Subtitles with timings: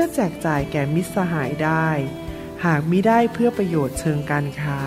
[0.00, 1.88] พื่อแจกจ่ายแก่มิตรสหายได้
[2.64, 4.80] หากมิได้เพื่อประโยชน์เชิงการค้า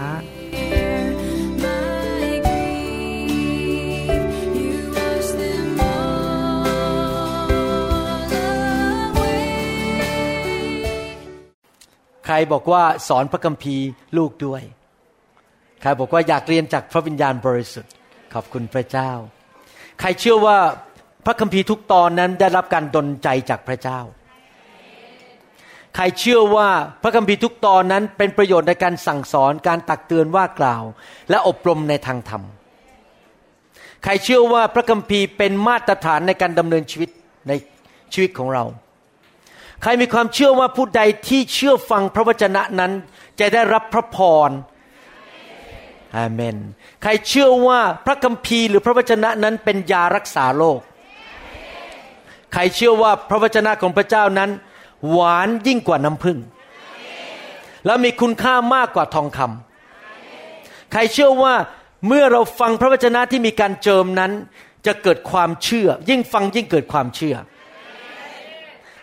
[12.25, 14.61] ใครบอกว่าสอนพระคัมภีร์ลูกด้วย
[15.81, 17.93] ใครบอกว่าอยากเรียนจากพระวิญญาณบริสุทธิ์
[18.33, 19.11] ขอบคุณพระเจ้า
[19.99, 20.57] ใครเชื่อว่า
[21.25, 24.01] พระคัมภีร์ทุกตอนนั้นได้รับการดลใจจากพระเจ้า
[25.95, 26.69] ใครเชื่อว่า
[27.01, 30.83] พระคัมภีร์ทุกตอนนั้นเป็นประโยชน์ในการสั่งสอนการตักเตือนว่ากล่าว
[31.29, 32.43] และอบรมในทางธรรม
[34.03, 37.09] ใครเชื่อว่าพระคัมภีร์เป็นมาตรฐานในการดำเนินชีวิต
[37.47, 37.51] ใน
[38.13, 38.63] ชีวิตของเรา
[39.81, 42.91] ใครมีความเชื่อว่าผู้ใดที่เชื่อฟังพระวจนะนั้น
[43.39, 44.49] จะได้รับพระพร
[46.17, 46.55] อาเมน
[47.01, 50.79] ใครเชื่อว่าพระคัมภีร์หรือพระวจนะนั้นเป็นยารักษาโรค
[52.53, 54.49] ใครเชื่อว่าพระวจนะของพระเจ้านั้น
[55.09, 56.37] หวานยิ่งกว่าน้ำผึ้ง
[57.85, 61.55] และมีคุณค่ามากกว่าทองคำใครเชื่อว่า
[62.07, 64.31] เมื่อเราฟังพระวจนะที่มีการเจิมนั้น
[64.85, 67.35] จะเกิดความเชื่อ ยิ่งฟังยิ่งเกิดความเชื่อ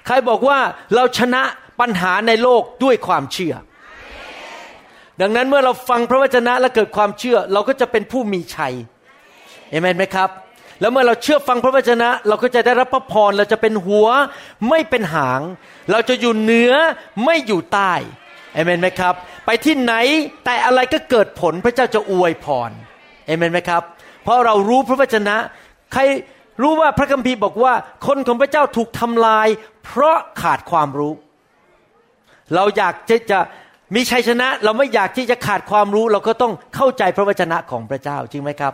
[0.06, 0.58] ใครบอกว่า
[0.94, 1.42] เราชนะ
[1.80, 3.54] ปัญหาในโลกด้วยความเชื่อ
[5.20, 8.74] ดังนั้นเมื่อเราฟังพระวจนะและเกิดความเชื่อ เราก็จะเป็นผู้มีชัย
[9.70, 10.30] เอเมนไหมครับ
[10.80, 14.08] แล้วเมื่อเราเชื่อฟังพระวจนะ เราก็จะได้รับพระพรเราจะเป็นหัว
[14.68, 15.40] ไม่เป็นหาง
[15.90, 16.72] เราจะอยู่เหนือ
[17.24, 17.92] ไม่อยู่ใต้
[18.54, 19.14] เอเมนไหมครับ
[19.46, 19.94] ไปที่ไหน
[20.44, 22.70] แต่อะไรก็เกิดผลพระเจ้าจะอวยพร
[23.26, 23.82] เอเมนไหมครับ
[24.22, 25.36] เพราะเรารู้พระวจนะ
[25.92, 26.00] ใคร
[26.62, 27.74] รู้ว่าพระคัมภีร์บอกว่า
[28.06, 29.48] คนของพระเจ้าถูกทำลาย
[29.84, 31.12] เพราะขาดความรู้
[32.54, 33.38] เราอยากจะจะ
[33.94, 38.72] มีชัยชนะ เราไม่อยากที่จะขาดความรู้ เราก็ต้องเข้าใจพระวจนะของพระเจ้าจริงไหมครับ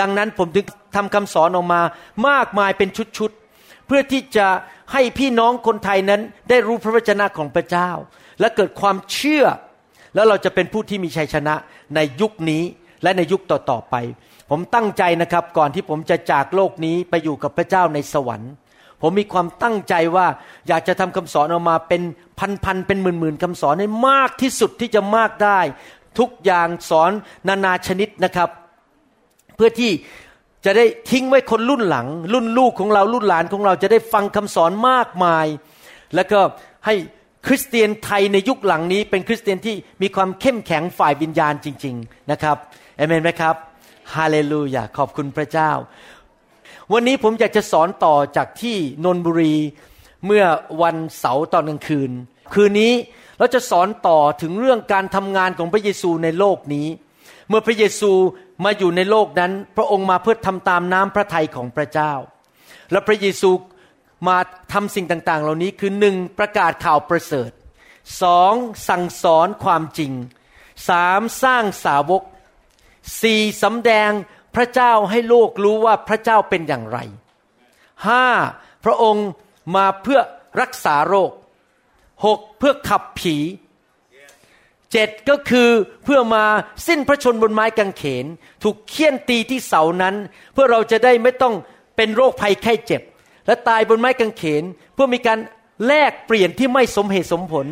[0.00, 0.66] ดังนั้นผมถึง
[0.96, 1.80] ทำคำสอนออกมา
[2.28, 2.88] มากมายเป็น
[3.18, 4.46] ชุดๆ เพื่อที่จะ
[4.92, 7.90] ให้พี่น้องคนไทยนั้นได้รู้พระวจนะของพระเจ้า
[8.40, 9.44] และเกิดความเชื่อ
[10.14, 11.54] แล้วเราจะเป็นผู้ที่มีชัยชนะ
[11.94, 12.62] ในยุคนี้
[13.02, 13.94] และในยุคต่อๆไป
[14.50, 18.52] ผมตั้งใจนะครับก่อนที่ผมจะจากโลกนี้ไปอยู่กับพระเจ้าในสวรรค์
[19.00, 20.26] ผมมีความตั้งใจว่า
[20.68, 22.02] อยากจะทำคำสอนออกมาเป็น
[22.64, 25.60] พันๆเป็นหมื่นๆคำสอนให้มากที่สุดที่จะมากได้
[26.18, 27.10] ทุกอย่างสอน
[27.48, 28.48] นานาชนิดนะครับ
[29.56, 29.92] เพื่อที่
[30.64, 35.46] จะได้ทิ้งไว้คนรุ่นหลัง รุ่นลูกของเรารุ่นหลานของเราจะได้ฟังคำสอนมากมาย
[36.14, 36.40] แล้วก็
[36.86, 36.94] ให้
[37.46, 42.56] คริสเตียนไทยในยุคหลังนี้ เป็นคริสเตียนที่มีความเข้มแข็งฝ่ายวิญญาณจริง ๆ นะครับ
[42.96, 43.54] เอเมนไหมครับ
[44.14, 45.70] ฮาเลลูยาขอบคุณพระเจ้า
[46.92, 49.54] วันนี้ผมอยากจะสอนต่อจากที่นนบุรี
[50.26, 50.44] เมื่อ
[50.82, 52.10] วันเสาร์ตอนกลางคืน
[52.54, 52.92] คืนนี้
[53.38, 56.86] เราจะสอนต่อถึงเรื่องการทำงานของพระเยซูในโลกนี้
[57.48, 58.12] เมื่อพระเยซู
[58.64, 62.12] มาอยู่ในโลกนั้น พระองค์มาเพื่อทำตามน้ำพระทัยของพระเจ้า
[62.90, 63.50] และพระเยซู
[64.28, 64.38] มา
[64.72, 67.50] ทำสิ่งต่างๆ เหล่านี้คือหนึ่งประกาศข่าวประเสริฐ
[68.22, 68.54] สอง
[68.88, 70.12] สั่งสอนความจริง
[70.88, 72.22] สามสร้างสาวก
[73.22, 74.10] สี่สำแดง
[74.54, 76.98] พระเจ้าให้โลกรู้ว่าพระเจ้าเป็นอย่างไร
[78.06, 78.26] ห้า
[78.84, 79.28] พระองค์
[79.76, 80.20] มาเพื่อ
[80.60, 81.32] รักษาโรค
[82.24, 83.36] หกเพื่อขับผี
[84.94, 85.70] เจ็ดก็คือ
[86.04, 86.44] เพื่อมา
[86.86, 88.26] สิ้นพระชนบนไม้กางเขน
[88.62, 90.14] ถูกเคี่ยนตีที่เสานั้น
[90.52, 91.54] เพื่อเราจะได้ไม่ต้อง
[91.96, 93.02] เป็นโรคภัยไข้เจ็บ
[93.46, 94.62] และตายบนไม้กางเขน
[94.94, 95.38] เพื่อมีการ
[95.86, 97.66] แลกเปลี่ยนที่ไม่สมเหตุสมผล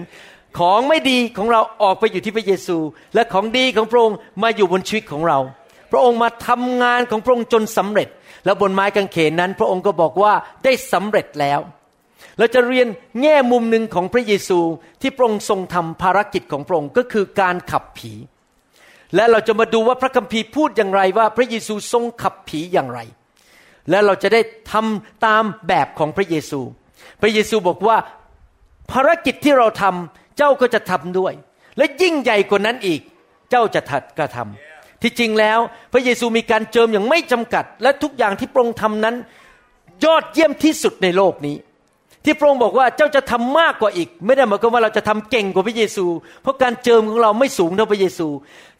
[0.59, 2.79] ของไม่ดีของเราออกไปอยู่ที่พระเยซู
[3.15, 5.39] และของดีของพระองค์มาอยู่บนชีวิตของเรา
[5.93, 8.09] พระองค์มาทำงานของพระองค์จนสำเร็จ
[8.45, 10.33] แล้วบนไม้กางเขนนั้น พระองค์ก็บอกว่า
[10.65, 11.61] ได้สำเร็จแล้ว
[12.39, 12.89] เราจะเรียน
[13.21, 14.61] แง่มุมหนึ่งของพระเยซู
[15.01, 18.13] ที่พระองค์ทรงทำภารกิจของพระองค์ก็คือการขับผี
[19.15, 23.01] และเราจะมาดูว่าพระคัมภีร์พูดอย่างไรว่าพระเยซูทรงขับผีอย่างไร
[23.91, 24.41] และเราจะได้
[24.73, 26.61] ทำตามแบบของพระเยซู
[27.21, 27.97] พระเยซูบอกว่า
[28.93, 31.33] ภารกิจที่เราทำเจ้าก็จะทำด้วย
[31.79, 33.01] และยิ่งใหญ่กว่านั้นอีก
[33.51, 35.59] เจ้าจะถัดกระทำที่จริงแล้ว
[35.93, 39.17] พระเยซูมีการเจิมอย่างไม่จำกัด และทุกอย่างที่พระองค์ทำนั้น
[40.05, 41.57] ยอดเยี่ยมที่สุดในโลกนี้
[42.25, 46.07] ที่พระองค์บอกว่าเจ้าจะทำมากกว่าอีก ไม่ได้หมายความว่าเราจะทำเก่งกว่าพระเยซู
[46.43, 48.29] เพราะการเจิมของเราไม่สูงเท่าพระเยซู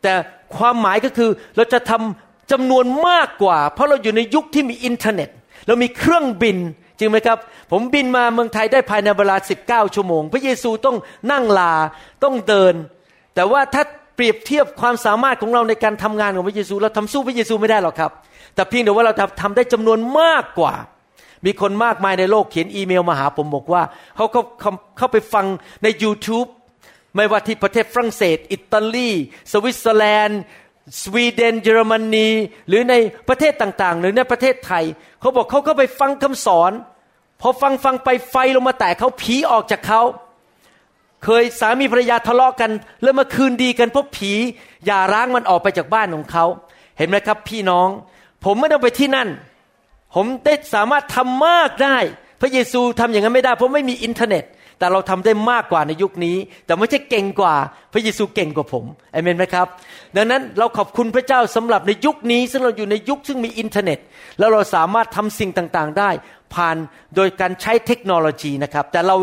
[0.03, 0.13] แต่
[0.57, 5.29] ความหมายก็คือเราจะทำจำนวนมากกว่า เพราะเราอยู่ในยุคที่มีอินเทอร์เน็ต
[5.67, 6.57] เรามีเครื่องบิน
[6.99, 7.39] จริงไหมครับ
[7.73, 9.37] ผมบินมาเมืองไทยได้ภายในเวลา
[9.67, 10.97] 19 ชั่วโมง พระเยซูต้อง
[11.31, 11.75] นั่งลา
[12.25, 12.75] ต้องเดิน
[13.35, 13.83] แต่ว่าถ้า
[14.17, 18.13] เปรียบเทียบความสามารถของเราในการทำงานของพระเยซู เราทำสู้พระเยซูไม่ได้หรอกครับ
[18.55, 20.75] แต่เพียงแต่ว่าเราทำทำได้จำนวนมากกว่า
[21.45, 23.83] มีคนมากมายในโลกเขียนอีเมลมาหาผมบอกว่า
[24.17, 25.47] เขาเขาเขาเข้าไปฟัง
[25.83, 26.49] ใน YouTube
[27.17, 29.11] ไม่ว่าที่ประเทศฝรั่งเศส อิตาลี
[29.53, 30.41] สวิตเซอร์แลนด์
[31.03, 32.29] สวีเดน เยอรมนี
[32.69, 32.95] หรือใน
[33.29, 34.85] ประเทศต่างๆ หรือในประเทศไทย
[35.21, 36.73] เขาบอกเขาก็ไปฟังคำสอน
[37.41, 40.03] พอฟังฟังไปไฟลงมาแตะเขาผีออกจากเขา
[41.25, 42.71] เคยสามีภรรยาทะเลาะกัน
[43.03, 44.33] แล้วมาคืนดีกันเพราะผี
[44.87, 46.45] อย่าร้างมันออกไปจากบ้านของเขา
[46.99, 47.89] เห็นไหมครับพี่น้อง
[48.45, 49.29] ผมไม่ต้องไปที่นั่น
[50.15, 51.97] ผมได้สามารถทำมากได้
[52.41, 54.45] พระเยซูทำอย่างนั้นไม่ได้เพราะไม่มีอินเทอร์เน็ต
[54.79, 56.37] แต่เราทำได้มากกว่าในยุคนี้
[56.67, 57.55] แต่ไม่ใช่เก่งกว่า
[57.93, 59.67] พระเยซูเก่งกว่าผมเอเมนไหมครับ
[60.17, 63.99] ดังนั้นเราขอบคุณพระเจ้าสำหรับในยุคนี้ ซึ่งเราอยู่ในยุคซึ่งมีอินเทอร์เน็ต
[64.39, 66.11] แล้วเราสามารถทำสิ่งต่างๆได้
[66.55, 66.77] ผ่าน
[67.17, 69.17] โดยการใช้เทคโนโลยีนะครับ แต่เรา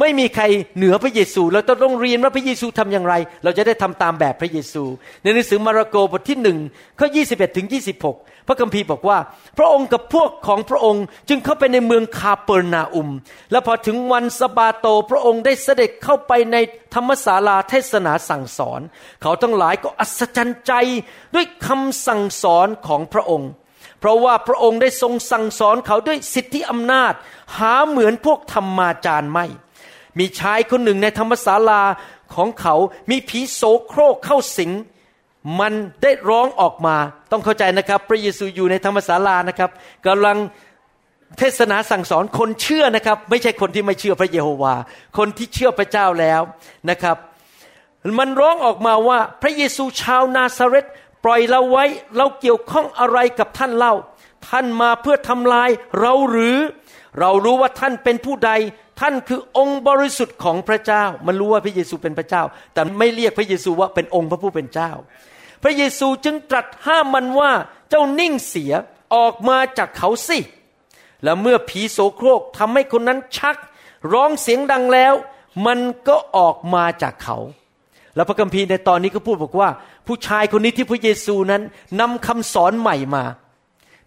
[0.00, 0.44] ไม่มีใคร
[0.76, 3.14] เหนือพระเยซู เราต้องเรียนว่าพระเยซูทำอย่างไร
[3.44, 4.84] เราจะได้ทำตามแบบพระเยซู
[5.22, 6.58] ในหนังสือมาระโกบทที่หนึ่ง
[6.98, 7.66] ข้อ21ถึง
[8.06, 9.18] 26 พระคัมภีร์บอกว่า
[9.58, 13.08] พระองค์กับพวกของพระองค์จึงเข้าไปในเมืองคาเปอร์นาอุม
[13.50, 16.56] และพอถึงวันสบาโตพระองค์ได้เสด็จเข้าไปใน
[16.94, 18.80] ธรรมศาลาเทศนาสั่งสอน
[19.22, 20.72] เขาทั้งหลายก็อัศจรรย์ใจ
[21.34, 23.50] ด้วยคำสั่งสอนของพระองค์
[24.00, 27.14] เพราะว่าพระองค์ได้ทรงสั่งสอนเขาด้วยสิทธิอำนาจ
[27.58, 29.46] หาเหมือนพวกธรรมาจารย์ไม่
[30.18, 31.82] มีชายคนหนึ่งในธรรมศาลา
[32.34, 32.74] ของเขา
[33.10, 34.72] มีผีโสโครกเข้าสิง
[35.60, 36.96] มันได้ร้องออกมา
[37.32, 39.70] ต้องเข้าใจนะครับ พระเยซูอยู่ในธรรมศาลานะครับ
[40.06, 40.36] กำลัง
[41.38, 44.74] เทศนาสั่งสอนคนเชื่อนะครับ ไม่ใช่คนที่ไม่เชื่อพระเยโฮวา
[45.18, 46.40] คนที่เชื่อพระเจ้าแล้ว
[46.90, 47.16] นะครับ
[48.18, 50.86] มันร้องออกมาว่าพระเยซูชาวนาซาเรต
[51.24, 51.84] ปล่อยเราไว้
[52.16, 53.94] เราเกี่ยวข้องอะไรกับท่านเล่า
[54.48, 55.70] ท่านมาเพื่อทำลาย
[56.00, 56.58] เราหรือ
[57.20, 58.50] เรารู้ว่าท่านเป็นผู้ใด
[58.98, 62.42] ท่านคือองค์บริสุทธิ์ของพระเจ้า มันรู้ว่าพระเยซูเป็นพระเจ้า
[62.74, 64.90] แต่ไม่เรียกพระเยซูว่าเป็นองค์พระผู้เป็นเจ้า
[65.62, 67.52] พระเยซูจึงตรัสห้ามมันว่า
[67.90, 68.72] เจ้านิ่งเสีย
[69.14, 70.38] ออกมาจากเขาสิ
[71.24, 73.56] แล้วเมื่อผีโสโครกทำให้คนนั้นชัก
[74.12, 75.14] ร้องเสียงดังแล้ว
[75.66, 75.78] มัน
[76.08, 77.38] ก็ออกมาจากเขา
[78.14, 79.68] แล้วพระคัมภีร์ในตอนนี้ก็พูดบอกว่า
[80.06, 81.62] ผู้ชายคนนี้ที่พระเยซูนั้น
[82.00, 83.24] นำคำสอนใหม่มา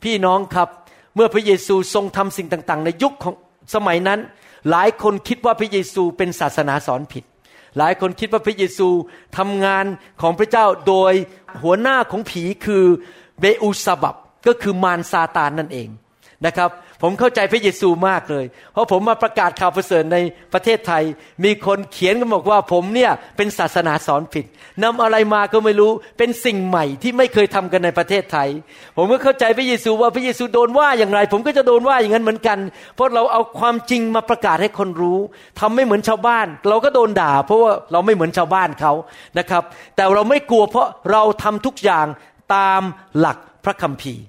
[0.03, 0.69] พี่น้องครับ
[1.15, 3.33] เมื่อพระเยซูทรงทำสิ่งต่าง ๆ ในยุคของ
[3.75, 4.19] สมัยนั้น
[4.69, 7.23] หลายคนคิดว่าพระเยซูเป็นศาสนาสอนผิด
[7.77, 8.87] หลายคนคิดว่าพระเยซู
[9.37, 9.85] ทำงาน
[10.21, 11.13] ของพระเจ้าโดย
[11.63, 12.85] หัวหน้าของผีคือ
[13.39, 14.15] เบอูซาบับ
[14.47, 15.89] ก็คือมารซาตานนั่นเอง
[16.45, 16.69] นะครับ
[17.01, 20.17] ผมเข้าใจพระเยซูมากเลย เพราะผมมาประกาศข่าวประเสริฐใน
[20.53, 21.03] ประเทศไทย
[21.43, 24.45] มีคนเขียนกันบอกว่าผมเนี่ยเป็นศาสนาสอนผิด
[24.83, 28.49] นำอะไรมาก็ไม่รู้เป็นสิ่งใหม่ที่ไม่เคยทำกันในประเทศไทย
[28.97, 32.59] ผมก็เข้าใจพระเยซูว่าพระเยซูโดนว่าอย่างไร ผมก็จะโดนว่าอย่างนั้นเหมือนกัน
[32.95, 35.19] เพราะเราเอาความจริงมาประกาศให้คนรู้
[35.59, 38.93] ทำไม่เหมือนชาวบ้าน เราก็โดนด่า เพราะว่าเราไม่เหมือนชาวบ้านเขา
[39.37, 39.63] นะครับ
[39.95, 42.05] แต่เราไม่กลัวเพราะเราทำทุกอย่าง
[42.55, 42.81] ตาม
[43.19, 44.23] หลักพระคัมภีร์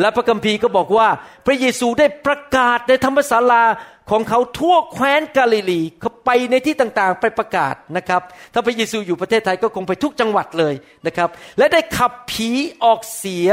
[0.00, 1.08] และพระคัมภีร์ก็บอกว่า
[1.46, 3.64] พระเยซูได้ประกาศในธรรมศาลา
[4.10, 8.22] ของเขาทั่วแคว้นกาลิลีเขาไปในที่ต่างๆ ไปประกาศนะครับ
[8.52, 10.74] ถ้าพระเยซูอยู่ประเทศไทยก็คงไปทุกจังหวัดเลย
[11.06, 11.28] นะครับ
[11.58, 12.50] และได้ขับผี
[12.84, 13.48] ออกเสีย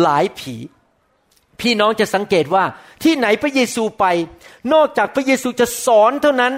[0.00, 0.54] หลายผี
[1.60, 2.64] พี่น้องจะสังเกตว่า
[3.04, 4.04] ที่ไหนพระเยซูไป
[4.72, 6.52] นอกจากพระเยซูจะสอนเท่านั้น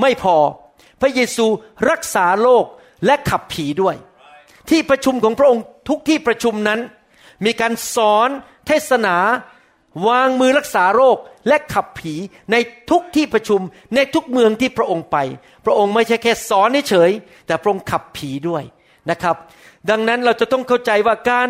[0.00, 0.36] ไม่พอ
[1.00, 1.46] พระเยซู
[1.90, 2.64] รักษาโรค
[3.06, 3.96] และขับผีด้วย
[4.70, 6.80] ที่ประชุมของพระองค์ทุกที่ประชุมนั้น
[7.44, 8.28] มีการสอน
[8.66, 9.16] เทศนา
[10.08, 12.14] วางมือรักษาโรคและขับผี
[12.52, 12.56] ใน
[12.90, 13.60] ทุกที่ประชุม
[13.94, 15.16] ในทุกเมืองที่พระองค์ไป
[15.64, 17.10] พระองค์ไม่ใช่แค่สอนเฉย
[17.46, 18.62] แต่พระองค์ขับผีด้วย
[19.10, 19.36] นะครับ
[19.90, 21.48] ดังนั้นเราจะต้องเข้าใจว่าการ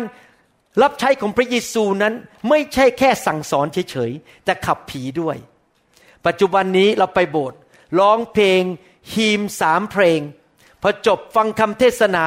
[0.83, 2.13] รับใช้ของพระเยซูนั้น
[2.49, 5.37] ไม่ใช่แค่สั่งสอนเฉยๆแต่ขับผีด้วย
[6.25, 7.59] ปัจจุบันนี้เราไปโบสถ์
[7.99, 8.61] ร้องเพลง
[9.13, 10.19] ฮีมสามเพลง
[10.81, 12.25] พอจบฟังคำเทศนา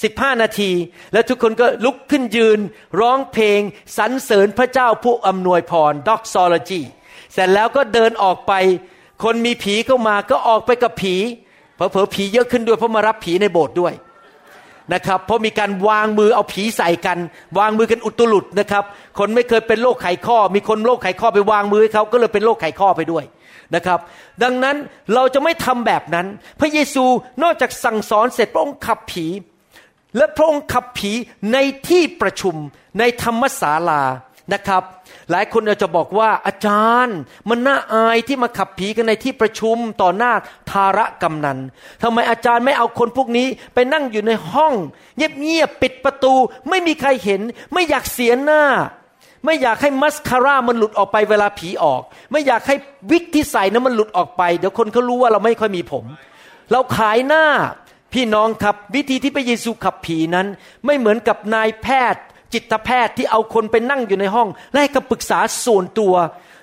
[0.00, 0.70] 15 นาที
[1.12, 2.58] แล้วทุกคนก็ลุกขึ้นยืน
[3.00, 3.60] ร้องเพลง
[3.98, 6.82] สรรเสริญพระเจ้าผู้อำนวยพร doxology
[7.32, 8.52] เสร็จแล้วก็เดินออกไป
[9.24, 11.14] คนมีผีเข้ามาก็ออกไปกับผี
[11.76, 13.94] เผลอๆผีเยอะขึ้นด้วยเพราะมารับผีในโบสถ์ด้วย
[14.94, 17.18] นะครับเพราะมีการวางมือเอาผีใส่กัน
[17.58, 18.84] วางมือกันอุตลุดนะครับ
[19.18, 23.24] คนไม่เคยเป็นโรคไขข้อ มีคนโรคไขข้อไปวางมือให้เขาก็เลยเป็นโรคไขข้อไปด้วย
[23.74, 23.98] นะครับ
[24.42, 24.76] ดังนั้น
[25.14, 26.26] เราจะไม่ทำแบบนั้น
[26.60, 27.04] พระเยซู
[27.42, 29.26] นอกจากสั่งสอนเสร็จพระองค์ขับผี
[30.18, 31.12] และพระองค์ขับผี
[31.52, 31.58] ใน
[31.88, 32.54] ที่ประชุม
[32.98, 34.02] ในธรรมศาลา
[34.54, 34.82] นะครับ
[35.30, 40.32] หลายคนอาจจะบอกว่าอาจารย์ มันน่าอายที่มาขับผีกันในที่ประชุมต่อหน้า
[40.70, 41.58] ทาระกำนัน
[42.02, 44.74] ทำไมอาจารย์ไม่เอาคนพวกนี้ไปนั่งอยู่ในห้อง
[45.16, 46.34] เงียบๆปิดประตู
[46.68, 47.40] ไม่มีใครเห็น
[47.72, 48.62] ไม่อยากเสียหน้า
[49.44, 52.76] ไม่อยากให้มัสคาร่ามันหลุดออกไปเวลาผีออก ไม่อยากให้
[53.10, 56.04] วิกที่ใส่นั้นมันหลุดออกไป เดี๋ยวคนเขารู้ว่าเราไม่ค่อยมีผม
[56.72, 57.44] เราขายหน้า
[58.12, 60.46] พี่น้องครับวิธีที่พระเยซูขับผีนั้น
[60.84, 62.22] ไม่เหมือนกับนายแพทย์
[62.52, 66.14] จิตแพทย์ที่เอาคนไปนั่งอยู่ในห้อง และให้คำปรึกษาส่วนตัว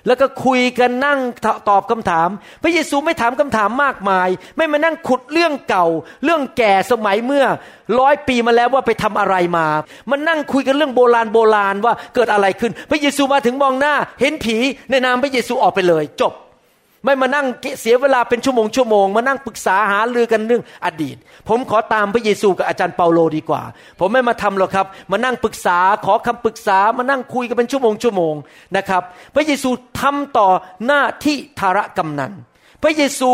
[0.06, 1.18] แล้วก็คุยกันนั่ง
[1.68, 2.28] ตอบคำถาม
[2.62, 5.86] พระเยซูไม่ถามคำถามมากมาย ไม่มานั่งขุดเรื่องเก่า
[6.24, 7.44] เรื่องแก่สมัยเมื่อ
[7.98, 9.66] ร้อยปีมาแล้วว่าไปทำอะไรมา
[10.10, 14.56] มันนั่งคุยกันเรื่องโบราณโบราณว่าเกิดอะไรขึ้น พระเยซูมาถึงมองหน้า เห็นผี
[14.90, 16.32] ในนามพระเยซูออกไปเลย จบ
[17.06, 17.46] ไม่มานั่ง
[17.80, 21.16] เสียเวลาเป็นชั่วโมงชั่วโมงมานั่งปรึกษาหารือกันเรื่องอดีต
[21.48, 23.62] ผมขอตามพระเยซูกับอาจารย์เปาโลดีกว่า
[23.98, 28.34] ผมไม่มาทำหรอกครับ มานั่งปรึกษาขอคำปรึกษามานั่งคุยกันเป็นชั่วโมงชั่วโมง
[28.76, 29.02] นะครับ
[29.34, 29.70] พระเยซู
[30.00, 30.48] ทำต่อ
[30.86, 32.32] หน้าที่ธารกำนัน
[32.82, 33.30] พระเยซู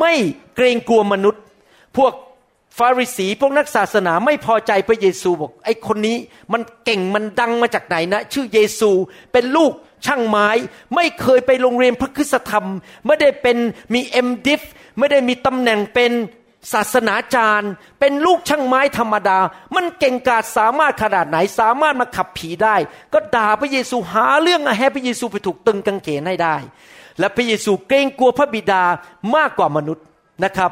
[0.00, 0.12] ไม่
[0.54, 1.42] เกรงกลัวมนุษย์
[1.96, 2.12] พวก
[2.78, 6.16] ฟาริสีพวกนักศาสนาไม่พอใจพระเยซูบอกไอ้คนนี้
[6.52, 8.90] มันเก่งมันดังมาจากไหนนะ ชื่อเยซู
[9.32, 9.72] เป็นลูก
[10.06, 10.48] ช่างไม้
[10.94, 12.66] ไม่เคยไปโรงเรียนพระคุณธรรม
[13.06, 13.56] ไม่ได้เป็น
[13.94, 14.62] มีเอ็มดิฟ
[14.98, 16.12] ไม่ได้มีตำแหน่งเป็น
[16.72, 19.38] ศาสนาจารย์ เป็นลูกช่างไม้ธรรมดา
[19.74, 22.76] มันเก่งกาจสามารถขนาดไหนสามารถมาขับผีได้
[23.12, 26.56] ก็ด่าพระเยซูหาเรื่องให้พระเยซูไปถูกตึงกางเขนให้ได้
[27.18, 28.82] และพระเยซูเกรงกลัวพระบิดา
[29.36, 30.04] มากกว่ามนุษย์
[30.44, 30.70] นะครับ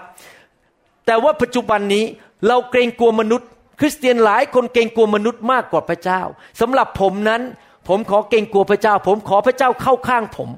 [1.07, 2.05] แต่ว่าปัจจุบันนี้
[2.47, 3.49] เราเกรงกลัวมนุษย์
[3.81, 6.21] คริสเตียนหลายคนเกรงกลัวมนุษย์มากกว่าพระเจ้า
[6.61, 7.43] สำหรับผมนั้น
[7.89, 10.49] ผมขอเกรงกลัวพระเจ้า ผมขอพระเจ้าเข้าข้างผม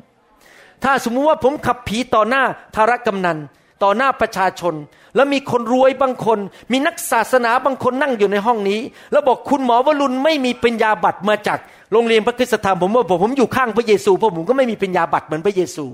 [0.84, 2.42] ถ้าสมมุติว่าผมขับผีต่อหน้า
[2.76, 3.38] ธารกำนัน
[3.82, 4.74] ต่อหน้าประชาชน
[5.16, 6.38] แล้วมีคนรวยบางคน
[6.72, 8.80] มีนักศาสนาบางคนนั่งอยู่ในห้องนี้
[9.12, 11.58] แล้วบอกคุณหมอวรุณไม่มีปัญญาบัตรมาจาก
[11.92, 15.84] โรงเรียนพระคุณธรรมผมว่าผมอยู่ข้างพระเยซูเพราะผมก็ไม่มีปัญญาบัตรเหมือนพระเยซู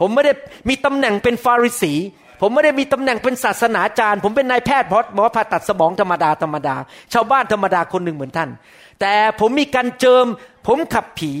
[0.00, 0.32] ผมไม่ได้
[0.68, 1.92] มีตำแหน่งเป็นฟาริสี
[2.40, 6.74] ผมไม่ได้มีตำแหน่งเป็นศาสนาจารย์ ผมเป็นนายแพทย์หมอผ่าตัดสมองธรรมดาธรรมดา
[7.12, 8.50] ชาวบ้านธรรมดาคนหนึ่งเหมือนท่าน
[9.00, 10.26] แต่ผมมีการเจิม
[10.66, 11.32] ผมขับผี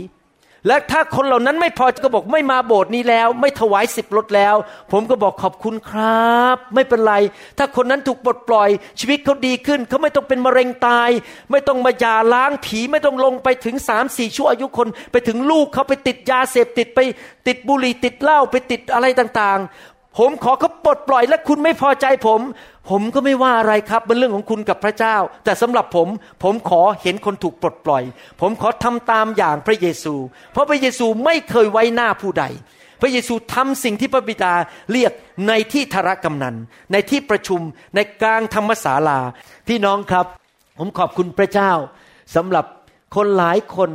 [0.66, 4.54] และถ้าคนเหล่านั้นไม่พอก็บอกไม่มาโบสถ์นี้แล้ว ไม่ถวายสิบรถแล้ว
[4.92, 7.14] ผมก็บอกขอบคุณครับ ไม่เป็นไร
[7.58, 11.10] ถ้าคนนั้นถูกปลดปล่อย ชีวิตเขาดีขึ้น เขาไม่ต้องเป็นมะเร็งตาย
[11.50, 17.00] ไม่ต้องมาหยาล้างผี ไม่ต้องลงไปถึงสามสี่ชั่วอายุคน ไปถึงลูกเขาไปติดยาเสพติดไป
[17.46, 22.40] ติดบุหรี่ติดเหล้าไปติดอะไรต่างๆ ผมขอเขาปลดปล่อยและคุณไม่พอใจผม
[22.90, 26.08] ผมก็ไม่ว่าอะไรครับเป็นเรื่องของคุณกับพระเจ้า แต่สำหรับผม
[26.42, 28.02] ผมขอเห็นคนถูกปลดปล่อย
[28.40, 30.14] ผมขอทำตามอย่างพระเยซู
[30.52, 32.44] เพราะพระเยซูไม่เคยไว้หน้าผู้ใด
[33.00, 34.54] พระเยซูทำสิ่งที่พระบิดา
[34.92, 35.12] เรียก
[35.48, 36.56] ในที่ธารกำนัน
[36.92, 37.60] ในที่ประชุม
[37.94, 39.20] ในกลางธรรมศาลา
[39.68, 40.26] พี่น้องครับ
[40.78, 41.72] ผมขอบคุณพระเจ้า
[42.36, 42.64] สำหรับ
[43.16, 43.90] คนหลายคน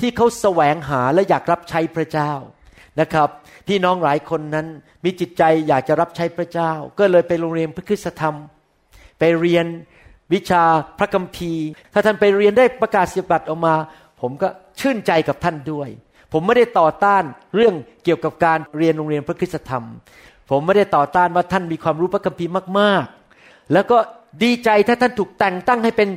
[0.00, 2.32] ที่เขาแสวงหาและอยากรับใช้พระเจ้า
[3.00, 3.28] นะครับ
[3.68, 4.66] พี่น้องหลายคนนั้น
[5.04, 8.34] มีจิตใจอยากจะรับใช้พระเจ้า ก็เลยไปโรงเรียนพระคุณธรรม
[9.18, 9.66] ไปเรียน
[10.32, 10.62] วิชา
[10.98, 13.74] พระคัมภีร์ ถ้าท่านไปเรียนได้ประกาศสิบัติออกมา
[14.20, 14.48] ผมก็
[14.80, 15.88] ชื่นใจกับท่านด้วย
[16.32, 17.22] ผมไม่ได้ต่อต้าน
[17.54, 19.84] เรื่องเกี่ยวกับการเรียนโรงเรียนพระคุณธรรม
[20.50, 23.04] ผมไม่ได้ต่อต้านว่าท่านมีความรู้พระคัมภีร์มาก
[23.38, 23.98] ๆ แล้วก็
[24.42, 26.08] ดีใจถ้าท่านถูกแต่งตั้งให้เป็น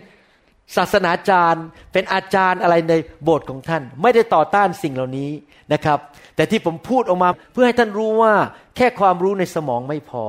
[0.77, 2.93] ศาสนาจารย์ เป็นอาจารย์อะไรใน
[3.23, 5.29] โบสถ์ของท่าน ไม่ได้ต่อต้านสิ่งเหล่านี้
[5.73, 5.99] นะครับ
[6.35, 8.33] แต่ที่ผมพูดออกมาเพื่อให้ท่านรู้ว่า
[8.77, 10.23] แค่ความรู้ในสมองไม่พอ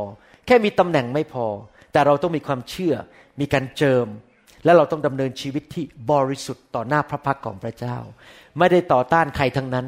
[0.47, 1.47] แค่มีตำแหน่งไม่พอ
[1.93, 2.95] แต่เราต้องมีความเชื่อ
[3.41, 4.07] มีการเจิม
[4.65, 7.97] และเราต้องดำเนินชีวิตที่บริสุทธิ์ต่อหน้าพระพักตร์ของพระเจ้า
[8.59, 9.87] ไม่ได้ต่อต้านใครทั้งนั้น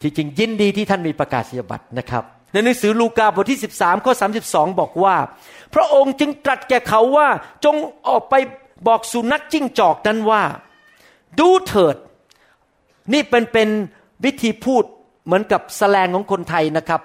[0.00, 4.12] ที่จริงยินดีที่ท่านมีประกาศนียบัตรนะครับในหนังสือลูกาบทที่ 13ข้อ
[4.44, 5.16] 32 บอกว่า
[5.74, 7.28] พระองค์จึงตรัสแก่เขาว่า
[7.64, 7.76] จง
[8.08, 8.34] ออกไป
[8.88, 10.42] บอกสุนัขจิ้งจอกนั้นว่า
[11.38, 11.96] ดูเถิด
[13.12, 13.68] นี่เป็นเป็น
[14.24, 14.84] วิธีพูด
[15.26, 17.00] เหมือนกับแสลงของคนไทยนะครับ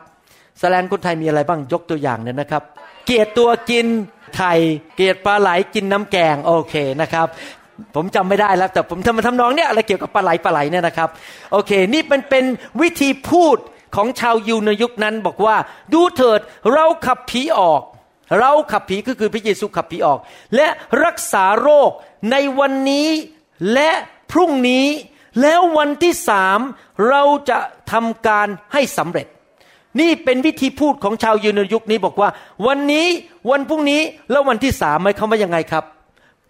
[0.59, 2.63] แสลงคนไทยมีอะไรบ้างยกตัวอย่างเนี่ยนะครับ
[3.05, 3.85] เกียรตัวกิน
[4.35, 4.53] ไข่
[4.95, 7.27] เกียรปลาไหลกินน้ำแกงโอเคนะครับ
[7.95, 11.09] ผมจำไม่ได้แล้วแต่ผมทำมาทำนองเนี่ยอะไรเกี่ยวกับปลาไหลปลาไหลเนี่ยนะครับ
[11.51, 12.45] โอเค นี่เป็นเป็น
[12.81, 13.57] วิธีพูด
[13.95, 15.55] ของชาวยูในยุคนั้นบอกว่า
[15.93, 16.39] ดูเถิด
[16.73, 17.81] เราขับผีออก
[18.39, 20.19] เราขับผีก็คือพระเยซูขับผีออก
[20.55, 20.67] และ
[21.05, 21.91] รักษาโรค
[22.31, 23.09] ในวันนี้
[23.73, 23.91] และ
[24.31, 24.87] พรุ่งนี้
[25.41, 26.59] แล้ววันที่สาม
[27.09, 27.59] เราจะ
[27.91, 29.27] ทำการให้สำเร็จ
[29.99, 32.29] นี่เป็นวิธีพูดของชาวยูนยุคนี้บอกว่า
[32.67, 33.07] วันนี้
[33.51, 35.83] วันพรุ่งนี้แล้ววันที่สามหมายความว่ายังไงครับ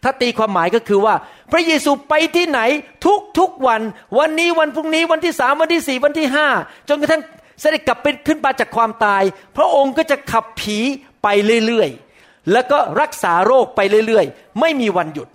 [0.03, 1.15] ถ้าตีความหมายก็คือว่า
[1.51, 2.59] พระเยซูไปที่ไหน
[3.05, 3.81] ทุกทุกวัน
[4.19, 6.47] วันนี้วันพรุ่งนี้วันที่สามวันที่สี่วันที่ห้า
[6.89, 7.21] จนกระทั่ง
[7.61, 9.23] เสด็จกลับเป็นขึ้นมาจากความตาย
[9.57, 10.77] พระองค์ก็จะขับผี
[11.23, 11.27] ไป
[11.65, 15.27] เรื่อยๆแล้วก็รักษาโรคไปเรื่อยๆ ไม่มีวันหยุด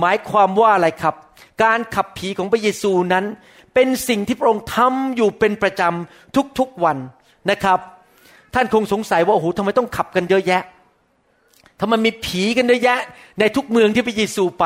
[0.00, 1.14] หมายความว่าอะไรครับ
[1.62, 3.24] การขับผีของพระเยซูนั้น
[3.74, 6.96] เป็นสิ่งที่พระองค์ทำอยู่เป็นประจำทุกๆวัน
[7.50, 7.78] นะครับ
[8.54, 10.62] ท่านคงสงสัยว่าโอ้โหทำไมต้องขับกันเยอะแยะ
[11.80, 12.98] ทำไมมีผีกันเยอะแยะ
[13.40, 14.64] ในทุกเมืองที่พระเยซูไป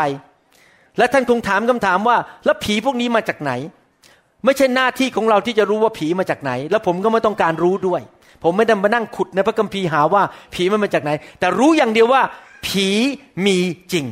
[0.98, 3.52] และท่านคงถามคำถามว่า แล้วผีพวกนี้มาจากไหน
[4.44, 8.00] ไม่ใช่หน้าที่ของเราที่จะรู้ว่าผีมาจากไหน แล้วผมก็ไม่ต้องการรู้ด้วย
[8.42, 10.22] ผมไม่ได้มานั่งขุดในพระคัมภีร์หาว่า
[10.54, 12.22] ผีมันมาจากไหน แต่รู้อย่างเดียวว่า
[12.66, 12.88] ผี
[13.46, 13.56] มี
[13.92, 14.06] จริง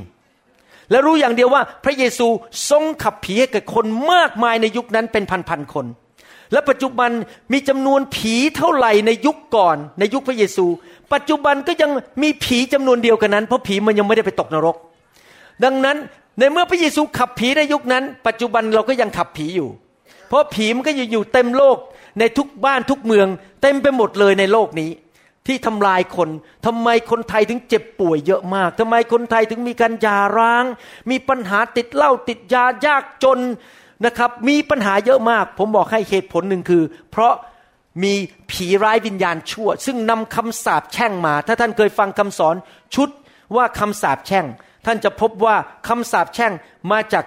[0.92, 2.26] และรู้อย่างเดียวว่าพระเยซู
[2.70, 5.86] ทรงขับผีให้กับคนมากมายในยุคนั้นเป็นพันๆคน
[6.52, 7.10] และปัจจุบัน
[7.52, 10.66] มีจำนวนผีเท่าไหร่ในยุคก่อนในยุคพระเยซู
[11.12, 11.90] ปัจจุบันก็ยัง
[12.22, 14.76] มีผีจำนวนเดียวกันนั้น เพราะผีมันยังไม่ได้ไปตกนรก
[15.64, 15.96] ดังนั้น
[16.38, 19.68] ในเมื่อพระเยซูขับผีในยุคนั้น ปัจจุบันเราก็ยังขับผีอยู่
[20.28, 21.78] เพราะผีมันก็อยู่อยู่เต็มโลก
[22.18, 23.26] ในทุกบ้านทุกเมือง
[23.62, 24.90] เต็มไปหมดเลยในโลกนี้
[25.46, 26.28] ที่ทำลายคน
[26.66, 30.64] ทำไมคนไทยถึงเจ็บป่วยเยอะมากทำไมคนไทยถึงมีการหย่าร้าง
[31.10, 33.38] มีปัญหาติดเหล้าติดยายากจน
[34.04, 37.34] นะครับ มีปัญหาเยอะมาก ผมบอกให้เหตุผลหนึ่งคือ เพราะ
[38.02, 38.14] มี
[38.50, 42.54] ผีร้ายวิญญาณชั่ว ซึ่งนำคำสาปแช่งมา ถ้าท่านเคยฟังคำสอน
[42.94, 43.08] ชุด
[43.56, 44.46] ว่าคำสาปแช่ง
[44.86, 45.56] ท่านจะพบว่า
[45.88, 46.52] คำสาปแช่ง
[46.90, 47.24] มาจาก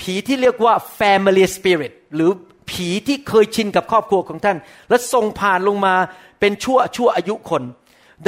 [0.00, 2.30] ผีที่เรียกว่า family spirit หรือ
[2.70, 4.56] ผีที่เคยชินกับครอบครัวของท่าน
[4.88, 5.94] และส่งผ่านลงมา
[6.40, 7.62] เป็นชั่วชั่วอายุคน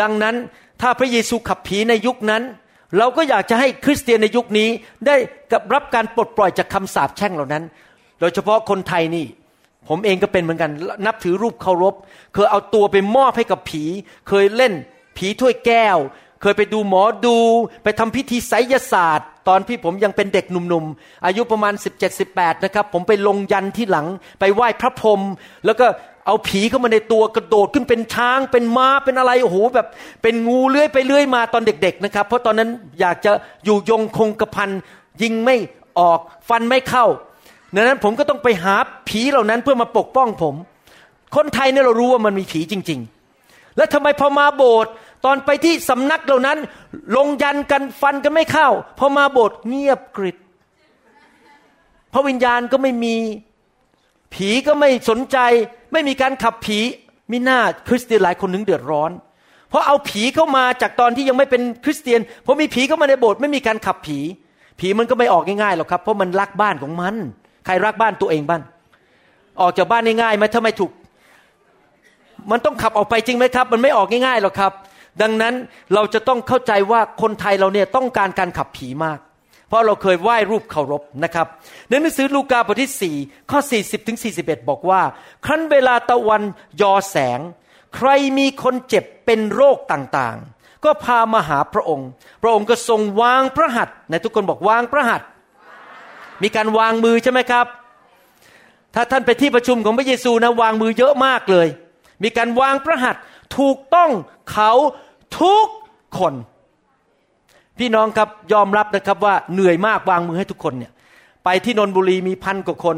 [0.01, 0.37] ดังนั้น
[0.81, 2.43] ถ้าพระเยซูขับผีในยุคนั้น
[2.99, 4.69] เราก็อยากจะให้คริสเตียนในยุคนี้
[5.07, 5.17] ได้
[5.53, 7.65] กับรับการปลดปล่อยจากคำสาปแช่งเหล่านั้น
[8.21, 9.27] โดยเฉพาะคนไทยนี่
[9.89, 10.71] ผมเองก็เป็นเหมือนกัน
[11.07, 11.95] นับถือรูปเคารพ
[12.35, 13.85] เคยเอาตัวไปมอบให้กับผี
[14.29, 14.73] เคยเล่น
[15.17, 15.99] ผีถ้วยแก้ว
[16.43, 17.39] เคยไปดูหมอดู
[17.83, 21.75] ไปทำพิธีไสยศาสตร์ ตอนที่ผมยังเป็นเด็กหนุ่มๆ อายุประมาณ
[22.19, 24.07] 17-18 นะครับ ผมไปลงยันที่หลัง
[24.41, 25.21] ไปไหว้พระพรหม
[25.67, 25.87] แล้วก็
[26.27, 29.87] เอาผีเข้ามาในตัวกระโดดขึ้นเป็นช้าง เป็นม้าเป็นอะไรโอ้โหแบบ
[30.23, 32.69] เป็นงูเลื้อยไปเลื้อยมาตอนเด็ก ๆ นะครับ เพราะตอนนั้น
[33.01, 33.33] อยากจะ
[33.65, 34.71] อยู่ยงคงกระพัน
[35.23, 35.57] ยิงไม่
[35.99, 37.07] ออกฟันไม่เข้า
[37.75, 38.75] ดังนั้นผมก็ต้องไปหา
[39.09, 40.55] ผีเหล่านั้นเพื่อมาปกป้องผม
[41.37, 43.01] คนไทยเนี่ยเรารู้ว่ามันมีผีจริง
[43.39, 44.93] ๆ แล้วทำไมพอมาโบสถ์
[45.25, 46.59] ตอนไปที่สำนักเหล่านั้น
[47.17, 50.37] ลงยันกันฟันกันไม่เข้าพอมาโบสถ์เงียบกริบ
[52.13, 53.17] พระวิญญาณก็ไม่มี
[54.35, 55.39] ผีก็ไม่สนใจ
[55.93, 56.79] ไม่มีการขับผี
[57.31, 59.11] มิน้าคริสเตียนหลายคนถึงเดือดร้อน
[59.69, 64.19] เพราะเอาผีเข้ามาจากตอนที่ยังไม่เป็นคริสเตียนพอมีผีเข้ามาในโบสถ์ไม่มีการขับผี
[64.81, 67.15] ผีมันก็ไม่ออกง่ายๆหรอกครับ เพราะมันรักบ้านของมัน
[67.67, 68.63] ใครรักบ้านตัวเองบ้าง
[69.61, 70.93] ออกจากบ้านง่ายๆไหมถ้าไม่ถูก
[72.51, 74.73] มันต้องขับออกไปจริงไหมครับ มันไม่ออกง่ายๆหรอกครับ
[75.23, 75.55] ดังนั้น
[75.95, 79.19] เราจะต้องเข้าใจว่าคนไทยเราเนี่ยต้องการการขับผีมาก
[79.69, 81.47] เพราะเราเคยไหว้รูปเคารพนะครับ
[81.89, 85.03] ในหนังสือลูกาบทที่ 4 ข้อ 40ถึง41 บอกว่า
[85.45, 86.43] ครั้นเวลาตะวัน
[86.81, 87.41] ยอแสง
[87.97, 92.09] ใครมีคนเจ็บเป็นโรคต่างๆ ก็พามาหาพระองค์
[92.43, 95.29] พระองค์ก็ทรงวางพระหัตถ์ในทุกคนบอกวางพระหัตถ์
[96.43, 97.67] มีการวางมือใช่ไหมครับ
[98.95, 101.69] ถ้าท่านไปที่ประชุมของพระเยซูนะวางมือเยอะมากเลย
[102.23, 103.23] มีการวางพระหัตถ์
[103.59, 104.11] ถูกต้อง
[104.53, 104.73] เขา
[105.41, 105.67] ทุก
[106.19, 106.35] คน
[107.79, 110.93] พี่น้องครับยอมรับนะครับว่าเหนื่อยมากวางมือให้ทุกคนเนี่ย
[111.45, 112.97] ไปที่นนบุรีมีพันกว่าคน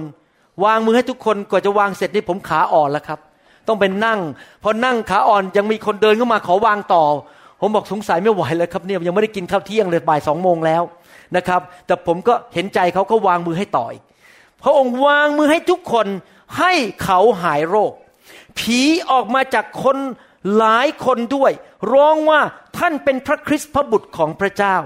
[0.64, 3.18] วางมือให้ทุกคนกว่าจะวางเสร็จนี่ผมขาอ่อนแล้วครับ
[3.68, 4.20] ต้องไปนั่ง
[4.62, 7.04] พอนั่งขาอ่อนยังมีคนเดินเข้ามาขอวางต่อ
[7.60, 10.82] ผมบอกสงสัยไม่ไหวเลยครับเนี่ยยังไม่ได้กินข้าวเที่ยงเลยบ่ายสองโมงแล้ว
[11.36, 13.94] นะครับ แต่ผมก็เห็นใจเขาก็วางมือให้ต่อย
[14.62, 16.06] พระองค์วางมือให้ทุกคน
[16.58, 16.72] ให้
[17.04, 17.92] เขาหายโรค
[18.58, 19.96] ผีออกมาจากคน
[20.56, 21.52] หลายคนด้วย
[21.92, 22.40] ร้องว่า
[22.78, 24.76] ท่านเป็นพระคริสต์พระบุตรของพระเจ้า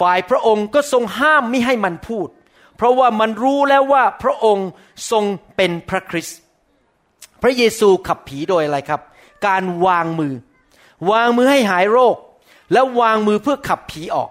[0.00, 2.28] ฝ่ายพระองค์ก็ทรงห้ามไม่ให้มันพูด
[2.76, 4.68] เพราะว่ามันรู้แล้วว่าพระองค์
[5.10, 5.24] ทรง
[5.56, 6.38] เป็นพระคริสต์
[7.42, 9.00] พระเยซูขับผีโดยอะไรครับ
[9.46, 10.34] การวางมือ
[11.10, 12.16] วางมือให้หายโรค
[12.72, 14.30] แล้ววางมือเพื่อขับผีออก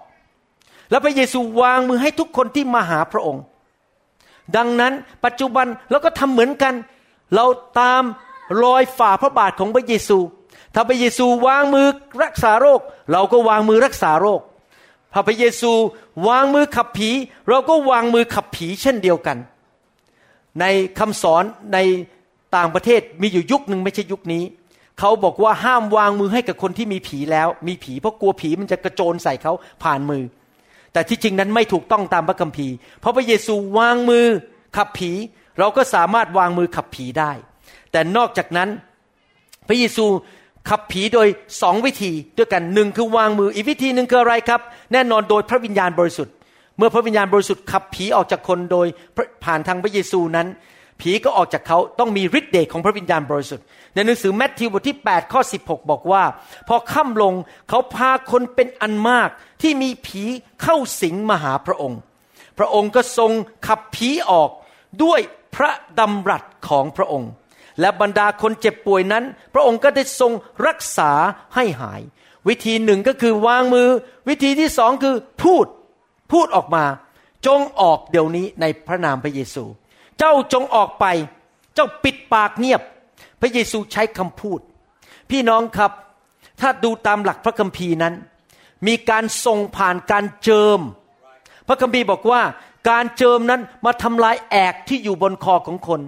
[0.90, 3.42] แล้วพระเยซูวางมือให้ทุกคนที่มาหาพระองค์
[4.56, 4.92] ดังนั้น
[5.24, 6.74] ปัจจุบันเราก็ทำเหมือนกัน
[7.34, 7.46] เรา
[7.80, 8.02] ตาม
[8.62, 10.18] รอยฝ่าพระบาทของพระเยซู
[10.78, 11.86] ถ้าพระเยซูวางมือ
[12.24, 12.80] รักษาโรค
[13.12, 14.40] เราก็วางมือรักษาโรค
[15.12, 15.72] ถ้าพระเยซู
[16.28, 17.10] วางมือขับผี
[17.48, 19.38] เราก็วางมือขับผีเช่นเดียวกัน
[20.60, 20.64] ใน
[20.98, 21.78] คำสอนใน
[22.56, 24.44] ต่างประเทศมีอยู่ยุคหนึ่งไม่ใช่ยุคนี้
[24.98, 30.22] เขาบอกว่าห้ามวางมือให้กับคนที่มีผีแล้ว มีผีเพราะกลัวผีมันจะกระโจนใส่เขาผ่านมือ
[30.92, 34.26] แต่ที่จริงนั้นไม่ถูกต้องตามพระคัมภีร์ เพราะพระเยซูวางมือ
[34.76, 35.10] ขับผี
[35.58, 37.32] เราก็สามารถวางมือขับผีได้
[37.92, 38.68] แต่นอกจากนั้น
[39.68, 40.06] พระเยซู
[40.70, 41.28] ขับผีโดย
[41.62, 44.60] สองวิธีด้วยกันหนึ่งคือวางมืออีกวิธีหนึ่งคืออะไรครับ
[44.92, 46.34] แน่นอนโดยพระวิญญาณบริสุทธิ์
[46.78, 48.86] เมื่อพระวิญญาณบริสุทธิ์ขับผีออกจากคนโดย
[49.44, 50.46] ผ่านทางพระเยซูนั้น
[51.00, 56.22] ผีก็ออกจากเขาต้องมีฤทธิ์เดชของพระวิญญาณบริสุทธิ์ในหนังสือแมทธิวบทที่8ข้อ16 บอกว่า
[56.68, 57.34] พอค่ำลง
[57.68, 59.28] เขาพาคนเป็นอันมาก
[59.62, 60.22] ที่มีผี
[60.62, 61.98] เข้าสิงมาหาพระองค์
[62.58, 63.32] พระองค์ก็ทรง
[63.66, 64.50] ขับผีออก
[65.02, 65.20] ด้วย
[65.56, 67.30] พระดำรัสของพระองค์
[67.80, 70.32] และบรรดาคนเจ็บป่วยนั้น พระองค์ก็ได้ทรง
[70.66, 71.10] รักษา
[71.54, 72.00] ให้หาย
[72.48, 73.88] วิธีหนึ่งก็คือวางมือ
[74.28, 75.66] วิธีที่สองคือพูด
[76.32, 76.84] พูดออกมา
[77.46, 79.64] จงออกเดี๋ยวนี้ในพระนามพระเยซู
[80.18, 81.04] เจ้าจงออกไป
[81.74, 82.82] เจ้าปิดปากเงียบ
[83.40, 84.60] พระเยซูใช้คำพูด
[85.30, 85.92] พี่น้องครับ
[86.60, 88.14] ถ้าดูตามหลักพระคัมภีร์นั้น
[88.86, 90.80] มีการส่งผ่านการเจิม
[91.68, 92.42] พระคัมภีร์บอกว่า
[92.90, 96.00] การเจิมนั้นมาทำลายแอกที่อยู่บนคอของคน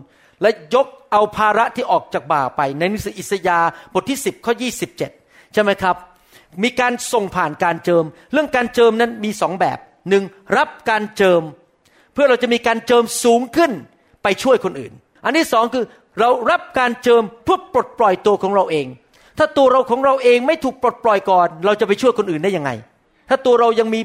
[0.43, 3.59] และยกเอาภาระที่ออกจากบ่าไป ในหนังสืออิสยา
[3.93, 4.53] บทที่ 10ข้อ
[5.03, 5.97] 27 ใช่ไหมครับ
[6.63, 10.25] มีการส่งผ่านการเจิม เรื่องการเจิมนั้นมีสองแบบหนึ่ง
[10.57, 11.43] รับการเจิม
[12.13, 13.73] เพื่อเราจะมีการเจิมสูงขึ้น
[14.23, 14.93] ไปช่วยคนอื่น
[15.25, 15.85] อันที่สองคือ
[16.21, 18.87] เรารับการเจิมเพื่อปลดปล่อยตัวของเราเอง
[19.39, 22.71] ถ้าตัวเราของเราเองไม่ถูกปลดปล่อยก่อน เราจะไปช่วยคนอื่นได้ยังไง
[23.29, 24.01] ถ้าตัวเรายังมี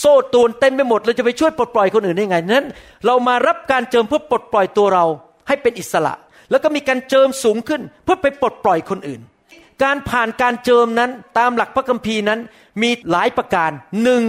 [0.00, 2.66] โซ่ตรวนเต็มไปหมด เราจะไปช่วยปลดปล่อยคนอื่นได้ยังไงนั้น
[3.06, 5.04] เรามารับการเจิมเพื่อปลดปล่อยตัวเรา
[5.48, 6.14] ให้เป็นอิสระ
[6.50, 9.20] แล้วก็มีการเจิมสูงขึ้น เพื่อไปปลดปล่อยคนอื่น
[9.84, 12.40] การผ่านการเจิมนั้นตามหลักพระคัมภีร์นั้น
[12.82, 13.70] มีหลายประการ
[14.02, 14.22] หนึ่ง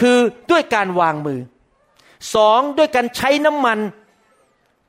[0.00, 0.18] คือ
[0.50, 1.40] ด้วยการวางมือ
[2.34, 3.78] สองด้วยการใช้น้ำมัน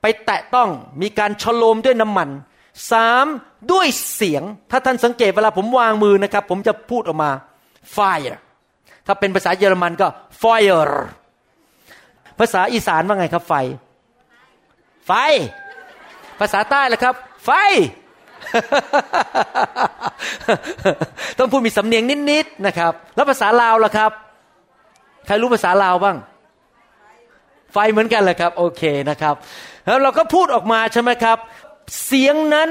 [0.02, 0.69] ไปแตะต้อง
[1.02, 2.30] มีการชโลมด้วยน้ำมัน
[2.91, 3.26] สาม
[3.72, 7.32] ด้วยเสียง ถ้าท่านสังเกตเวลาผมวางมือนะครับ ผมจะพูดออกมา
[7.96, 8.38] fire
[9.06, 10.08] ถ้าเป็นภาษาเยอรมันก็
[10.41, 10.93] fire
[12.39, 13.54] ภาษาอีสานว่าไงครับไฟ
[15.08, 15.12] ไฟ
[16.39, 17.15] ภาษาใต้ล่ะครับ
[17.46, 17.50] ไฟ
[21.38, 24.12] ต้องพูดมีสำเนียงนิดๆนะครับ แล้วภาษาลาวล่ะครับ
[25.26, 26.17] ใครรู้ภาษาลาวบ้าง
[27.74, 29.36] ไฟเหมือนกันเลยครับ โอเคนะครับ
[29.86, 31.38] แล้วเราก็พูดออกมาใช่ไหมครับ
[32.06, 32.69] เสียงนั้น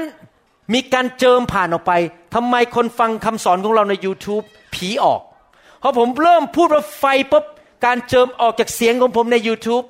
[0.73, 1.93] มีการเจิมผ่านออกไป
[2.35, 5.21] ทำไมคนฟังคำสอนของเราใน YouTube ผีออก
[5.79, 7.45] เพราะผมเริ่มพูดว่าไฟปุ๊บ
[7.85, 9.85] การเจิมออกจากเสียงของผมใน YouTube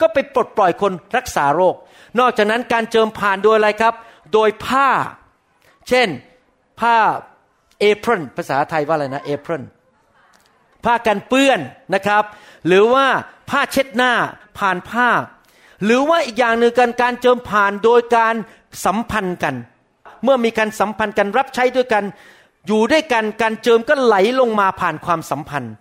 [0.00, 1.74] ก็ไปปลดปล่อยคนรักษาโรค
[2.18, 3.94] นอกจากนั้นการเจิมผ่านโดยอะไรครับ
[4.32, 4.88] โดยผ้า
[5.88, 6.08] เช่น
[6.80, 6.96] ผ้า
[7.80, 9.62] เอพรนภาษาไทยว่าอะไรนะเอพรน
[10.84, 11.60] ผ้ากันเปื้อน
[11.94, 12.24] นะครับ
[12.66, 13.06] หรือว่า
[13.50, 14.12] ผ้าเช็ดหน้า
[14.58, 15.08] ผ่านผ้า
[15.84, 18.34] หรือว่าอีกอย่างหนึ่งการการเจิมผ่านโดยการ
[18.84, 19.54] สัมพันธ์กัน
[20.24, 22.04] เมื่อมีการสัมพันธ์กันรับใช้ด้วยกัน
[22.66, 25.72] อยู่ด้วยกันการเจิมก็ไหลลงมาผ่านความสัมพันธ์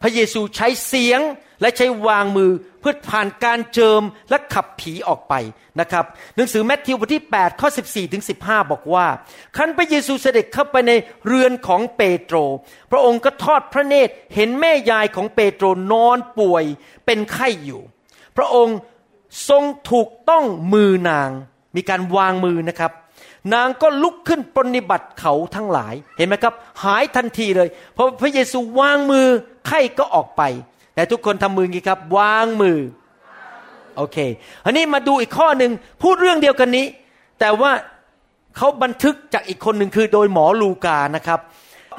[0.00, 1.20] พระเยซูใช้เสียง
[1.60, 5.34] และใช้วางมือเพื่อผ่านการเจิมและขับผีออกไป
[5.80, 6.04] นะครับ
[6.36, 9.06] หนังสือแมทธิวบทที่ 8 ข้อ 14 ถึง 15 บอกว่า
[9.56, 10.92] คันพระเยซูเสด็จเข้าไปใน
[11.26, 12.36] เรือนของเปโตร
[12.90, 16.64] พระองค์ก็ทอดพระเนตรเห็นแม่ยายของเปโตรนอนป่วย
[17.06, 17.82] เป็นไข้อยู่
[18.36, 18.76] พระองค์
[19.48, 21.30] ทรงถูกต้องมือนาง
[21.76, 22.92] มีการวางมือนะครับ
[23.54, 29.26] นางก็ลุกขึ้นปรนนิบัติเขาทั้งหลาย เห็นไหมครับ หายทันทีเลย เพราะพระเยซูวางมือ
[29.66, 30.42] ไข้ก็ออกไป
[30.94, 32.78] แต่ทุกคนทำมืออย่างนี้ครับ วางมือ
[33.96, 34.18] โอเค
[34.64, 35.72] อันนี้มาดูอีกข้อหนึ่ง
[36.02, 36.86] พูดเรื่องเดียวกันนี้
[37.40, 37.72] แต่ว่า
[38.56, 41.40] เขาบันทึกจากอีกคนหนึ่งคือโดยหมอลูกานะครับ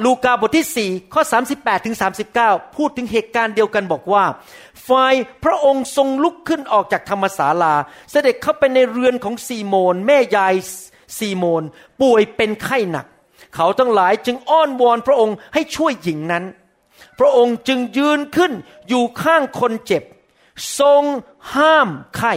[0.06, 1.22] ลูกาบทที่ 4 ข้อ
[1.54, 1.96] 38ถึง
[2.38, 4.24] 39 พูดถึงเหตุการณ์เดียวกันบอกว่า
[4.88, 7.74] ฝ่ายพระองค์ทรงลุกขึ้นออกจากธรรมศาลา
[8.12, 10.56] เสด็จเข้าไปในเรือนของซีโมน แม่ยาย
[11.18, 11.64] ซีโมน
[12.02, 13.06] ป่วยเป็นไข้หนัก
[13.56, 16.44] เขาทั้งหลายจึงอ้อนวอนพระองค์ให้ช่วยหญิงนั้น
[17.22, 18.52] พระองค์จึงยืนขึ้น
[18.90, 20.04] อยู่ข้างคนเจ็บ
[20.80, 21.04] ทรง
[21.56, 22.34] ห้ามไข้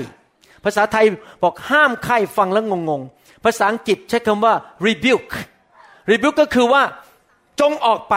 [0.64, 1.05] ภาษาไทย
[1.42, 4.55] บอกห้ามไข้ฟังแล้วงงๆ ภาษาอังกฤษใช้คำว่า
[4.87, 5.33] rebuke
[6.11, 6.83] rebuke ก็คือว่า
[7.61, 8.14] จงออกไป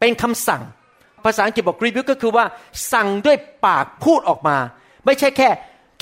[0.00, 0.62] เป็นคำสั่ง
[1.24, 2.44] ภาษาอังกฤษบอก rebuke ก็คือว่า
[2.92, 4.56] สั่งด้วยปากพูดออกมา
[5.04, 5.48] ไม่ใช่แค่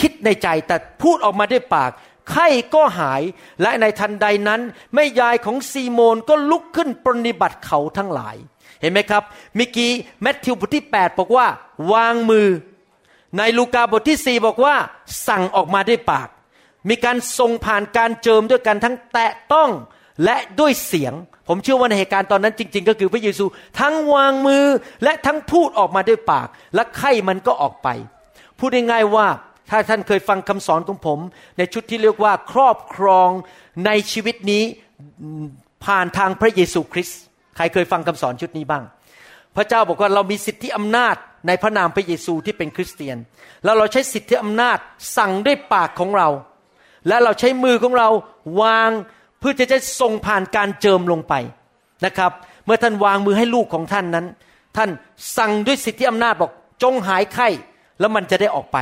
[0.00, 1.90] คิดในใจแต่พูดออกมาด้วยปาก
[2.30, 3.22] ไข้ก็หาย
[3.62, 4.60] และในทันใดนั้น
[4.94, 8.36] แม่ยายของซีโมนก็ลุกขึ้นปรนิบัติเขาทั้งหลาย
[8.82, 9.22] เห็นไหมครับ
[9.56, 9.90] เมื่อกี้
[10.22, 11.46] แมทธิวบทที่ 8 บอกว่า
[11.92, 12.48] วางมือ
[13.38, 14.74] ในลูกาบทที่ 4 บอกว่า
[15.28, 16.28] สั่งออกมาด้วยปาก
[16.88, 19.70] มีการส่งผ่านการเจิมด้วยกันทั้งแตะต้อง
[20.24, 21.14] และด้วยเสียง
[21.48, 23.44] ผมเชื่อว่าในเหตุการณ์ตอนนั้นจริง ๆ ก็คือพระเยซู
[23.80, 24.64] ทั้งวางมือ
[25.04, 27.88] และทั้งพูดออกมาด้วยปาก และไข้มันก็ออกไป
[28.58, 29.26] พูดง่ายๆว่า
[29.70, 31.18] ถ้าท่านเคยฟังคำสอนของผม
[31.58, 33.30] ในชุดที่เรียกว่าครอบครอง
[33.86, 34.62] ในชีวิตนี้
[35.84, 37.20] ผ่านทางพระเยซูคริสต์
[37.56, 38.84] ใครเคยฟังคำสอนชุดนี้บ้าง
[39.56, 43.16] พระเจ้าบอกว่าเรามีสิทธิอำนาจในพระนามพระเยซูที่เป็นคริสเตียน
[43.64, 44.78] แล้วเราใช้สิทธิอำนาจ
[45.16, 46.28] สั่งด้วยปากของเรา
[47.08, 48.08] และเราใช้มือของเรา
[48.62, 48.90] วาง
[49.38, 51.34] เพื่อจะจะส่งผ่านการเจิมลงไป
[52.04, 52.32] นะครับ
[52.64, 54.26] เมื่อท่านวางมือให้ลูกของท่านนั้น
[54.76, 54.90] ท่าน
[55.36, 56.50] สั่งด้วยสิทธิอำนาจบอก
[56.82, 57.48] จงหายไข้
[58.00, 58.78] แล้วมันจะได้ออกไป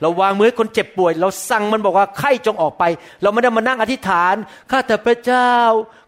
[0.00, 2.84] เราวางมือคนเจ็บป่วย เราสั่งมันบอกว่าไข้จงออกไป
[3.22, 4.34] เราไม่ได้มานั่งอธิษฐาน
[4.70, 5.52] ข้าแต่พระเจ้า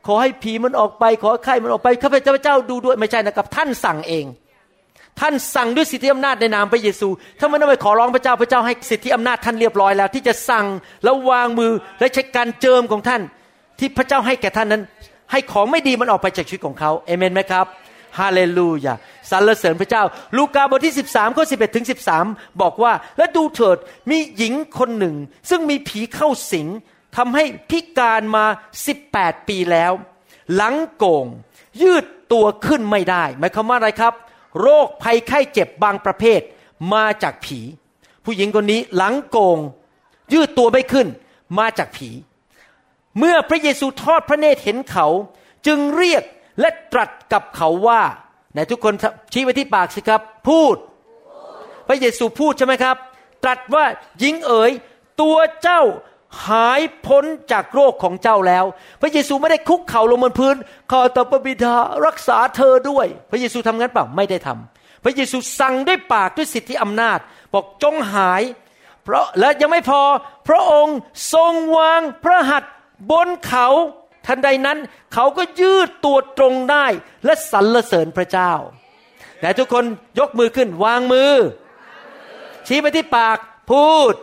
[0.08, 4.26] ขอให้ผีมันออกไป ขอไข้มันออกไปข้าพเจ้าดูด้วยไม่ใช่นะครับ ท่านสั่งเอง
[5.20, 10.66] ท่านสั่งด้วยสิทธิอำนาจในนามพระเยซู ถ้าไม่ต้องไปขอร้องพระเจ้าพระเจ้าให้สิทธิอำนาจท่านเรียบร้อยแล้ว ที่จะสั่ง
[11.04, 13.22] แล้ววางมือและใช้การเจิมของท่าน
[13.78, 14.82] ที่พระเจ้าให้แก่ท่านนั้น
[15.32, 17.66] ให้ของไม่ดีมันออกไปจากชีวิตของเขาเอเมนไหมครับ
[18.18, 18.94] ฮาเลลูยา
[19.30, 20.02] สรรเสริญพระเจ้า
[20.36, 21.86] ลูกาบทที่ 13ข้อ11ถึง
[22.22, 23.78] 13 บอกว่า และดูเถิด
[24.10, 25.14] มีหญิงคนหนึ่ง
[25.50, 26.66] ซึ่งมีผีเข้าสิง
[27.18, 28.44] ทำให้พิการมา
[28.96, 29.92] 18 ปีแล้ว
[30.54, 31.26] หลังโกง
[31.82, 34.14] ยืดตัวขึ้นไม่ได้หมายความว่าอะไรครับ
[34.60, 36.40] โรคภัยไข้เจ็บบางประเภท
[36.94, 37.60] มาจากผี
[38.24, 39.58] ผู้หญิงคนนี้หลังโกง
[40.32, 41.06] ยืดตัวไม่ขึ้น
[41.58, 42.10] มาจากผี
[43.18, 45.06] เมื่อพระเยซูทอดพระเนตรเห็นเขา
[45.66, 46.22] จึงเรียก
[46.60, 48.02] และตรัสกับเขาว่า
[48.52, 48.94] ไหนทุกคน
[49.32, 50.76] ชี้ไปที่ปากสิครับ พูด
[51.88, 52.96] พระเยซูพูดใช่ไหมครับ
[53.44, 53.84] ตรัสว่า
[54.18, 54.72] หญิงเอ๋ย
[55.20, 55.82] ตัวเจ้า
[56.46, 58.64] หายพ้นจากโรคของเจ้าแล้ว
[59.00, 60.56] พระเยซูไม่ได้คุกเข่าลงบนพื้น
[60.90, 61.74] ขอต่อพระบิดา
[62.06, 67.18] รักษาเธอด้วย พระเยซูทำงั้นเปล่าไม่ได้ทำพระเยซูสั่งด้วยปากด้วยสิทธิอำนาจ
[67.54, 68.42] บอกจงหาย
[69.04, 70.02] เพราะและยังไม่พอ
[70.48, 70.96] พระองค์
[71.34, 72.72] ทรงวางพระหัตถ์
[73.10, 73.68] บนเขา
[74.26, 74.78] ทันใดนั้น
[75.14, 76.86] เขาก็ยืดตัวตรงได้
[77.24, 78.52] และสรรเสริญพระเจ้า
[79.40, 79.84] แต่ทุกคน
[80.18, 81.32] ยกมือขึ้นวางมือ
[82.66, 83.38] ชี้ไปที่ปาก
[83.70, 84.14] พูด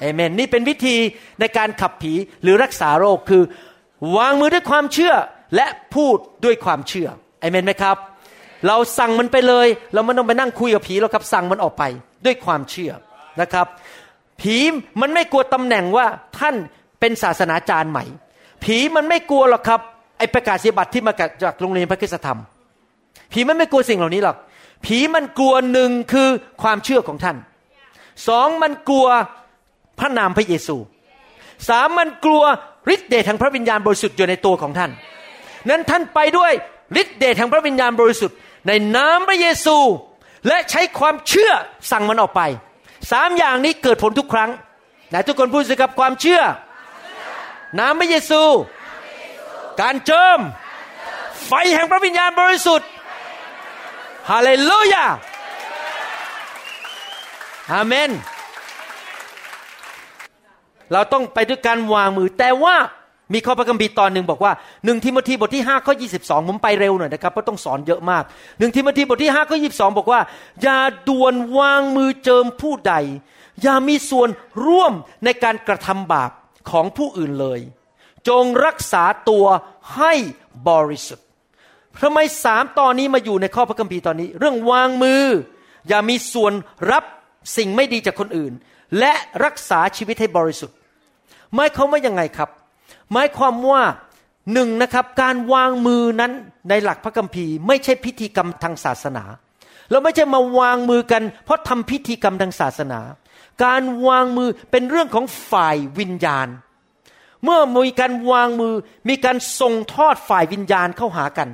[0.00, 0.96] เอเมนนี่เป็นวิธี
[1.40, 3.42] ในการขับผีหรือรักษาโรคคือ
[4.16, 5.14] วางมือด้วยความเชื่อ
[5.56, 7.08] และพูดด้วยความเชื่อ
[7.40, 7.96] เอเมนไหมครับ
[8.66, 11.82] เราสั่งมันไปเลย เราไม่ต้องไปนั่งคุยกับผีเราครับสั่งมันออกไป
[12.24, 12.92] ด้วยความเชื่อ
[13.40, 13.66] นะครับ
[14.40, 14.56] ผี
[15.00, 16.06] มันไม่กลัวตำแหน่งว่า
[16.38, 16.54] ท่าน
[17.00, 18.04] เป็นศาสนาจารย์ใหม่
[18.64, 19.80] ผีมันไม่กลัวหรอกครับ
[20.18, 22.38] ไอประกาศนียบัตรที่มาจากโรงเรียนพระคุณธรรม
[23.32, 24.36] ผีมันไม่กลัวสิ่งเหล่านี้หรอก
[24.86, 26.28] ผีมันกลัวหนึ่งคือ
[26.62, 27.36] ความเชื่อของท่าน
[28.28, 29.06] สองมันกลัว
[29.98, 30.76] พระนามพระเยซู
[31.68, 32.44] สามมันกลัว
[32.94, 34.90] ฤทธิ์เดชแห่งพระวิญญาณบริสุทธิ์อยู่ในตัวของท่าน
[35.68, 36.52] นั้นท่านไปด้วย
[37.00, 39.76] ฤทธิ์เดชแห่งพระวิญญาณบริสุทธิ์ ในนามพระเยซู
[40.48, 41.52] และใช้ความเชื่อ
[41.90, 42.42] สั่งมันออกไป
[43.10, 44.50] สามอย่างนี้เกิดผลทุกครั้ง
[45.10, 46.42] ไหนทุกคนพูดสิครับความเชื่อ
[47.78, 48.42] น้ำพระเยซู
[49.80, 50.40] การเจิม
[51.46, 52.88] ไฟแห่งพระวิญญาณบริสุทธิ์
[54.30, 55.06] ฮาเลลูยา
[57.72, 58.10] อาเมน
[60.92, 62.76] เราต้องไปด้วยการวางมือ แต่ว่า
[63.34, 64.52] มีข้อพระคัมภีร์ตอนหนึ่งบอกว่า
[64.84, 68.22] หนึ่งทิโมธีบทที่5ข้อ22 ผมไปเร็วหน่อยนะครับเพราะต้องสอนเยอะมาก
[68.58, 70.20] หนึ่งทิโมธีบทที่5ข้อ22 บอกว่า
[70.62, 72.94] อย่าด่วนวางมือเจิมผู้ใด
[73.62, 74.28] อย่ามีส่วน
[74.66, 74.92] ร่วม
[75.24, 76.30] ในการกระทำบาป
[76.70, 77.60] ของผู้อื่นเลย
[78.28, 79.46] จงรักษาตัว
[79.96, 80.12] ให้
[80.68, 81.26] บริสุทธิ์
[82.02, 85.24] ทำไมสามตอนนี้มาอยู่ในข้อพระคัมภีร์ตอนนี้ เรื่องวางมือ
[85.88, 86.52] อย่ามีส่วน
[86.92, 87.04] รับ
[87.56, 88.52] สิ่งไม่ดีจากคนอื่น
[88.98, 89.12] และ
[89.44, 90.76] รักษาชีวิตให้บริสุทธิ์
[91.54, 92.50] หมายความว่ายังไงครับ
[93.12, 93.82] หมายความว่า
[94.52, 96.32] หนึ่งนะครับการวางมือนั้น
[96.68, 99.24] ในหลักพระคัมภีร์ ไม่ใช่พิธีกรรมทางศาสนา
[99.90, 103.00] เราไม่ใช่มาวางมือกัน เพราะทำพิธีกรรมทางศาสนา
[103.64, 106.48] การวางมือเป็นเรื่องของฝ่ายวิญญาณ
[107.44, 108.74] เมื่อมีการวางมือ
[109.08, 111.48] มีการส่งทอดฝ่ายวิญญาณเข้าหากัน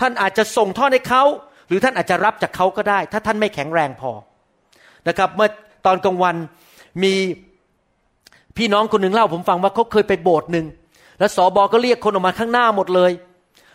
[0.00, 1.24] ท่านอาจจะส่งทอดให้เขา
[1.68, 4.12] หรือท่านอาจจะรับจากเขาก็ได้ ถ้าท่านไม่แข็งแรงพอ
[5.08, 5.48] นะครับเมื่อ
[5.86, 6.36] ตอนกลางวัน
[7.02, 7.14] มี
[8.56, 10.66] พี่น้องคนหนึ่งเล่าผมฟังว่าเขาเคยไปโบสถ์หนึ่ง
[11.18, 13.12] แล้วสอบอก็เรียกคนออกมาข้างหน้าหมดเลย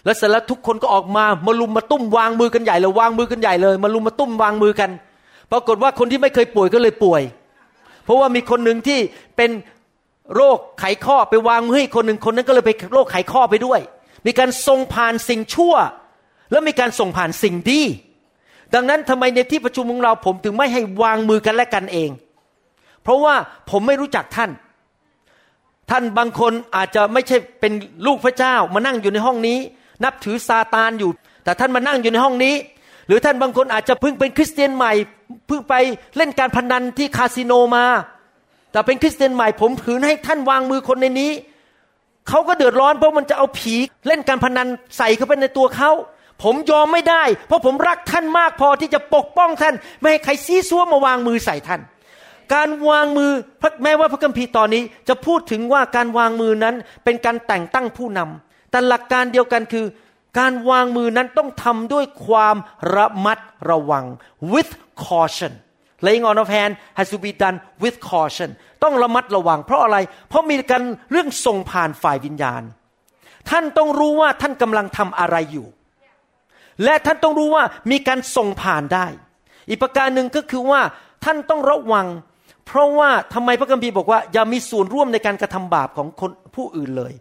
[0.06, 4.89] แล้วเสร็จแล้วทุกคนก็ออกมามาลุมมาตุ้มวางมือกันใหญ่เลยวางมือกันใหญ่เลย มาลุมมาตุ้มวางมือกัน
[5.52, 7.22] ปรากฏว่าคนที่ไม่เคยป่วยก็เลยป่วย
[8.04, 9.00] เพราะว่ามีคนหนึ่งที่
[9.38, 9.50] เป็น
[10.36, 13.80] โรคไขข้อไปวางมือให้คนหนึ่งคนนั้นก็เลยไปโรคไขข้อไปด้วย
[14.26, 15.74] มีการส่งผ่านสิ่งชั่ว
[16.52, 17.82] แล้วมีการส่งผ่านสิ่งดี
[18.73, 22.10] ดังนั้นทำไมในที่ประชุมของเราผมถึงไม่ให้วางมือกันและกันเอง
[23.04, 23.36] เพราะว่า
[23.69, 24.51] ผมไม่รู้จักท่าน
[25.89, 27.73] ท่านบางคนอาจจะไม่ใช่เป็น
[28.06, 29.58] ลูกพระเจ้ามานั่งอยู่ในห้องนี้
[30.04, 31.12] นับถือซาตานอยู่
[31.43, 32.56] แต่ท่านมานั่งอยู่ในห้องนี้
[33.08, 34.93] หรือท่านบางคนอาจจะเพิ่งเป็นคริสเตียนใหม่
[35.47, 35.73] เพิ่งไป
[36.17, 37.86] เล่นการพนันที่คาสิโนมา
[38.71, 41.32] แต่เป็นคริสเตียนใหม่ผมถือให้ท่านวางมือคนในนี้
[42.30, 43.75] เขาก็เดือดร้อนเพราะมันจะเอาผี
[44.08, 45.91] เล่นการพนันใส่เข้าไปในตัวเขา
[46.43, 51.82] ผมยอมไม่ได้ เพราะผมรักท่านมากพอที่จะปกป้องท่าน ไม่ให้ใครซีซัวมาวางมือใส่ท่าน
[52.54, 53.32] การวางมือ
[53.84, 59.86] แม้ว่าพระคัมภีร์ตอนนี้ จะพูดถึงว่าการวางมือนั้นเป็นการแต่งตั้งผู้นำแต่หลักการเดียวกันคือ
[60.39, 62.56] การวางมือนั้นต้องทำด้วยความ
[62.95, 63.38] ระมัด
[63.69, 64.06] ระวัง
[64.54, 64.71] with
[65.08, 65.54] caution
[66.06, 68.50] laying on of hand has to be done with caution
[68.84, 69.98] ต้องระมัดระวัง เพราะอะไร
[70.30, 72.63] เพราะมีการเรื่องส่งผ่านฝ่ายวิญญาณ
[73.50, 75.67] ท่านต้องรู้ว่าท่านกำลังทำอะไรอยู่
[76.84, 79.06] และท่านต้องรู้ว่ามีการส่งผ่านได้
[79.70, 80.82] อีกประการหนึ่งก็คือว่า
[81.26, 82.08] ท่านต้องระวัง
[82.66, 87.14] เพราะว่าทำไมพระคัมภีร์บอกว่า อย่ามีส่วนร่วมในการกระทำบาปของคนผู้อื่นเลย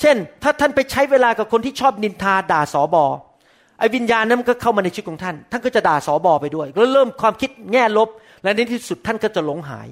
[0.00, 3.04] เช่น ถ้าท่านไปใช้เวลากับคนที่ชอบนินทาด่าสอบอ
[3.78, 8.08] ไอ้วิญญาณนั้นมันก็เข้ามาในชีวิตของท่าน ท่านก็จะด่าสอบอไปด้วย แล้วเริ่มความคิดแง่ลบ
[8.42, 9.88] และในที่สุดท่านก็จะหลงหาย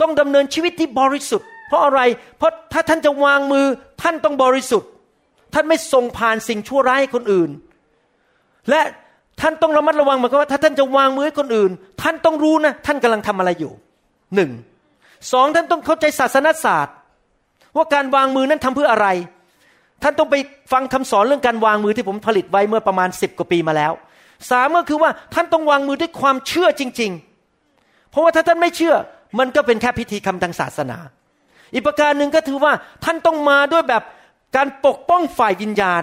[0.00, 2.00] ต้องดำเนินชีวิตที่บริสุทธิ์ เพราะอะไร
[2.38, 3.66] เพราะถ้าท่านจะวางมือ
[4.02, 4.88] ท่านต้องบริสุทธิ์
[5.54, 7.50] ท่านไม่ส่งผ่านสิ่งชั่วร้ายให้คนอื่น
[8.70, 8.80] และ
[9.40, 11.70] ท่านต้องระมัดระวังเหมือนกับว่าถ้าท่านจะวางมือให้คนอื่น
[12.02, 13.72] ท่านต้องรู้นะท่านกำลังทำอะไรอยู่
[14.34, 14.50] หนึ่ง
[15.32, 16.94] สองท่านต้องเข้าใจศาสนศาสตร์
[17.76, 19.08] ว่าการวางมือนั้นทำเพื่ออะไร
[20.02, 20.36] ท่านต้องไป
[20.72, 23.92] ฟังคำสอนเรื่องการวางมือที่ผมผลิตไว้เมื่อประมาณสิบกว่าปีมาแล้ว
[24.50, 27.10] สามก็คือว่าท่านต้องวางมือด้วยความเชื่อจริง
[27.60, 28.94] ๆ เพราะว่าถ้าท่านไม่เชื่อ
[29.38, 30.98] มันก็เป็นแค่พิธีคำทางศาสนา
[31.72, 32.72] อีกประการหนึ่งก็ถือว่า
[33.04, 34.02] ท่านต้องมาด้วยแบบ
[34.56, 36.02] การปกป้องฝ่ายวิญญาณ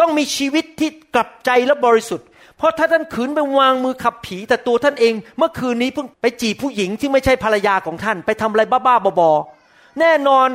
[0.00, 2.26] ต้องมีชีวิตที่กลับใจและบริสุทธิ์
[2.56, 10.48] เพราะถ้าท่านขืนไปวางมือขับผี แต่ตัวท่านเอง เมื่อคืนนี้เพิ่งไปจีบผู้หญิงที่ไม่ใช่ภรรยาของท่าน ไปทำอะไรบ้าๆบอๆแน่นอน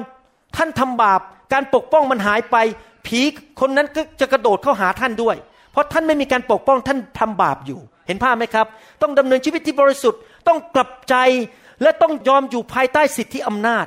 [0.58, 1.22] ท่านทำบาป
[1.54, 2.56] การปกป้องมันหายไป
[3.08, 3.20] ผี
[3.60, 5.36] คนนั้นก็จะกระโดดเข้าหาท่านด้วย
[5.72, 8.66] เพราะท่านไม่มีการปกป้องท่านทำบาปอยู่ เห็นภาพไหมครับ
[9.02, 11.16] ต้องดำเนินชีวิตที่บริสุทธิ์ ต้องกลับใจ
[11.82, 13.86] และต้องยอมอยู่ภายใต้สิทธิอำนาจ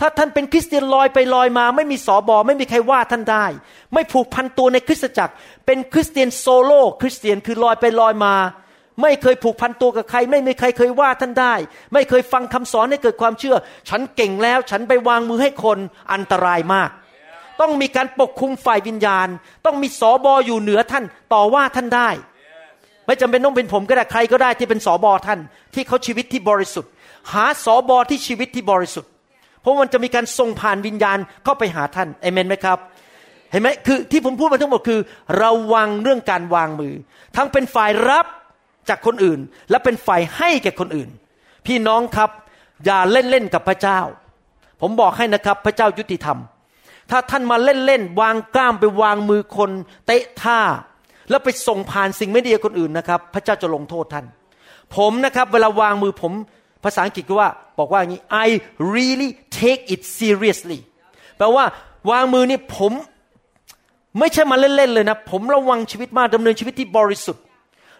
[0.00, 3.46] ถ้าท่านเป็นคริสเตียนลอยไปลอยมา ไม่มีสอบอไม่มีใครว่าท่านได้
[3.94, 5.34] ไม่ผูกพันตัวในคริสตจักร
[5.66, 8.34] เป็นคริสเตียน solo Christian คือลอยไปลอยมา
[9.02, 11.54] ไม่เคยผูกพันตัวกับใคร ไม่มีใครเคยว่าท่านได้
[11.92, 13.56] ไม่เคยฟังคำสอนให้เกิดความเชื่อ
[13.88, 15.78] ฉันเก่งแล้ว ฉันไปวางมือให้คน
[16.12, 16.90] อันตรายมาก
[17.60, 19.28] ต้องมีการปกคุมฝ่ายวิญญาณ
[19.66, 22.10] ต้องมีสอบออยู่เหนือท่านต่อว่าท่านได้
[23.06, 25.40] ไม่จำเป็นต้องเป็นผมก็ได้ใครก็ได้ที่เป็นสอบอท่าน
[25.74, 26.90] ที่เขาชีวิตที่บริสุทธิ์
[27.32, 29.10] หาสอบอที่ชีวิตที่บริสุทธิ์
[29.60, 32.78] เพราะมันจะมีการส่งผ่านวิญญาณเข้าไปหาท่านเอเมนไหมครับ
[33.50, 35.00] เห็นไหมคือที่ผมพูดมาทั้งหมดคือ
[35.42, 36.94] ระวังเรื่องการวางมือ
[37.36, 38.26] ทั้งเป็นฝ่ายรับ
[38.88, 41.08] จากคนอื่น และเป็นฝ่ายให้แก่คนอื่น
[41.66, 42.30] พี่น้องครับ
[42.84, 44.00] อย่าเล่นเล่นกับพระเจ้า
[44.80, 46.38] ผมบอกให้นะครับพระเจ้ายุติธรรม
[47.10, 49.70] ถ้าท่านมาเล่นเล่นวางกล้ามไปวางมือคน
[50.06, 50.60] เตะท่า
[51.30, 54.26] แล้วไปส่งผ่านสิ่งไม่ดีกับคนอื่นนะครับ พระเจ้าจะลงโทษท่าน
[54.96, 56.32] ผมนะครับ เวลาวางมือผม
[56.84, 58.48] ภาษาอังกฤษก็ว่า บอกว่าอย่างนี้ I
[58.94, 60.78] really take it seriously
[61.38, 61.64] แปลว่า
[62.10, 62.92] วางมือนี่ผม
[64.18, 67.42] ไม่ใช่มาเล่นๆเลยนะ ผมระวังชีวิตมากดำเนินชีวิตที่บริสุทธิ์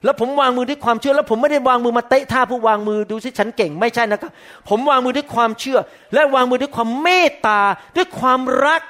[0.05, 4.31] แล้วผมวางมือด้วยความเชื่อ แล้วผมไม่ได้วางมือมาเตะท่าผู้วางมือดูสิฉันเก่งไม่ใช่นะครับ
[4.69, 5.79] ผมวางมือด้วยความเชื่อ
[6.15, 7.61] และวางมือด้วยความเมตตา
[7.97, 8.83] ด้วยความรัก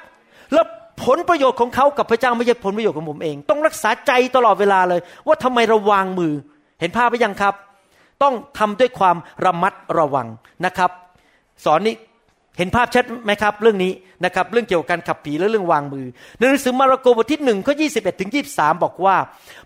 [0.53, 0.65] แล้ว
[1.03, 6.33] ผลประโยชน์ของเขากับพระเจ้าไม่ใช่ผลประโยชน์ของผมเอง ต้องรักษาใจตลอดเวลาเลย ว่าทำไมเราวางมือ
[6.79, 7.53] เห็นภาพไปยังครับ
[8.23, 10.27] ต้องทำด้วยความระมัดระวัง
[10.65, 10.91] นะครับ
[11.65, 11.95] สอนนี้
[12.57, 13.91] เห็นภาพชัดไหมครับ เรื่องนี้
[14.25, 16.07] นะครับเรื่องเกี่ยวกับการขับผีและเรื่องวางมือ
[16.37, 19.17] ในหนังสือมาระโกบทที่หนึ่งข้อยี่สิบเอ็ดถึงยี่บสามบอกว่า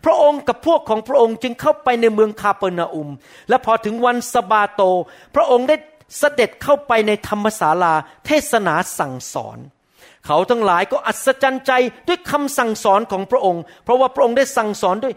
[0.06, 3.10] พระองค์กับพวกของพระองค์จึงเข้าไปในเมืองคาเปอร์นาอุม
[3.50, 4.82] และพอถึงวันสบาโต
[5.36, 5.76] พระองค์ได้
[6.20, 7.94] เสด็จเข้าไปในธรรมศาลา
[8.26, 9.58] เทศนาสั่งสอน
[10.26, 11.72] เขาทั้งหลายก็อัศจรรย์ใจ
[12.08, 15.13] ด้วยคำสั่งสอนของพระองค์ เพราะว่าพระองค์ได้สั่งสอนด้วย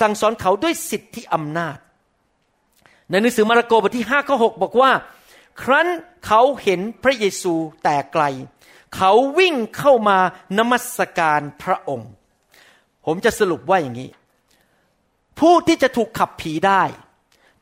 [0.00, 1.76] สั่งสอนเขาด้วยสิทธิอำนาจ
[3.10, 4.90] ในหนังสือมาระโกบทที่5ข้อ6บอกว่า
[5.62, 5.88] ครั้น
[6.26, 8.24] เขาเห็นพระเยซูแต่ไกล
[8.96, 10.18] เขาวิ่งเข้ามา
[10.58, 10.86] นมัส
[11.18, 12.10] การพระองค์
[13.06, 14.10] ผมจะสรุปว่าอย่างนี้
[15.40, 16.82] ผู้ที่จะถูกขับผีได้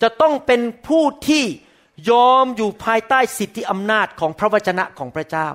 [0.03, 1.44] จะต้องเป็นผู้ที่
[2.11, 5.48] ยอมอยู่ภายใต้สิทธิอำนาจของพระวจนะของพระเจ้า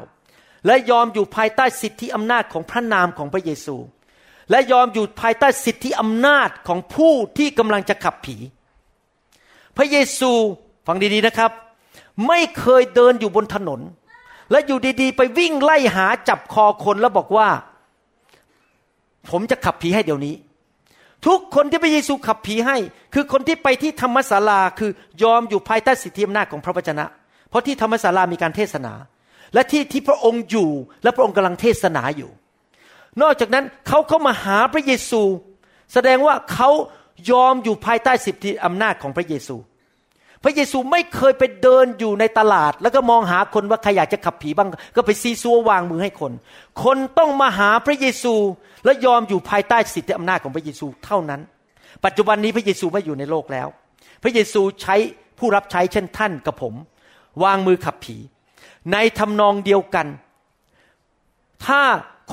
[0.65, 3.77] และยอมอยู่ภายใต้สิทธิอำนาจของพระนามของพระเยซู
[4.51, 8.37] และยอมอยู่ภายใต้สิทธิอำนาจของผู้ที่กำลังจะขับผี
[9.77, 10.31] พระเยซู
[10.87, 11.51] ฟังดีๆนะครับ
[12.27, 13.79] ไม่เคยเดินอยู่บนถนน
[14.51, 17.47] และอยู่ดีๆ ไปวิ่งไล่หาจับคอคนแล้วบอกว่า
[19.31, 20.35] ผมจะขับผีให้เดี๋ยวนี้
[21.25, 22.77] ทุกคนที่พระเยซูขับผีให้
[23.13, 24.91] คือคนที่ไปที่ธรรมศาลาคือ
[25.23, 27.05] ยอมอยู่ภายใต้สิทธิอำนาจของพระวจนะ
[27.49, 28.93] เพราะที่ธรรมศาลามีการเทศนา
[29.53, 30.69] และที่ที่พระองค์อยู่
[31.03, 32.31] และพระองค์กำลังเทศนาอยู่
[33.21, 35.21] นอกจากนั้นเขาเข้ามาหาพระเยซู
[35.93, 36.69] แสดงว่าเขา
[37.31, 39.55] ยอมอยู่ภายใต้สิทธิอำนาจของพระเยซู
[40.43, 46.31] พระเยซูไม่เคยไปเดินอยู่ในตลาด แล้วก็มองหาคนว่าใครอยากจะขับผีบ้าง ก็ไปซีซัววางมือให้คน
[46.83, 48.33] คนต้องมาหาพระเยซู
[48.85, 51.41] และยอมอยู่ภายใต้สิทธิอำนาจของพระเยซูเท่านั้น
[52.05, 53.67] ปัจจุบันนี้พระเยซูไม่อยู่ในโลกแล้ว
[54.23, 54.95] พระเยซูใช้
[55.39, 56.73] ผู้รับใช้เช่นท่านกับผม
[57.43, 58.17] วางมือขับผี
[58.91, 60.07] ในทำนองเดียวกัน
[61.65, 61.81] ถ้า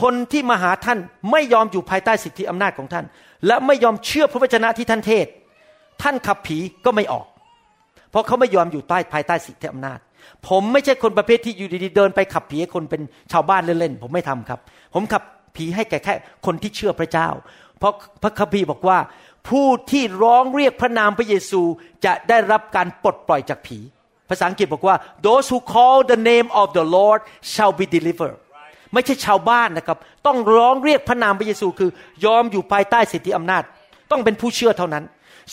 [0.03, 0.99] คนที่มาหาท่าน
[1.31, 3.05] ไม่ยอมอยู่ภายใต้สิทธิอำนาจของท่าน
[3.47, 5.27] และไม่ยอมเชื่อพระวจนะที่ท่านเทศ
[6.03, 7.27] ท่านขับผีก็ไม่ออก
[8.11, 9.99] เพราะเขาไม่ยอมอยู่ใต้ภายใต้สิทธิอำนาจ
[10.49, 14.61] ผมไม่ใช่คนประเภทที่อยู่ดีๆเดินไปขับผีให้คนเป็นชาวบ้านเล่นๆผมไม่ทำครับ
[14.95, 15.23] ผมขับ
[15.57, 16.15] ผีให้แก่แค่
[16.47, 17.29] คนที่เชื่อพระเจ้า
[17.79, 18.99] เพราะพระคัมภีร์บอกว่า
[19.49, 21.63] ผู้ที่ร้องเรียกพระนามพระเยซู
[22.05, 23.79] จะได้รับการปลดปล่อยจากผี
[24.29, 27.21] ภาษาอังกฤษบอกว่า those who call the name of the Lord
[27.53, 28.37] shall be delivered
[28.93, 31.91] ไม่ใช่ชาวบ้านนะครับ ต้องร้องเรียกพระนามพระเยซูคือ
[32.25, 33.63] ยอมอยู่ภายใต้สิทธิอำนาจ
[34.11, 35.05] ต้องเป็นผู้เชื่อเท่านั้น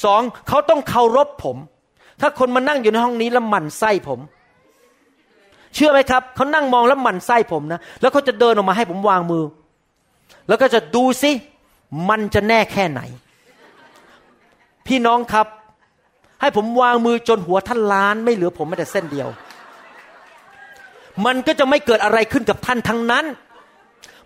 [0.04, 1.58] สองเขาต้องเคารพผม
[2.22, 4.20] ถ้าคนมานั่งอยู่ในห้องนี้แล้วหมั่นไส้ผม
[5.76, 9.44] เชื่อไหมครับเขานั่งมองแล้วหมั่นไส้ผมนะแล้วเขาจะเดินออกมาให้ผมวางมือ
[10.48, 11.32] แล้วก็จะดูสิ
[12.10, 13.02] มันจะแน่แค่ไหน
[14.88, 15.48] พี่น้องครับ
[16.42, 19.30] ให้ผมวางมือจนหัวท่านล้าน ไม่เหลือผมแม้แต่เส้นเดียว
[21.26, 23.26] มันก็จะไม่เกิดอะไรขึ้นกับท่านทั้งนั้น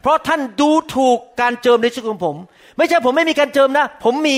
[0.01, 2.35] เพราะท่านดูถูกการเจิมในชีวิตของผม
[2.77, 4.37] ไม่ใช่ผมไม่มีการเจิมนะ ผมมี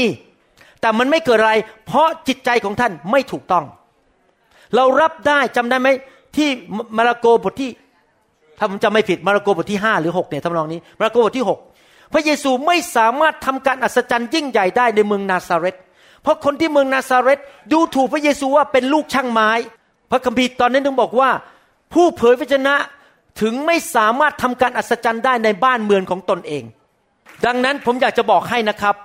[0.82, 1.54] แต่มันไม่เกิดอะไร
[1.86, 3.66] เพราะจิตใจของท่านไม่ถูกต้อง
[4.76, 5.88] เรารับได้จำได้ไหม
[6.36, 6.48] ที่
[6.98, 7.72] มาระโกบทที่
[8.58, 11.60] ถ้าผมจำไม่ผิดมาระโกบทที่ห้าหรือหกเนี่ยทำนองนี้มาระโกบทที่หก
[12.14, 15.76] พระเยซูไม่สามารถทำการอัศจรรย์ยิ่งใหญ่ได้ในเมืองนาซาเรต
[16.22, 17.40] เพราะคนที่เมืองนาซาเรต
[17.72, 19.50] ดูถูกพระเยซูว่าเป็นลูกช่างไม้
[20.12, 21.30] พระคัมภีร์ตอนนั้นถึงบอกว่า
[21.96, 22.76] ผู้เผยพระชนะ
[23.42, 26.64] ถึงไม่สามารถทำการอัศจรรย์ได้ในบ้านเมืองของตนเอง
[27.46, 28.96] ดังนั้นผมอยากจะบอกให้นะครับ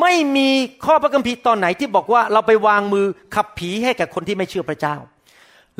[0.00, 0.48] ไม่มี
[0.84, 4.96] ข้อพระคัมภีร์ตอนไหนที่บอกว่าเราไปวางมือขับผีให้กับคนที่ไม่เชื่อพระเจ้า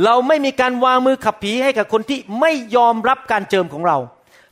[0.05, 3.99] เราไม่มีการวางมือขับผีให้กับคนที่ไม่ยอมรับการเจิมของเรา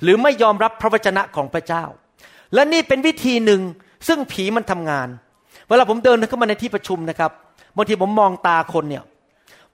[0.03, 1.85] หรือไม่ยอมรับพระวจนะของพระเจ้า
[2.55, 3.61] และนี่เป็นวิธีหนึ่ง
[4.09, 5.09] ซึ่งผีมันทำงาน
[5.69, 7.31] เวลาผมเดินเข้ามาในที่ประชุมนะครับ
[7.77, 9.05] บางทีผมมองตาคนเนี่ย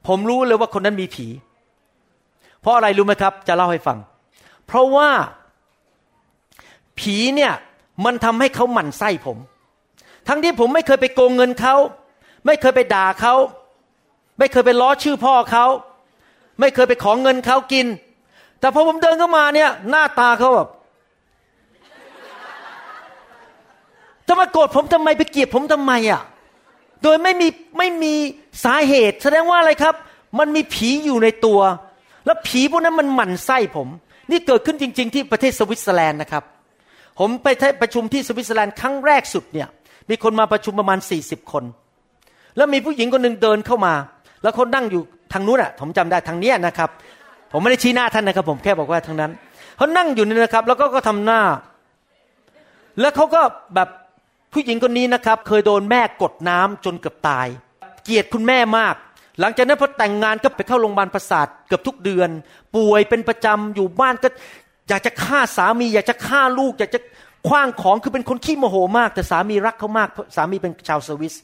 [0.07, 1.27] ผมรู้เลยว่าคนนั้นมีผี
[2.61, 3.99] เพราะอะไรรู้ไหมครับ จะเล่าให้ฟัง
[4.67, 5.09] เพราะว่า
[6.99, 7.53] ผีเนี่ย
[8.05, 9.39] มันทำให้เขาหมั่นไส้ผม
[10.29, 11.75] ทั้งที่ผมไม่เคยไปโกงเงินเขา
[12.47, 13.35] ไม่เคยไปด่าเขา
[14.39, 15.67] ไม่เคยไปล้อชื่อพ่อเขา
[16.61, 17.87] ไม่เคยไปของเงินเขากิน
[18.61, 20.69] แต่พอผมเดินเข้ามาเนี่ย หน้าตาเขาแบบ
[24.27, 26.23] จะมาโกรธผมทำไมไปเกลียดผมทำไมอะ
[27.03, 27.49] โดยไม่มี
[27.79, 28.15] ไม่มี
[28.65, 29.95] สาเหตุ แสดงว่าอะไรครับ
[30.39, 31.61] มันมีผีอยู่ในตัว
[32.31, 33.89] แล้วผีพวกนั้นมันหมั่นไส้ผม
[34.31, 36.45] นี่เกิดขึ้นจริง ๆ ที่ประเทศสวิตเซอร์แลนด์นะครับ
[37.19, 37.47] ผมไป
[37.81, 39.69] ประชุมที่สวิตเซอร์แลนด์ครั้งแรกสุดเนี่ย
[40.11, 41.65] มีคนมาประชุมประมาณ 40 คน
[42.57, 43.95] แล้วมีผู้หญิงคนหนึ่งเดินเข้ามา
[44.43, 45.03] แล้วเขานั่งอยู่
[45.33, 46.91] ทางนู้นอะ ผมจำได้ทางเนี้ยนะครับ
[47.53, 49.33] ผมไม่ได้ชี้หน้าท่านนะครับ ผมแค่บอกว่าทางนั้น
[49.77, 51.41] เขานั่งอยู่นี่นะครับ แล้วก็ก็ทำหน้า
[53.01, 53.43] แล้วเขาก็
[53.75, 53.89] แบบ
[54.53, 57.47] ผู้หญิงคนนี้นะครับ เคยโดนแม่กดน้ำจนเกือบตาย
[58.05, 58.95] เกลียดคุณแม่มาก
[59.41, 62.31] หลังจากนั้นพอแต่งงานก็ไปเข้าโรงพยาบาลประสาทเกือบทุกเดือน
[62.77, 64.29] ป่วยเป็นประจำอยู่บ้านก็
[64.89, 67.01] อยากจะฆ่าสามี อยากจะฆ่าลูก อยากจะ
[67.49, 71.35] คว้างของคือเป็นคนขี้โมโหมาก แต่สามีรักเขามาก สามีเป็นชาวสวิส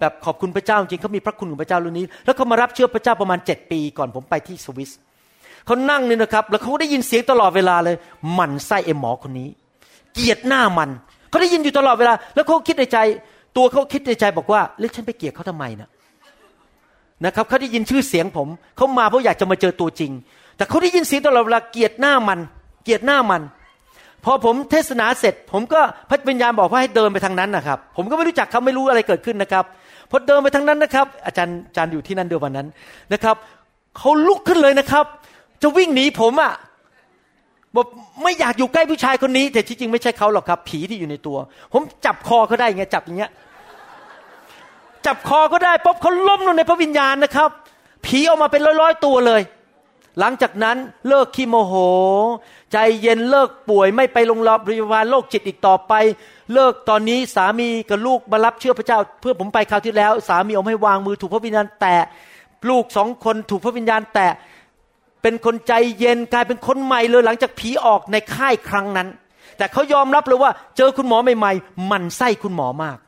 [0.00, 4.90] แบบขอบคุณพระเจ้าจริงเขามีพระคุณของพระเจ้าเรื่องนี้ แล้วเขามารับเชื่อพระเจ้าประมาณเจ็ดปี ก่อนผมไปที่สวิส
[5.66, 7.96] เขานั่งนี่นะครับ แล้วเขาได้ยินเสียงตลอดเวลาเลย
[8.32, 9.48] หมั่นไส้เอ็มหมอคนนี้
[10.14, 10.90] เกลียดหน้ามัน
[11.28, 12.98] เขาได้ยินอยู่ตลอดเวลา แล้วเขาคิดในใจ
[13.56, 15.88] ตัวเขาคิดในใจบอกว่าแล้วฉันไปเกลียดเขาทำไมนะ
[17.26, 20.12] นะครับเขาได้ยินชื่อเสียงผมเขามาเพราะอยากจะมาเจอตัวจริง
[20.56, 22.38] แต่เขาได้ยินเสียงตลอดเวลาเกียดหน้ามัน
[22.84, 23.42] เกียดหน้ามัน
[24.24, 29.64] พอผมเทศนาเสร็จ ผมก็พระวิญญาณบอกว่าให้เดินไปทางนั้นนะครับ ผมก็ไม่รู้จักเขาไม่รู้อะไรเกิดขึ้นนะครับ
[30.10, 32.68] พอเดินไปทางนั้นนะครับ อาจารย์อาจารย์อยู่ที่นั่นเดียววันนั้น
[33.12, 33.36] นะครับ
[33.98, 35.04] เขาลุกขึ้นเลยนะครับ
[35.62, 36.52] จะวิ่งหนีผมอะ่ะ
[37.76, 37.86] บอก
[38.22, 41.36] ไม่อยากอยู่ใกล้ผู้ชายคนนี้ แต่ที่จริงไม่ใช่เขาหรอกครับ ผีที่อยู่ในตัว
[41.72, 43.30] ผมจับคอเขาได้ไงจับอย่างเงี้ย
[45.06, 47.50] จับคอก็ได้ปุ๊บเขาล้มลงในพระวิญญาณนะครับ
[48.04, 49.42] ผีออกมาเป็นร้อยๆตัวเลย
[50.18, 50.76] หลังจากนั้น
[51.08, 51.74] เลิกขี้โมโห
[52.72, 55.92] ใจเย็นเลิกป่วยไม่ไปโรงพยาบาลโรคจิตอีกต่อไป
[56.54, 61.96] เลิกตอนนี้สามีกับลูกมารับเชื่อพระเจ้า เพื่อผมไปคราวที่แล้ว สามีเอาให้วางมือถูกพระวิญญาณแตะ
[62.68, 64.32] ลูกสองคนถูกพระวิญญาณแตะ
[65.22, 69.08] เป็นคนใจเย็นกลายเป็นคนใหม่เลยหลังจากผีออกในค่ายครั้งนั้น
[69.56, 72.98] แต่เขายอมรับเลยว่า เจอคุณหมอใหม่ๆหมันไส้คุณหมอมาก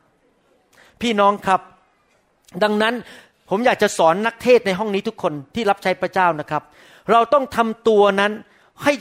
[1.01, 1.61] พี่น้องครับ
[2.63, 2.93] ดังนั้น
[3.49, 6.63] ผมอยากจะสอนนักเทศในห้องนี้ทุกคนที่รับใช้พระเจ้านะครับ
[7.11, 8.31] เราต้องทำตัวนั้น
[8.83, 8.93] ให้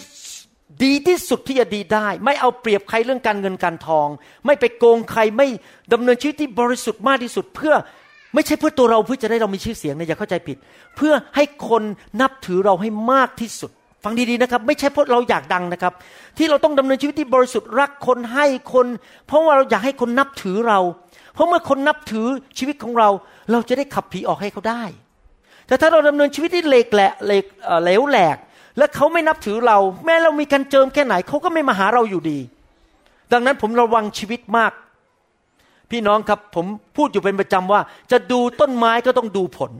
[0.84, 4.08] ดีที่สุดที่จะดีได้ ไม่เอาเปรียบใครเรื่องการเงินการทอง
[4.46, 5.46] ไม่ไปโกงใครไม่
[5.92, 7.74] ดำเนินชีวิตที่บริสุทธิ์มากที่สุด เพื่อ
[8.34, 10.56] ไม่ใช่เพื่อตัวเราเพื่อจะได้เรามีชื่อเสียงนะอย่าเข้าใจผิด
[10.96, 11.82] เพื่อให้คน
[12.20, 13.70] นับถือเราให้มากที่สุด
[14.04, 15.92] ฟังดีๆนะครับ ไม่ใช่เพราะเราอยากดังนะครับ
[16.38, 18.86] ที่เราต้องดำเนินชีวิตที่บริสุทธิ์รักคนให้คน
[19.26, 20.78] เพราะว่าเราอยากให้คนนับถือเรา
[21.34, 22.26] เพราะเมื่อคนนับถือ
[22.58, 23.08] ชีวิตของเรา
[23.52, 24.82] เราจะได้ขับผีออกให้เขาได้
[25.66, 27.44] แต่ถ้าเราดำเนินชีวิตที่เหลกแหละเหลก
[27.82, 28.36] เหลวแหลก
[28.78, 32.38] และเขาไม่นับถือเรา แม้เรามีการเจิมแค่ไหนเขาก็ไม่มาหาเราอยู่ดี
[33.32, 34.72] ดังนั้นผมระวังชีวิตมาก
[35.90, 36.66] พี่น้องครับผม
[36.96, 37.80] พูดอยู่เป็นประจำว่า
[38.10, 39.72] จะดูต้นไม้ก็ต้องดูผล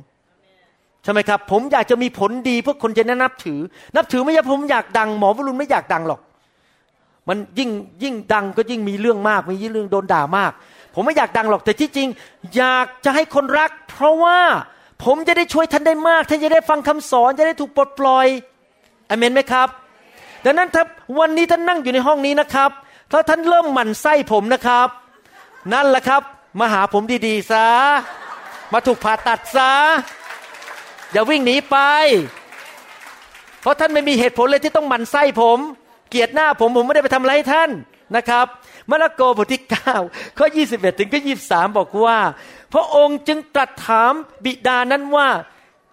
[1.03, 3.61] ใช่ไหมครับ ผมอยากจะมีผลดีเพื่อคนจะนับถือ
[3.97, 6.21] นับถือไม่ใช่ผมอยากดังหมอวรุณไม่อยากดังหรอก
[7.29, 7.71] มันยิ่ง
[8.03, 10.53] ยิ่งดังก็ยิ่งมีเรื่องมาก มีเรื่องโดนด่ามาก
[10.95, 12.09] ผมไม่อยากดังหรอกแต่ที่จริง
[12.57, 14.41] อยากจะให้คนรัก เพราะว่า
[15.05, 18.27] ผมจะได้ช่วยท่านได้มาก ท่านจะได้ฟังคำสอนจะได้ถูกปลดปล่อย
[19.09, 19.69] อเมนไหมครับ
[20.45, 20.85] ดังนั้นถ้า
[21.19, 22.71] วันนี้ท่านนั่งอยู่ในห้องนี้นะครับ
[23.13, 24.89] ถ้าท่านเริ่มหมั่นไส้ผมนะครับ
[25.73, 26.23] นั่นแหละครับ
[26.61, 27.67] มาหาผมดีๆซะ
[28.73, 29.73] มาถูกผ่าตัดซะ
[31.13, 31.77] อย่าวิ่งหนีไป
[33.61, 35.59] เพราะท่านไม่มีเหตุผลเลยที่ต้องหมั่นไส้ผม
[36.11, 37.71] เกลียดหน้าผมผมไม่ได้ไปทำอะไรให้ท่าน
[38.17, 38.47] นะครับ
[38.91, 39.63] มาระโกบทที่
[40.01, 42.19] 9ข้อ21 ถึงข้อ23 บอกว่า
[42.73, 44.13] พระองค์จึงตรัสถาม
[44.45, 45.29] บิดานั้นว่า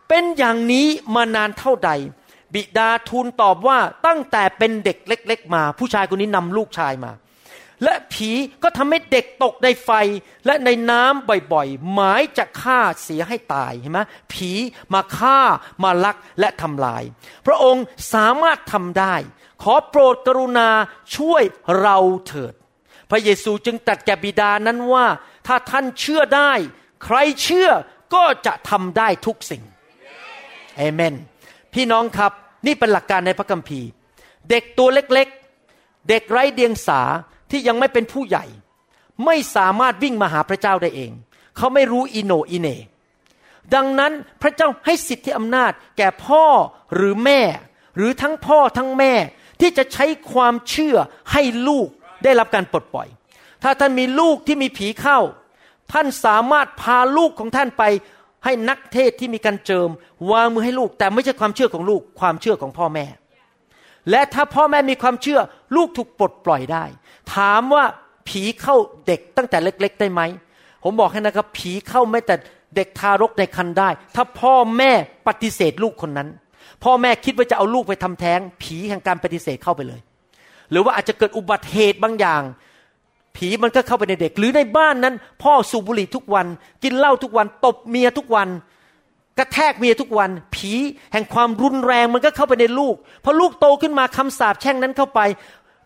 [0.10, 1.92] เป็นอย่างนี้มานานเท่าใด
[2.54, 7.12] บิดาทูลตอบว่าตั้งแต่เป็นเด็กเล็ก ๆ มา ผู้ชายคนนี้นำลูกชายมา
[7.84, 8.32] และผี
[8.64, 9.90] ก็ทำให้เด็กตกในไฟ
[10.46, 14.00] และในน้ำบ่อยๆ หมายจะฆ่าเสียให้ตายเห็นไหม
[14.34, 14.52] ผี
[14.94, 15.40] มาฆ่า
[15.84, 17.04] มาลักและทำลาย
[17.46, 17.84] พระองค์
[18.14, 19.16] สามารถทำได้
[19.64, 20.70] ขอโปรดกรุณา
[21.16, 21.44] ช่วย
[21.80, 22.54] เราเถิด
[23.12, 25.06] พระเยซูจึงตรัสแก่บิดานั้นว่า
[25.48, 26.52] ถ้าท่านเชื่อได้
[27.04, 27.70] ใครเชื่อ
[28.14, 29.64] ก็จะทำได้ทุกสิ่ง
[30.78, 31.16] เอเมน
[31.74, 32.32] พี่น้องครับ
[32.66, 33.90] นี่เป็นหลักการในพระคัมภีร์
[34.50, 37.02] เด็กตัวเล็กๆ เด็กไร้เดียงสา
[37.52, 38.46] ที่ยังไม่เป็นผู้ใหญ่
[39.26, 41.12] ไม่สามารถวิ่งมาหาพระเจ้าได้เอง
[41.58, 42.68] เขาไม่รู้อิโนอิเน
[43.76, 46.46] ดังนั้นพระเจ้าให้สิทธิอำนาจแก่พ่อ
[46.96, 47.42] หรือแม่
[47.98, 49.14] หรือทั้งพ่อทั้งแม่
[49.60, 50.96] ที่จะใช้ความเชื่อ
[51.32, 51.90] ให้ลูก
[52.24, 53.08] ได้รับการปลดปล่อย
[53.64, 55.20] ถ้าท่านมีลูกที่มีผีเข้า
[55.92, 57.84] ท่านสามารถพาลูกของท่านไป
[58.46, 59.90] ให้นักเทศที่มีการเจิม
[60.32, 63.06] วางมือให้ลูก แต่ไม่ใช่ความเชื่อของลูกความเชื่อของพ่อแม่
[64.10, 65.40] และถ้าพ่อแม่มีความเชื่อ
[65.76, 66.84] ลูกถูกปลดปล่อยได้
[67.36, 67.84] ถามว่า
[68.28, 68.76] ผีเข้า
[69.08, 70.22] เด็กตั้งแต่เล็ก ๆ ได้ไหม
[70.84, 72.36] ผมบอกให้นะครับ ผีเข้าแม้แต่
[72.76, 74.92] เด็กทารกในครรภ์ได้ ถ้าพ่อแม่
[75.28, 76.30] ปฏิเสธลูกคนนั้น
[76.84, 80.02] พ่อแม่คิดว่าจะเอาลูกไปทำแท้ง ผีแห่งการปฏิเสธเข้าไปเลย
[80.72, 82.42] หรือว่าอาจจะเกิดอุบัติเหตุบางอย่าง
[83.36, 86.48] ผีมันก็เข้าไปในเด็ก หรือในบ้านนั้น พ่อสูบบุหรี่ทุกวัน
[86.84, 88.48] กินเหล้าทุกวัน ตบเมียทุกวัน
[89.38, 90.74] กระแทกเมียทุกวัน ผี
[91.14, 95.20] แห่งความรุนแรงมันก็เข้าไปในลูกพอลูกโตขึ้นมาคำสาปแช่งนั้นเข้าไป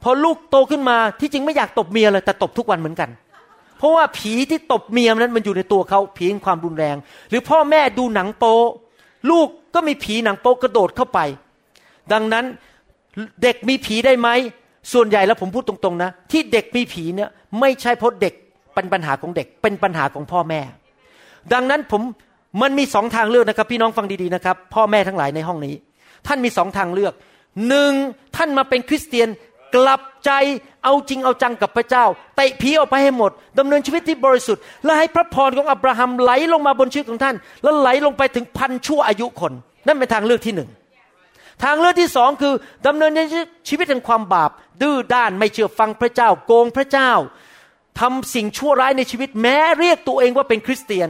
[0.04, 3.10] พอลูกโตขึ้นมาที่จริงไม่อยากตบเมียเลยแต่ตบทุกวันเหมือนกัน
[3.78, 6.96] เพราะว่าผีที่ตบเมียนั้นมันอยู่ในตัวเขาผีแห่งความรุนแรง
[7.30, 8.58] หรือพ่อแม่ดูหนังโป๊
[9.30, 11.20] ลูกก็มีผีหนังโป๊กระโดดเข้าไป
[12.14, 12.46] ดังนั้น
[13.42, 14.30] เด็กมีผีได้ไหม
[14.94, 17.30] ส่วนใหญ่แล้วผมพูดตรงๆนะ ที่เด็กมีผีเนี่ย
[17.60, 18.34] ไม่ใช่เพราะเด็ก
[18.76, 20.62] เป็นปัญหาของเด็ก เป็นปัญหาของพ่อแม่
[21.54, 22.02] ดังนั้นผม
[22.62, 25.76] มันมีสองทางเลือกนะครับ พี่น้องฟังดีๆนะครับ พ่อแม่ทั้งหลายในห้องนี้
[26.28, 27.14] ท่านมีสองทางเลือก
[27.68, 27.94] หนึ่ง
[28.36, 29.30] ท่านมาเป็นคริสเตียน
[29.76, 30.32] กลับใจ
[30.84, 32.06] เอาจริงเอาจังกับพระเจ้า
[32.36, 39.54] เตะผีออกไปให้หมดดำเนินชีวิตที่บริสุทธิ์ และให้พระพรของอับราฮัมไหลลงมาบนชีวิตของท่าน แล้วไหลลงไปถึงพันชั่วอายุคน
[39.88, 40.70] นั่นเป็นทางเลือกที่หนึ่ง
[41.64, 42.54] ทางเลือกที่สองคือ
[42.88, 43.12] ดำเนิน
[43.70, 44.52] ชีวิตแห่งความบาป
[44.82, 47.12] ดื้อด้านไม่เชื่อฟังพระเจ้า โกงพระเจ้า
[48.00, 51.10] ทำสิ่งชั่วร้ายในชีวิตแม้เรียกตัวเองว่าเป็นคริสเตียน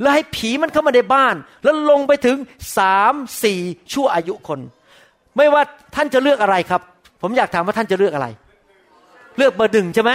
[0.00, 1.34] แล้วให้ผีมันเข้ามาในบ้าน
[1.64, 2.36] แล้วลงไปถึง
[2.78, 3.60] สามสี่
[3.92, 4.60] ชั่วอายุคน
[5.36, 5.62] ไม่ว่า
[5.94, 6.80] ท่านจะเลือกอะไรครับ
[7.22, 8.26] ผมอยากถามว่าท่านจะเลือกอะไร
[9.38, 10.12] เลือกเบอร์หนึ่งใช่ไหม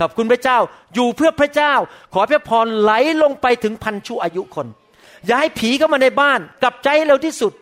[0.00, 0.58] ขอบคุณพระเจ้า
[0.94, 1.74] อยู่เพื่อพระเจ้า
[2.14, 4.66] ขอพระพรไหลลงไปถึงพันชั่วอายุคน
[5.26, 7.52] อย่าให้ผีเข้ามาในบ้าน กลับใจเร็วที่สุด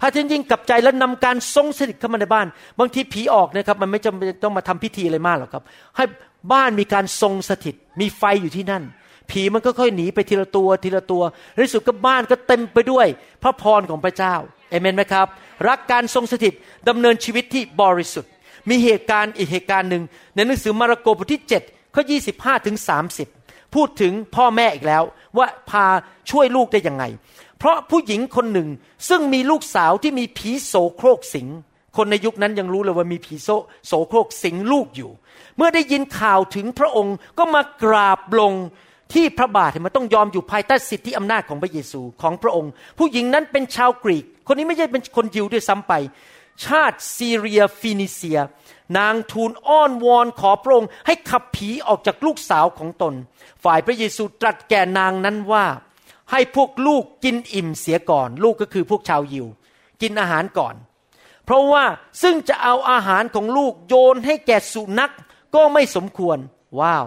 [0.00, 2.46] ถ้าท่านยิ่งกลับใจแล้วนำการทรงสถิตเข้ามาในบ้าน
[2.78, 5.62] บางทีผีออกนะครับ มันไม่จำเป็นต้องมาทำพิธีอะไรมากหรอกครับ
[5.96, 6.04] ให้
[6.52, 8.82] บ้านมีการทรงสถิต มีไฟอยู่ที่นั่น
[9.30, 11.22] ผีมันก็ค่อยหนีไปทีละตัวทีละตัว
[11.54, 13.06] ในสุดก็บ้านก็เต็มไปด้วย
[13.42, 14.34] พระพรของพระเจ้า
[14.70, 15.26] เอเมนไหมครับ
[15.68, 16.54] รักการทรงสถิต
[16.88, 18.30] ดำเนินชีวิตที่บริสุทธิ์
[18.70, 20.02] มีเหตุการณ์อีกเหตุการณ์หนึ่ง
[20.34, 22.02] ในหนังสือมาระโกบทที่7ข้อ
[22.34, 22.76] 25ถึง
[23.26, 25.02] 30 พูดถึงพ่อแม่อีกแล้ว
[25.38, 25.86] ว่าพา
[26.30, 27.04] ช่วยลูกได้ยังไง
[27.60, 28.68] เพราะผู้หญิงคนหนึ่ง
[29.08, 31.48] ซึ่งมีลูกสาวที่มีผีโสโครกสิง
[31.96, 33.48] คนในยุคนั้นยังรู้เลยว่ามีผีโส
[33.86, 35.10] โสโครกสิงลูกอยู่
[35.56, 38.52] เมื่อได้ยินข่าวถึงพระองค์ก็มากราบลง
[39.14, 45.92] ที่พระบาทเห็นไหมันต้องยอมอยู่ภายใต้สิทธิอำนาจของพระเยซูของพระองค์ ผู้หญิงนั้นเป็นชาวกรีก คนนี้ไม่ใช่เป็นคนยิวด้วยซ้ำไป
[46.64, 48.40] ชาติซีเรียฟินิเซีย
[48.98, 53.14] นางทูลอ้อนวอนขอพระองค์ให้ขับผีออกจากลูกสาวของตน
[53.64, 55.64] ฝ่ายพระเยซูตรัสแก่นางนั้นว่า
[56.32, 59.46] ให้พวกลูกกินอิ่มเสียก่อน ลูกก็คือพวกชาวยิว
[60.02, 60.74] กินอาหารก่อน
[61.44, 61.84] เพราะว่า
[62.22, 65.12] ซึ่งจะเอาอาหารของลูกโยนให้แก่สุนัข
[65.54, 66.38] ก็ไม่สมควร
[66.80, 67.06] ว้าว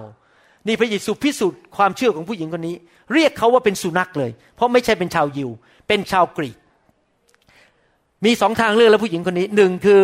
[0.67, 2.75] นี่พระเยซูพิสูจน์ความเชื่อของผู้หญิงคนนี้
[3.13, 5.49] เรียกเขาว่าเป็นสุนัขเลย เพราะไม่ใช่เป็นชาวยิว
[5.87, 6.57] เป็นชาวกรีก
[8.25, 10.01] มีสองทางเลือกแล้วผู้หญิงคนนี้หนึ่งคือ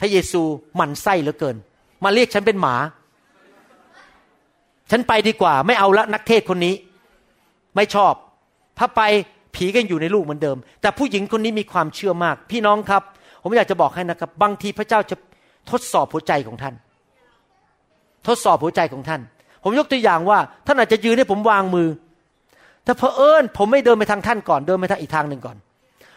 [0.00, 0.42] พระเยซู
[0.76, 1.56] หมั่นไส้เหลือเกิน
[2.04, 2.76] มาเรียกฉันเป็นหมา
[4.90, 6.74] ฉันไปดีกว่า ไม่เอาละนักเทศคนนี้
[7.76, 8.14] ไม่ชอบ
[8.78, 9.00] ถ้าไป
[9.54, 13.02] ผีก็ยังอยู่ในลูกเหมือนเดิม แต่ผู้หญิงคนนี้มีความเชื่อมาก พี่น้องครับ
[13.42, 15.16] ผมอยากจะบอกให้นะครับ บางทีพระเจ้าจะ
[15.70, 16.74] ทดสอบหัวใจของท่าน
[18.28, 19.20] ทดสอบหัวใจของท่าน
[19.64, 21.88] ผมยกตัวอย่างว่าท่านอาจจะยืนให้ผมวางมือ
[22.84, 25.56] แต่เพอเอิญผมไม่เดินไปทางท่านก่อนเดินไปทางอีกทางหนึ่งก่อน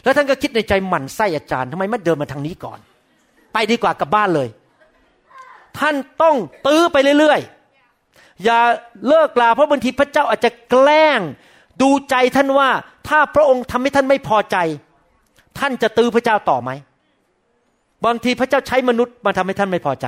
[0.04, 2.80] แล้วท่านก็คิดในใจหมั่นไส้อาจารย์ทำไมไม่เดินมาทางนี้ก่อน
[3.54, 4.48] ไปดีกว่ากลับบ้านเลย
[5.80, 6.36] ท่านต้อง
[6.66, 8.60] ตื้อไปเรื่อยๆอย่า
[9.08, 11.20] เลิกลาเพราะบางทีพระเจ้าอาจจะแกล้ง
[11.82, 12.70] ดูใจท่านว่า
[13.08, 14.58] ถ้าพระองค์ทำให้ท่านไม่พอใจ
[15.60, 16.72] ท่านจะตื้อพระเจ้าต่อไหม
[18.06, 20.08] บางทีพระเจ้าใช้มนุษย์มาทำให้ท่านไม่พอใจ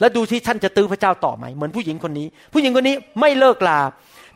[0.00, 3.80] แล้วดูที่ท่านจะตื้อพระเจ้าต่อไหมเหมือนผู้หญิงคนนี้ ผู้หญิงคนนี้ไม่เลิกลา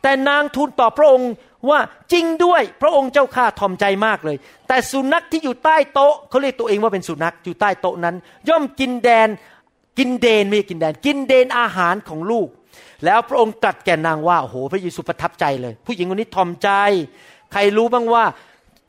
[0.01, 1.31] แต่นางทูลตอบพระองค์
[1.69, 1.79] ว่า
[2.13, 4.37] จริงด้วยพระองค์เจ้าข้าทอมใจมากเลย
[4.67, 8.15] แต่สุนัขที่อยู่ใต้โต๊ะเขาเรียกตัวเองว่าเป็นสุนัขอยู่ใต้โต๊ะนั้น
[8.49, 9.27] ย่อมกินแดน
[9.97, 12.47] กินเดนไม่ใช่กินแดน กินเดนอาหารของลูก
[13.05, 16.69] แล้วพระองค์ตรัสแก่นางว่าโอ้โหพระเยซูประทับใจเลย ผู้หญิงคนนี้ทอมใจ
[17.51, 18.25] ใครรู้บ้างว่า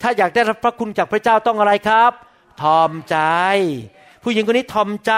[0.03, 2.13] ถ้าอยากได้รับพระคุณจากพระเจ้าต้องอะไรครับ
[2.63, 3.19] ทอมใจ
[4.23, 5.13] ผู้หญิงคนนี้ทอมใจ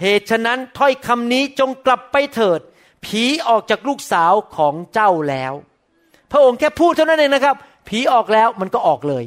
[0.00, 2.60] เหตุฉะนั้นถ้อยคำนี้จงกลับไปเถิด
[3.06, 5.52] ผีออกจากลูกสาวของเจ้าแล้ว
[6.32, 7.56] พระองค์แค่พูดเท่านั้นเองนะครับ
[7.88, 9.24] ผีออกแล้วมันก็ออกเลย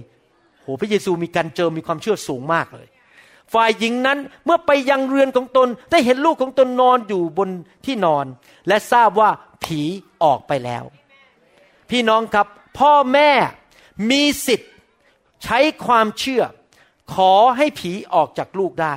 [0.64, 2.88] โหพระเยซูมีการเจิมมีความเชื่อสูงมากเลย
[3.54, 7.50] ฝ่ายหญิงนั้นเมื่อไปยังเรือนของตนได้เห็นลูกของตนนอนอยู่บน
[7.86, 8.26] ที่นอน
[8.68, 9.30] และทราบว่า
[9.64, 9.82] ผี
[10.24, 10.84] ออกไปแล้ว
[11.90, 12.48] พี่น้องครับ
[12.80, 13.32] พ่อแม่
[14.12, 14.72] มีสิทธิ์
[15.44, 16.44] ใช้ความเชื่อ
[17.16, 18.96] ขอให้ผีออกจากลูกได้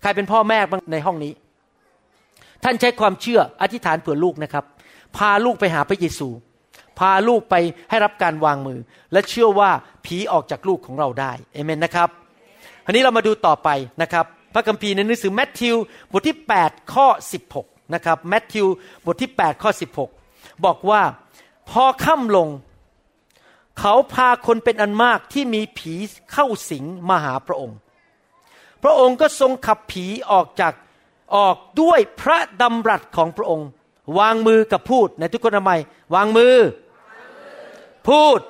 [0.00, 1.32] ใครเป็นพ่อแม่บ้างในห้องนี้
[2.64, 4.64] ท่านใช้ความเชื่ออธิษฐานเผื่อลูกนะครับ
[5.16, 6.28] พาลูกไปหาพระเยซู
[6.98, 7.54] พาลูกไป
[7.90, 8.78] ให้รับการวางมือ
[9.12, 9.70] และเชื่อว่า
[10.06, 12.08] ผีออกจากลูกของเราได้เอเมนนะครับ
[12.88, 13.68] ทีนี้เรามาดูต่อไป
[14.02, 14.24] นะครับ
[14.54, 15.76] พระคัมภีร์ในหนังสือแมทธิว
[16.12, 17.06] บทที่ 8 ข้อ
[17.52, 18.66] 16 นะครับแมทธิว
[19.04, 19.70] บทที่ 8 ข้อ
[20.16, 21.02] 16 บอกว่า
[21.70, 22.48] พอค่ำลง
[23.80, 25.94] เขาพาคนเป็นอันมากที่มีผี
[26.32, 27.76] เข้าสิงมาหาพระองค์
[28.82, 30.72] พระองค์ก็ทรงขับผีออกจาก
[31.36, 33.68] ออกด้วยพระดำรัสของพระองค์
[34.18, 35.72] วางมือกับพูดในทุกคนทำไม
[36.14, 36.54] วางมือ
[38.08, 38.40] พูด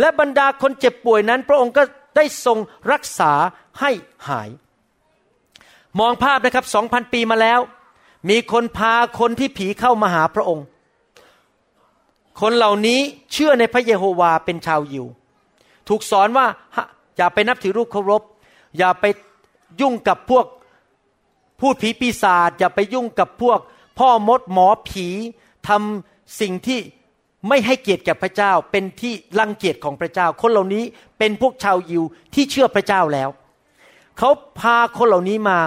[0.00, 1.82] และบรรดาคนเจ็บป่วยนั้น พระองค์ก็
[2.16, 2.58] ได้ทรง
[2.92, 3.32] รักษา
[3.80, 3.90] ให้
[4.28, 4.48] หาย
[5.98, 7.60] มองภาพนะครับสองพันปีมาแล้ว
[8.28, 10.66] มีคนพาคนที่ผีเข้ามาหาพระองค์
[12.40, 13.00] คนเหล่านี้
[13.32, 15.06] เชื่อในพระเยโฮวาเป็นชาวยิว
[15.88, 16.46] ถูกสอนว่า
[17.16, 18.22] อย่าไปนับถือรูปเคารพ
[18.78, 19.04] อย่าไป
[19.80, 20.46] ยุ่งกับพวก
[21.60, 23.60] พูดผีปีศาจอย่าไปยุ่งกับพวก
[23.98, 25.06] พ่อมดหมอผี
[25.68, 26.80] ทำสิ่งที่
[27.48, 30.84] ไม่ให้เกียรติแก่พระเจ้า เป็นที่รังเกียจของพระเจ้า คนเหล่านี้
[31.18, 32.02] เป็นพวกชาวยิว
[32.34, 33.28] ที่เชื่อพระเจ้าแล้ว
[34.18, 34.30] เขา
[34.60, 35.58] พาคนเหล่านี้มา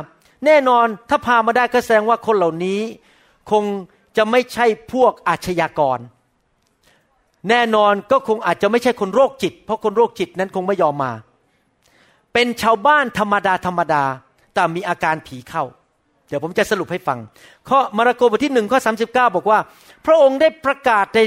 [0.46, 2.82] แน่นอนถ้าพามาได้ก็แสดงว่าคนเหล่านี้
[3.52, 3.64] คง
[4.18, 6.00] จะไม่ใช่พวกอาชญากร
[7.50, 11.12] แน่นอนก็คงอาจจะไม่ใช่คนโรคจิต เพราะคนโรคจิตนั้นคงไม่ยอมมา
[12.34, 14.04] เป็นชาวบ้านธรรมดาธรรมดา
[14.54, 15.64] แต่มีอาการผีเข้า
[16.28, 17.20] เดี๋ยวผมจะสรุปให้ฟัง
[17.70, 19.60] ข้อมาระโกบทที่หนึ่งข้อสาบอกว่า
[20.06, 21.20] พระองค์ได้ประกาศใน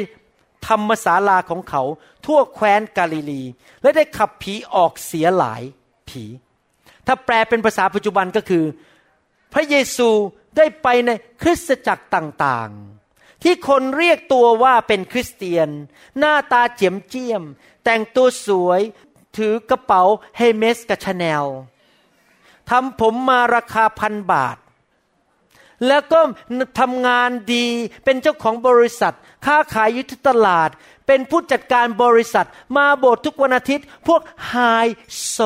[0.67, 1.83] ธรรมศาลาของเขา
[2.27, 3.43] ทั่วแคว้นกาลิลี
[3.83, 5.63] และได้ขับผีออกเสียหลาย
[6.09, 6.25] ผี
[7.07, 8.65] ถ้าแปลเป็นภาษาปัจจุบันก็คือ
[9.53, 10.09] พระเยซู
[10.57, 11.11] ได้ไปใน
[11.43, 15.69] คริสตจักรต่างๆ ที่คนเรียกตัวว่าเป็นคริสเตียน
[16.19, 17.43] หน้าตาเจี๋ยมเจี้ยม
[17.85, 18.81] แต่งตัวสวย
[19.37, 20.03] ถือกระเป๋า
[20.37, 21.45] Hermès กับชาแนล
[22.71, 24.57] ทำผมมาราคาพันบาท
[25.89, 26.21] แล้วก็
[26.81, 27.67] ทำงานดี
[28.05, 29.15] เป็นเจ้าของบริษัท
[29.47, 30.71] ค้าขายอยู่ที่ตลาด
[31.07, 34.55] เป็นผู้จัดการบริษัท มาโบสถ์ทุกวันอาทิตย์ พวกไฮ
[35.29, 35.39] โซ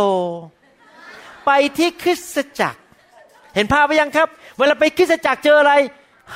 [1.47, 2.81] ไปที่คริสตจักร
[3.55, 4.29] เห็นภาพไปยังครับ
[4.59, 5.73] เวลาไปคริสตจักรเจออะไร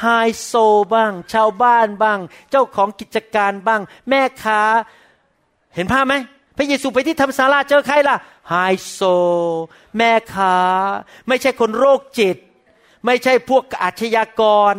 [0.01, 0.07] ไฮ
[0.43, 0.53] โซ
[0.95, 2.19] บ้าง ชาวบ้านบ้าง
[2.51, 4.61] เจ้าของกิจการบ้าง แม่ค้า
[5.75, 6.15] เห็นภาพไหม
[6.57, 8.17] พระเยซูไปที่ธรรมศาลาเจอใครล่ะ
[8.51, 8.55] ไฮ
[8.91, 9.01] โซ
[9.97, 10.57] แม่ค้า
[11.29, 12.37] ไม่ใช่คนโรคจิต
[13.07, 14.43] ไม่ใช่พวกอาชญาก
[14.73, 14.75] ร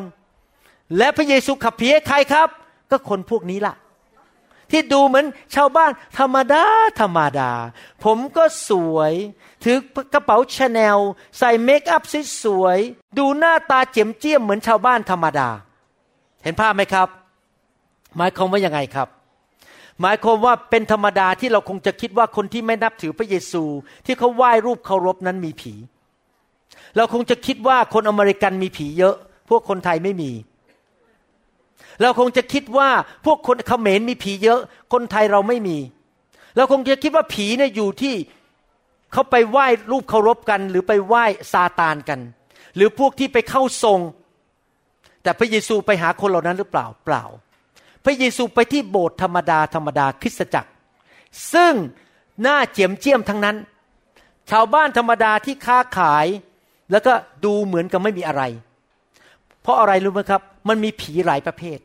[0.97, 2.49] และพระเยซูขับผีให้ใครครับ
[2.91, 3.75] ก็คนพวกนี้ล่ะ
[4.71, 6.63] ที่ดูเหมือนชาวบ้านธรรมดา
[6.99, 7.51] ธรรมดา
[8.03, 9.13] ผมก็สวย
[9.63, 9.77] ถือ
[10.13, 10.97] กระเป๋าชาแนล
[11.39, 12.03] ใส่ makeup
[12.43, 15.49] สวยๆดูหน้าตาเจี๋ยมเจี้ยมเหมือนชาวบ้านธรรมดา
[16.43, 17.07] เห็นภาพไหมครับ
[18.17, 19.07] หมายความว่ายังไงครับ
[20.01, 23.63] หมายความว่าเป็นธรรมดาที่เราคงจะคิดว่าคนที่ไม่นับถือพระเยซู
[24.05, 25.73] ที่เขาไหว้รูปเคารพนั้นมีผี
[26.95, 29.15] เราคงจะคิดว่าคนอเมริกันมีผีเยอะ
[29.49, 30.31] พวกคนไทยไม่มี
[32.01, 32.89] เราคงจะคิดว่า
[33.25, 34.59] พวกคนเขมรมีผีเยอะ
[34.93, 35.77] คนไทยเราไม่มี
[36.55, 38.15] เราคงจะคิดว่าผีเนี่ยอยู่ที่
[39.11, 42.19] เขาไปไหว้รูปเคารพกัน หรือไปไหว้ซาตานกัน
[42.75, 43.99] หรือพวกที่ไปเข้าทรง
[45.23, 47.23] แต่พระเยซูไปหาคนเหล่านั้นหรือเปล่าเปล่า
[48.03, 50.71] พระเยซูไปที่โบสถ์ธรรมดาธรรมดาคริสตจักร
[51.53, 51.73] ซึ่ง
[52.41, 53.57] หน้าเจียมเจียมทั้งนั้น
[54.51, 56.25] ชาวบ้านธรรมดาที่ค้าขาย
[56.91, 57.13] แล้วก็
[57.45, 58.43] ดูเหมือนกับไม่มีอะไร
[59.61, 61.79] เพราะอะไรรู้ไหมครับ มันมีผีหลายประเภท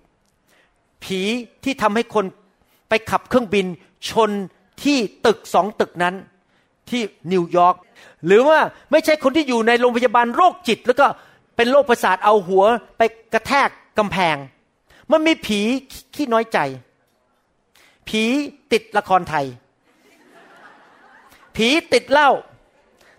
[1.05, 1.21] ผี
[1.65, 2.25] ที่ทำให้คน
[2.89, 3.67] ไปขับเครื่องบิน
[4.11, 4.31] ชน
[4.83, 6.15] ที่ตึกสองตึกนั้น
[6.91, 7.03] ที่
[7.33, 7.75] นิวยอร์ก
[8.27, 8.59] หรือว่า
[8.91, 11.07] ไม่ใช่คนที่อยู่ในโรงพยาบาลโรคจิต แล้วก็
[11.57, 12.65] เป็นโรคประสาทเอาหัว
[12.99, 13.03] ไป
[13.33, 14.37] กระแทกกำแพง
[15.13, 15.61] มันมีผี
[16.15, 16.59] ขี้น้อยใจ
[18.09, 18.23] ผี
[18.73, 19.47] ติดละครไทย
[21.57, 22.31] ผีติดเหล้า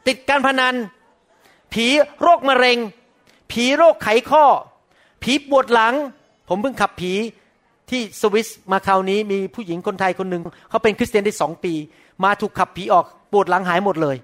[0.08, 0.76] ติดการพนัน
[1.74, 1.88] ผี
[2.22, 2.78] โรคมะเร็ง
[3.52, 4.46] ผีโรคไขข้อ
[5.24, 5.94] ผีปวดหลัง
[6.50, 7.14] ผมเพิ่งขับผี
[7.90, 11.74] ที่สวิสมาคราวนี้มีผู้หญิงคนไทยคนหนึ่งเขาเป็นคริสเตียนได้สองปี
[12.24, 14.18] มาถูกขับผีออกปวดหลังหายหมดเลย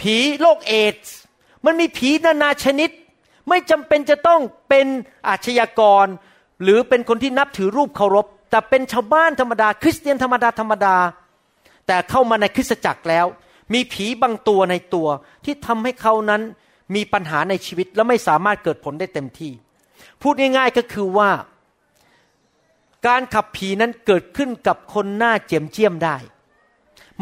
[0.00, 1.16] ผีโรคเอดส์
[1.64, 2.90] มันมีผีนานาชนิด
[3.48, 4.86] ไม่จำเป็นจะต้องเป็น
[5.28, 6.06] อาชญากร
[6.62, 10.96] หรือเป็นคนที่นับถือรูปเคารพ แต่เป็นชาวบ้านธรรมดา คริสเตียนธรรมดาธรรมดา
[11.86, 13.26] แต่เข้ามาในคริสตจักรแล้ว
[13.72, 15.08] มีผีบางตัวในตัว
[15.44, 16.42] ที่ทำให้เขานั้น
[16.94, 19.52] มีปัญหาในชีวิตและไม่สามารถเกิดผลได้เต็มที่
[20.22, 21.30] พูดง่ายๆก็คือว่า
[23.06, 26.16] การขับผีนั้นเกิดขึ้นกับคนหน้าเจียมเจียมได้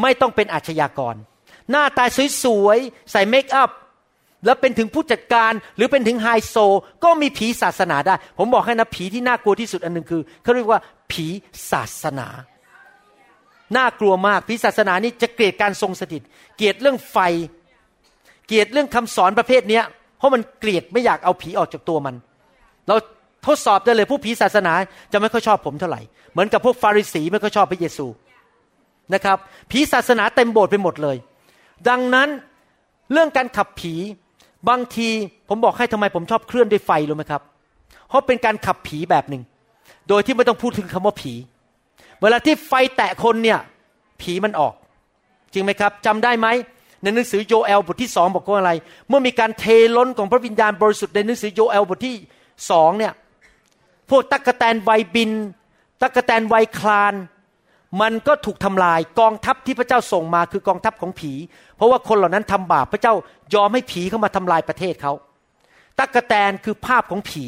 [0.00, 1.14] ไม่ต้องเป็นอาชญากร
[1.70, 2.04] หน้าตา
[2.42, 3.70] สวยๆ ใส่เมคอัพ
[4.44, 6.56] แล้วเป็นถึงผู้จัดการหรือเป็นถึงไฮโซ
[7.04, 10.80] ก็มีผีศาสนาได้ ผมบอกให้นะผีที่น่ากลัวที่สุดอันหนึ่งคือเขาเรียกว่า
[11.10, 11.26] ผี
[11.70, 12.28] ศาสนา
[13.76, 16.22] น่ากลัวมากผีศาสนานี่จะเกลียดการทรงสถิต
[16.56, 17.16] เกลียดเรื่องไฟ
[18.46, 19.84] เกลียดเรื่องคำสอนประเภทเนี้ย
[20.18, 22.14] เพราะมันเกลียดไม่อยากเอาผีออกจากตัวมัน
[22.88, 22.96] เรา
[23.46, 24.72] ทดสอบได้เลยผู้ผีศาสนา
[25.12, 26.00] จะไม่ค่อยชอบผมเท่าไหร่
[26.32, 28.06] เหมือนกับพวกฟาริสีไม่ค่อยชอบพระเยซู
[29.14, 29.38] นะครับ
[29.70, 31.16] ผีศาสนาเต็มโบสถ์ไปหมดเลย
[31.88, 32.28] ดังนั้น
[33.12, 33.94] เรื่องการขับผี
[34.68, 35.08] บางที
[35.48, 37.42] ผมบอกให้ทำไมผมชอบเคลื่อนด้วยไฟรู้ไหมครับ
[38.08, 39.42] เพราะเป็นการขับผีแบบหนึ่ง
[40.08, 41.32] โดยที่ไม่ต้องพูดถึงคำว่าผี
[42.22, 43.58] เวลาที่ไฟแตะคนเนี่ย
[44.20, 44.74] ผีมันออก
[45.52, 46.48] จริงไหมครับจำได้ไหม
[47.02, 48.72] ในหนังสือโยเอลบทที่สองบอกว่าอะไร
[49.08, 49.64] เมื่อมีการเท
[49.96, 52.16] ล้นของพระวิญญาณบริสุทธิ์ในหนังสือโยเอลบทที่
[52.70, 53.12] สองเนี่ย
[54.10, 55.30] พวกตักกะแตนไวยบิน
[56.02, 57.14] ตักกะแตนไวยคลาน
[58.00, 61.32] มันก็ถูกทำลายกองทัพที่พระเจ้าส่งมาคือกองทัพของผี
[61.76, 63.14] เพราะว่าคนเหล่านั้นทำบาปพระเจ้า
[63.54, 65.12] ยอมให้ผีเข้ามาทำลายประเทศเขา
[65.98, 67.44] ตักกะแตนคือภาพของผี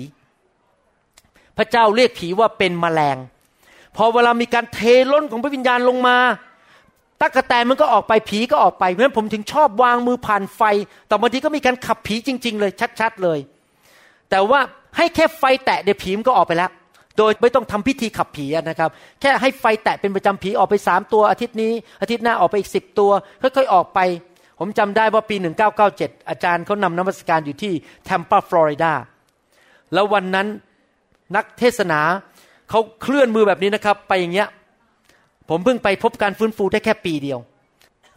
[1.59, 3.17] พระเจ้าเรียกผีว่าเป็นมแมลง
[3.97, 4.81] พอเวลามีการเท
[5.13, 6.17] ล้นของพระวิญญาณลงมา
[7.21, 10.63] ตักกะแตนมันก็ออกไปผีก็ออกไปเพราะฉะนั้นผมถึงชอบวางมือผ่านไฟ
[11.09, 12.71] แต่บางทีก็มีการขับผีจริง ๆ เลย
[13.01, 13.39] ชัด ๆเลย
[14.31, 14.61] แต่ว่า
[14.97, 16.71] ให้แค่ไฟแตะเดี๋ยวผีมันก็ออกไปแล้ว
[17.19, 18.91] โดยไม่ต้องทำพิธีขับผีนะครับ
[19.21, 23.11] แค่ให้ไฟแตะเป็นประจำผีออกไปสามตัวอาทิตย์นี้ อาทิตย์หน้าออกไปอีกสิบตัว
[23.43, 23.99] ค่อยๆออกไป
[24.59, 25.37] ผมจำได้ว่าปี
[25.83, 27.73] 1997 อาจารย์เขานำนมัสการอยู่ที่
[28.05, 28.93] แทมปาฟลอริดา
[29.93, 30.47] แล้ววันนั้น
[31.37, 32.01] นักเทศนา
[32.71, 34.49] เขาเคลื่อนมือแบบนี้นะครับ ไปอย่างเงี้ย
[35.49, 37.39] ผมเพิ่งไปพบการฟื้นฟูได้แค่ปีเดียว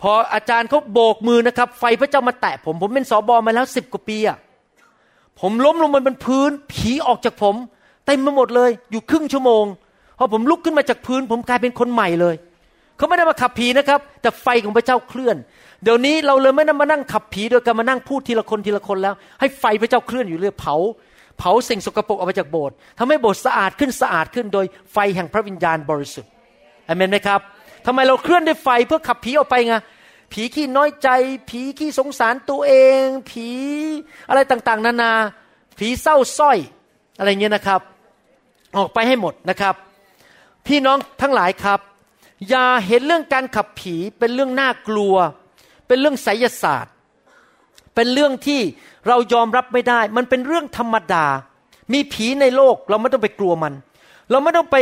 [0.01, 4.37] พออาจารย์เขาโบกมือนะครับ ไฟพระเจ้ามาแตะผมผมเป็นสอบอมาแล้วสิบกว่าปีอะ
[5.39, 7.55] ผมล้มลงบนพื้น ผีออกจากผม
[8.05, 9.65] เต็มไปหมดเลย อยู่ครึ่งชั่วโมง
[10.17, 12.35] พอผมลุกขึ้นมาจากพื้น ผมกลายเป็นคนใหม่เลย
[12.97, 15.35] เขาไม่ได้มาขับผีนะครับ แต่ไฟของพระเจ้าเคลื่อน
[15.83, 20.75] เดี๋ยวนี้เราเลยไม่ได้มานั่งขับผีโดยการมานั่งพูดทีละคนทีละคนแล้ว ให้ไฟพระเจ้าเคลื่อนอยู่เรื่อยเผา
[21.37, 26.31] เผาสิ่งสกปรกออกไปจากโบสถ์ทำให้โบสถ์สะอาดขึ้นสะอาดขึ้นโดยไฟแห่งพระวิญญาณบริสุทธิ์
[26.87, 27.41] อเมนไหมครับ
[27.85, 29.75] ทำไมเราเคลื่อนด้วยไฟเพื่อขับผีออกไปไง
[30.33, 31.09] ผีขี้น้อยใจ
[31.49, 32.73] ผีขี้สงสารตัวเอ
[33.03, 33.49] ง ผี
[34.29, 35.11] อะไรต่างๆ นานา
[35.79, 36.57] ผีเศร้าส้อย
[37.17, 37.81] อะไรเงี้ยนะครับ
[38.77, 39.75] ออกไปให้หมดนะครับ
[40.67, 41.79] พี่น้องทั้งหลายครับ
[42.49, 45.15] อย่าเห็นเรื่องการขับผีเป็นเรื่องน่ากลัว
[45.87, 46.93] เป็นเรื่องไสยศาสตร์
[47.97, 48.61] เป็นเรื่องที่
[49.07, 51.25] เรายอมรับไม่ได้ มันเป็นเรื่องธรรมดา
[51.93, 53.73] มีผีในโลกเราไม่ต้องไปกลัวมัน
[54.31, 54.77] เราไม่ต้องไป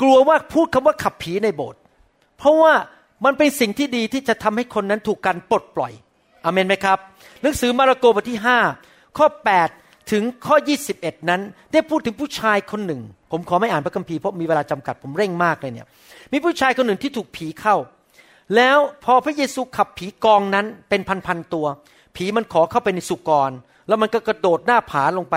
[0.00, 1.80] กลัวว่าพูดคำว่าขับผีในโบสถ์
[2.38, 2.72] เพราะว่า
[3.24, 5.92] มันเป็นสิ่งที่ดีที่จะทำให้คนนั้นถูกการปลดปล่อย
[6.44, 6.98] อเมนไหมครับ
[7.42, 8.38] หนังสือมาระโกบทที่
[8.78, 9.26] 5 ข้อ
[9.70, 10.56] 8 ถึงข้อ
[10.92, 11.40] 21 นั้น
[11.72, 13.00] ได้พูดถึงผู้ชายคนหนึ่ง
[13.32, 15.86] ผมขอไม่อ่านพระคัมภีร์เพราะมีเวลาจำกัดผมเร่งมากเลยเนี่ย
[16.32, 17.76] มีผู้ชายคนหนึ่งที่ถูกผีเข้า
[18.56, 21.66] แล้วพอพระเยซูขับผีกองนั้นเป็นพันๆตัว
[22.16, 23.50] ผีมันขอเข้าไปในสุกร
[23.88, 25.36] แล้วมันก็กระโดดหน้าผาลงไป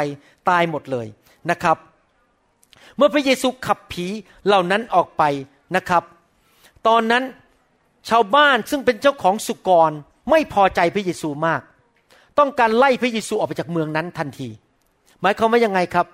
[0.49, 1.07] ตายหมดเลย
[1.51, 1.78] นะครับ
[2.97, 4.05] เมื่อพระเยซูขับผี
[4.45, 5.24] เหล่านั้นออกไป
[5.76, 6.03] นะครับ
[6.88, 7.24] ตอนนั้น
[8.09, 9.91] ชาวบ้านซึ่งเป็นเจ้าของสุกร
[10.30, 11.61] ไม่พอใจพระเยซูมาก
[12.39, 14.49] ต้องการไล่พระเยซูออกไปจากเมืองนั้นทันที
[15.22, 16.07] หมายความว่ายังไงครับ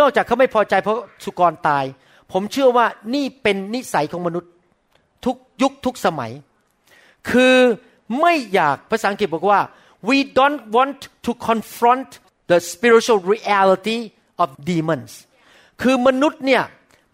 [0.00, 1.84] นอกจากเขาไม่พอใจเพราะสุกรตาย
[2.32, 4.50] ผมเชื่อว่านี่เป็นนิสัยของมนุษย์
[5.24, 6.32] ทุกยุคทุกสมัย
[7.30, 7.56] คือ
[8.20, 9.60] ไม่อยากภาษาอังกฤษบอกว่า
[10.08, 12.08] we don't want to confront
[12.50, 13.98] the spiritual reality
[14.42, 15.12] of demons
[15.82, 16.62] คือมนุษย์เนี่ย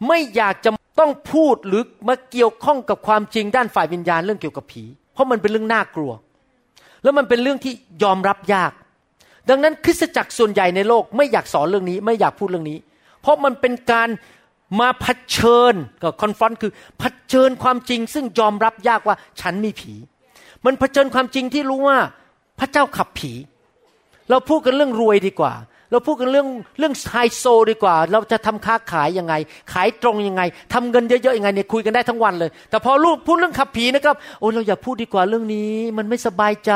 [0.09, 0.70] ไม่อยากจะ
[1.01, 6.12] ต้องพูดหรือมาเกี่ยวข้องกับความจริงด้านฝ่ายวิญญาณเรื่องเกี่ยวกับผี เพราะมันเป็นเรื่องน่ากลัว
[7.03, 7.72] แล้วมันเป็นเรื่องที่
[8.03, 8.72] ยอมรับยาก
[9.49, 12.78] ดังนั้นคริสตจักรส่วนใหญ่ในโลกไม่อยากสอนเรื่องนี้ ไม่อยากพูดเรื่องนี้
[13.22, 14.09] เพราะมันเป็นการ
[14.80, 19.95] มาเผชิญกับคอนฟรอนคือเผชิญความจริง ซึ่งยอมรับยากว่าฉันมีผี
[20.66, 21.98] มันเผชิญความจริงที่รู้ว่า
[22.58, 23.32] พระเจ้าขับผี
[24.30, 25.52] เราพูดกันเรื่องรวยดีกว่า
[25.90, 26.48] เราพูดกันเรื่อง
[26.78, 29.34] เรื่องไฮโซดีกว่า เราจะทำค้าขายยังไง
[29.72, 30.42] ขายตรงยังไง
[30.72, 36.72] ทำเงินเยอะๆยังไงเนี่ยคุยกันได้ทั้งวันเลย แต่พอลูกพูดเรื่องขับผีนะครับโอ้เราอย่าพูดดีกว่าเรื่องนี้ มันไม่สบายใจ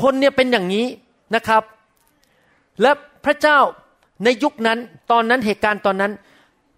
[0.00, 0.86] คนเนี่ยเป็นอย่างนี้
[1.34, 1.62] นะครับ
[2.82, 2.90] และ
[3.24, 3.58] พระเจ้า
[4.24, 4.78] ในยุคนั้น
[5.10, 6.12] ตอนนั้นเหตุการณ์ตอนนั้น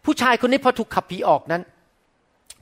[0.05, 1.63] ผู้ชายคนนี้พอถูกขับผีออกนั้น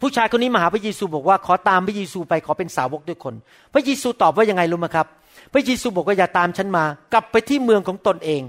[0.02, 3.34] ผู้ชายคนนี้มาหาพระเยซูบอกว่าขอตามพระเยซูไปขอเป็นสาวกด้วยคน
[3.72, 5.06] พระเยซูตอบว่ายังไงรู้ไหมครับ
[5.52, 8.42] พระเยซูบอกว่าอย่าตามฉันมา กลับไปที่เมืองของตนเอง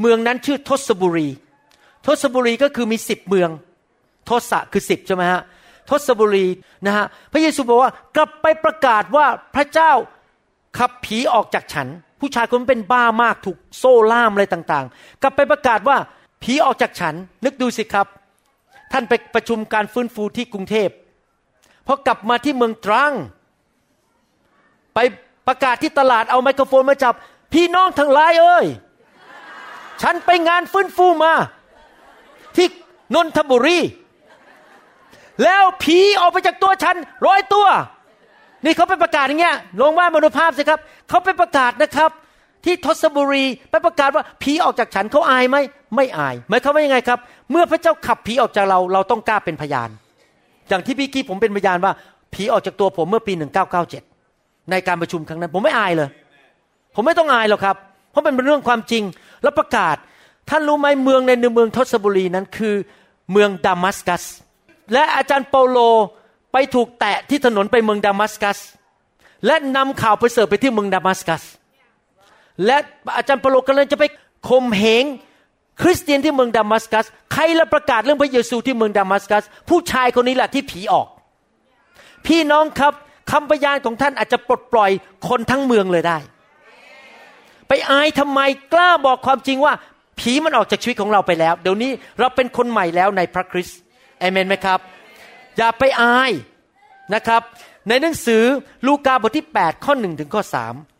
[0.00, 1.28] เมืองนั้นชื่อทศบุรี
[2.06, 3.50] ทศบุรีก็คือมีสิบเมือง
[4.28, 5.42] ทศคือสิบใช่ไหมฮะ
[5.90, 6.46] ทศบุรี
[6.86, 9.92] นะฮะพระเยซูบอกว่ากลับไปประกาศว่าพระเจ้า
[10.78, 11.88] ขับผีออกจากฉัน
[12.20, 15.96] ผู้ชายคนนั้นเป็นบ้ามากถูกโซ่ล่ามอะไรต่างๆ กลับไปประกาศว่า
[16.42, 18.06] ผีออกจากฉัน นึกดูสิครับ
[18.92, 20.90] ท่านไปประชุมการฟื้นฟูที่กรุงเทพ
[21.86, 23.12] พอกลับมาที่เมืองตรัง
[24.94, 24.98] ไป
[25.46, 27.14] ประกาศที่ตลาดเอาไมโครโฟนมาจับ
[27.54, 28.66] พี่น้องทั้งหลายเอ้ย
[30.02, 31.32] ฉันไปงานฟื้นฟูมา
[32.56, 32.68] ที่
[33.14, 33.78] นนทบุรี
[35.44, 37.66] แล้วผีออกไปจากตัวฉันร้อยตัว
[38.64, 42.10] นี่เขาไปประกาศอย่างเงี้ยลงว่ามนุภาพสิครับ เขาไปประกาศนะครับ
[42.64, 45.56] ที่ทศบุรีไปประกาศว่าผีออกจากฉันเขาอายไหม
[45.96, 47.18] ไม่อายหมายความว่ายังไงครับ
[47.50, 49.90] เมื่อพระเจ้าขับผีออกจากเราเราต้องกล้าเป็นพยาน
[50.68, 51.92] อย่างที่พี่กี้ผมเป็นพยานว่า
[52.34, 53.32] ผีออกจากตัวผมเมื่อปี
[54.00, 56.08] 1997 ในการประชุมครั้งนั้น ผมไม่อายเลย
[56.94, 57.76] ผมไม่ต้องอายหรอกครับ
[58.10, 59.02] เพราะมันเป็นเรื่องความจริง
[59.42, 59.96] แล้วประกาศ
[60.50, 62.74] ท่านรู้ไหมเมืองในเมืองทศบุรีนั้นคือ
[63.32, 64.24] เมืองดามัสกัส
[64.92, 65.78] และอาจารย์เปาโล
[66.52, 68.58] ไปถูกแตะที่ถนนไปเมืองดามัสกัส
[69.46, 71.42] และนำข่าวไปเสิร์ฟไปที่เมืองดามัสกัส
[72.64, 72.76] และ
[73.16, 74.04] อาจารย์เปโลกำลังจะไป
[74.48, 75.04] ข่มเหง
[75.82, 81.08] คริสเตียนที่เมืองดามัสกัส ใครละประกาศเรื่องพระเยซูที่เมืองดามัสกัส ผู้ชายคนนี้แหละที่ผีออก
[82.26, 82.92] พี่น้องครับ
[83.30, 84.90] คำพยานของท่านอาจจะปลดปล่อย
[85.28, 86.18] คนทั้งเมืองเลยได้
[87.68, 88.40] ไปอายทำไม
[88.72, 89.72] กล้าบอกความจริงว่า
[90.20, 91.90] ผีมันออกจากชีวิตของเราไปแล้ว เดี๋ยวนี้
[92.20, 93.78] เราเป็นคนใหม่แล้วในพระคริสต์
[94.20, 94.78] เอเมนไหมครับ
[95.56, 96.32] อย่าไปอาย
[97.14, 97.42] นะครับ
[97.88, 98.42] ในหนังสือ
[98.86, 100.42] ลูกาบทที่ 8 ข้อ 1 ถึงข้อ
[100.72, 100.95] 3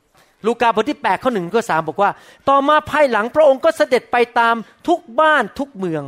[0.46, 2.10] ลูกาบทที่8ข้อ1ถึงข้อ3บอกว่า
[2.48, 4.54] ต่อมาภายหลังพระองค์ก็เสด็จไปตาม
[4.88, 6.02] ทุกบ้านทุกเมือง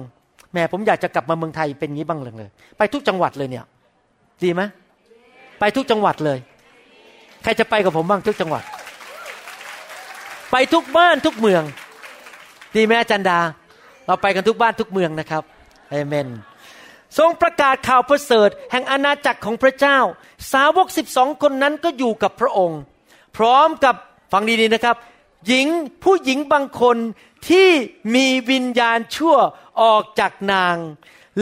[0.52, 3.64] แม่ผมอยากจะกลับมาเมืองไทยเป็นงี้บ้างเลย ไปทุกจังหวัดเลยเนี่ย
[4.44, 4.62] ดีไหม
[5.60, 6.38] ไปทุกจังหวัดเลย
[7.42, 8.62] ใครจะไปกับผมบ้างทุกจังหวัด
[10.50, 11.62] ไปทุกบ้านทุกเมือง
[12.76, 13.38] ดีไหมอาจารย์ดา
[14.06, 15.42] เราไปกันทุกบ้านทุกเมืองนะครับ
[15.90, 16.28] เอเมน
[17.18, 19.98] ทรงประกาศข่าวประเสริฐ แห่งอาณาจักรของพระเจ้า
[20.52, 22.80] สาวกสิบสองคนนั้นก็อยู่กับพระองค์
[23.36, 23.94] พร้อมกับ
[24.32, 24.96] ฟังดีๆนะครับ
[25.46, 25.66] หญิง
[26.04, 26.96] ผู้หญิงบางคน
[27.48, 27.68] ที่
[28.14, 29.36] มีวิญญาณชั่ว
[29.80, 30.76] ออกจากนาง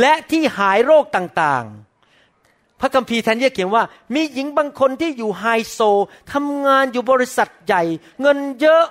[0.01, 3.85] และที่หายโรคต่างๆ พระคัมภีร์แทนที่จะเขียนว่า
[4.15, 5.81] มีหญิงบางคนที่อยู่ไฮโซ
[6.33, 7.83] ทำงานอยู่บริษัทใหญ่
[8.21, 8.85] เงินเยอะ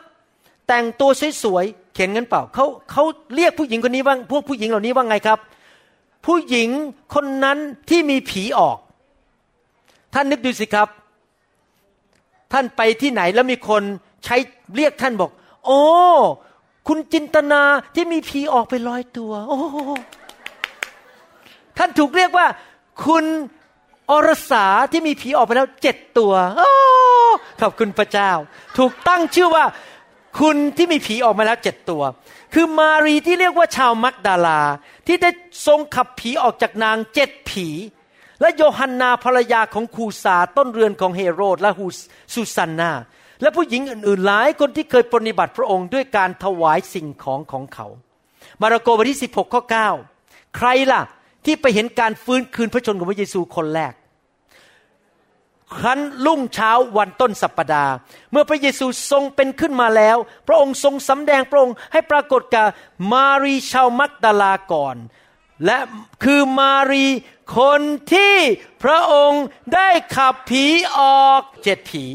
[0.67, 1.09] แต่งตัว
[1.43, 3.03] สวยๆเขียนเงินเปล่าเขาเขา
[3.35, 5.39] เรียกผู้หญิงคนนี้ว่าพวกผู้หญิงเหล่านี้ว่าไงครับ
[6.25, 6.69] ผู้หญิง
[7.13, 7.57] คนนั้น
[7.89, 8.77] ที่มีผีออก
[10.13, 10.87] ท่านนึกดูสิครับ
[12.55, 13.83] ท่านไปที่ไหนแล้วมีคน
[14.25, 14.37] ใช้
[14.75, 15.31] เรียกท่านบอก
[15.65, 15.81] โอ้
[16.87, 17.61] คุณจินตนา
[17.95, 19.59] ที่มีผีออกไปร้อยตัว โอ้
[21.77, 22.47] ท่านถูกเรียกว่า
[23.05, 23.25] คุณ
[24.11, 26.61] อรสาที่มีผีออกไปแล้วเจ็ดตัวอ
[27.61, 28.31] ขอบคุณพระเจ้า
[28.77, 29.65] ถูกตั้งชื่อว่า
[30.39, 32.03] คุณที่มีผีออกมาแล้วเจ็ดตัว
[32.53, 34.61] คือมารีที่เรียกว่าชาวมักดาลา
[35.07, 35.29] ที่ได้
[35.67, 37.67] ทรงขับผีออกจากนางเจ็ดผี
[38.45, 41.97] และโยฮันนาภรรยาของคูซาต้นเรือนของเฮโรดและฮูส
[42.33, 42.91] ซูซันนา
[43.41, 47.87] และผู้หญิงอื่นๆหลายคนที่เคยปฏิบัติพระองค์ด้วยการถวายสิ่งของของเขา
[48.61, 49.61] มาระโกบทที่ 16ข้อ
[50.07, 51.01] 9ใครล่ะ
[51.45, 53.93] ที่ไปเห็นการฟื้นคืนพระชนของพระเยซูคนแรก
[55.75, 57.93] ครั้นรุ่งเช้าวันต้นสัปปดาห์
[58.31, 60.17] เมื่อพระเยซูทรงเป็นขึ้นมาแล้ว
[60.47, 62.65] พระองค์ทรงสำแดงพระองค์ให้ปรากฏกับ
[63.11, 64.97] มารีชาวมักดาลาก่อน
[65.65, 65.77] และ
[66.23, 67.05] คือมารี
[67.57, 67.81] คน
[68.13, 68.35] ที่
[68.83, 70.65] พระองค์ได้ขับผี
[70.99, 72.05] ออกเจ็ดผี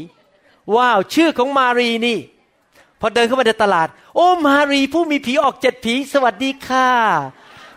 [0.75, 2.19] ว้าวชื่อของมารีนี่
[2.99, 6.89] พอเดินเข้ามาในตลาด โอ้มารีผู้มีผีออกเจ็ดผีสวัสดีค่ะ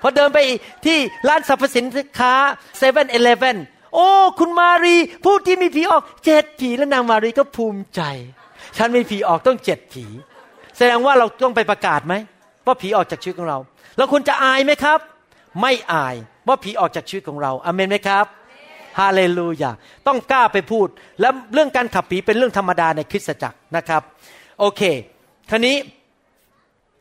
[0.02, 0.38] พอเดินไป
[0.84, 0.98] ที่
[1.28, 1.86] ร้านสรรพสิน
[2.18, 2.34] ค้า
[2.78, 3.58] เซเว่นเอเลฟเว่น
[3.94, 4.08] โอ้
[4.38, 8.00] คุณมารีผู้ที่มีผีออกเจ็ดผีแล้วนางมารีก็ภูมิใจ
[8.76, 10.04] ฉันมีผีออกต้องเจ็ดผี
[10.76, 12.14] แสดงว่าเราต้องไปประกาศไหม
[12.66, 13.58] ว่าผีออกจากชีวิตของเรา
[13.98, 14.98] เราควรจะอายไหมครับ
[15.60, 16.14] ไม่อาย
[16.48, 18.26] ว่าผีออกจากชีวิตของเราอเมนไหมครับ
[19.00, 19.70] ฮาเลลูยา
[20.06, 20.88] ต้องกล้าไปพูด
[21.20, 24.02] แล้วเรื่องการขับผีเป็นเรื่องธรรมดาในคริสตจักรนะครับ
[24.60, 24.82] โอเค
[25.50, 25.76] ทีนี้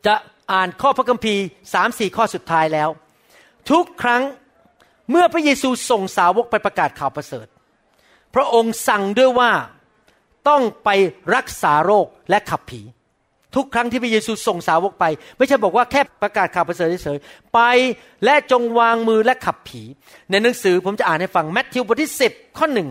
[0.06, 0.14] จะ
[0.52, 1.44] อ่านข้อพระคัมภีร์
[1.74, 2.88] สามสี่ข้อสุดท้ายแล้ว
[3.70, 4.22] ทุกครั้ง
[5.10, 7.46] เมื่อพระเยซูส่งสาวกไปประกาศข่าวประเสริฐ
[8.34, 9.52] พระองค์สั่งด้วยว่า
[10.48, 10.88] ต้องไป
[11.34, 12.80] รักษาโรคและขับผี
[13.56, 15.04] ทุกครั้งที่พระเยซูส่งสาวกไป
[15.38, 17.60] ไม่ใช่บอกว่าแค่ประกาศข่าวประเสริฐเฉยๆไป
[18.24, 19.82] และจงวางมือและขับผี
[20.30, 22.90] ในหนังสือผมจะอ่านให้ฟังแมทธิวบทที่ 10 ข้อหนึ่ง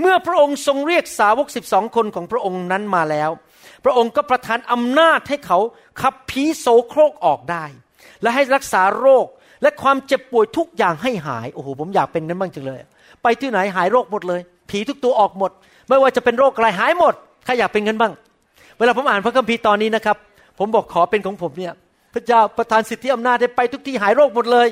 [0.00, 3.30] เมื่อพระองค์ทรงเรียกสาวกสิบสองคนของพระองค์นั้นมาแล้ว
[3.84, 5.58] พระองค์ก็ประทานอำนาจให้เขา
[6.00, 7.64] ขับผีโสโครกออกได้
[8.22, 9.26] และให้รักษาโรค
[9.62, 12.78] และความเจ็บป่วยทุกอย่างให้หายโอ้โหผมอยากเป็นนั้นบ้างจังเลย
[13.22, 14.40] ไปที่ไหนหายโรคหมดเลย
[14.70, 15.50] ผีทุกตัวออกหมด
[15.88, 18.12] ไม่ว่าจะเป็นโรคอะไรหายหมดใครอยากเป็นกันบ้าง
[18.80, 20.16] เวลาผมอ่านพระคัมภีร์ตอนนี้นะครับ
[20.58, 21.74] ผมบอกขอเป็นของผมเนี่ย
[22.14, 24.68] พระเจ้าประทานสิทธิอำนาจให้ไปทุกที่หายโรคหมดเลย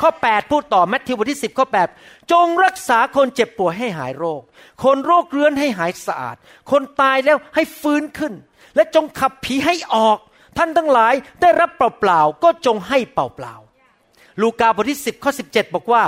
[0.00, 1.66] ข้อ 8 พูดต่อแมทธิวบทที่ 10 ข้อ
[1.96, 4.40] 8 จงรักษาคนเจ็บป่วยให้หายโรค
[4.84, 6.36] คนโรคเรื้อนให้หายสะอาด
[6.70, 8.32] คนตายแล้วให้ฟื้นขึ้น
[8.76, 10.18] และจงขับผีให้ออก
[10.58, 16.02] ท่านทั้งหลายได้รับเปล่าๆก็จงให้เปล่าๆลูกาบทที่ 10 ข้อ 17 บอกว่า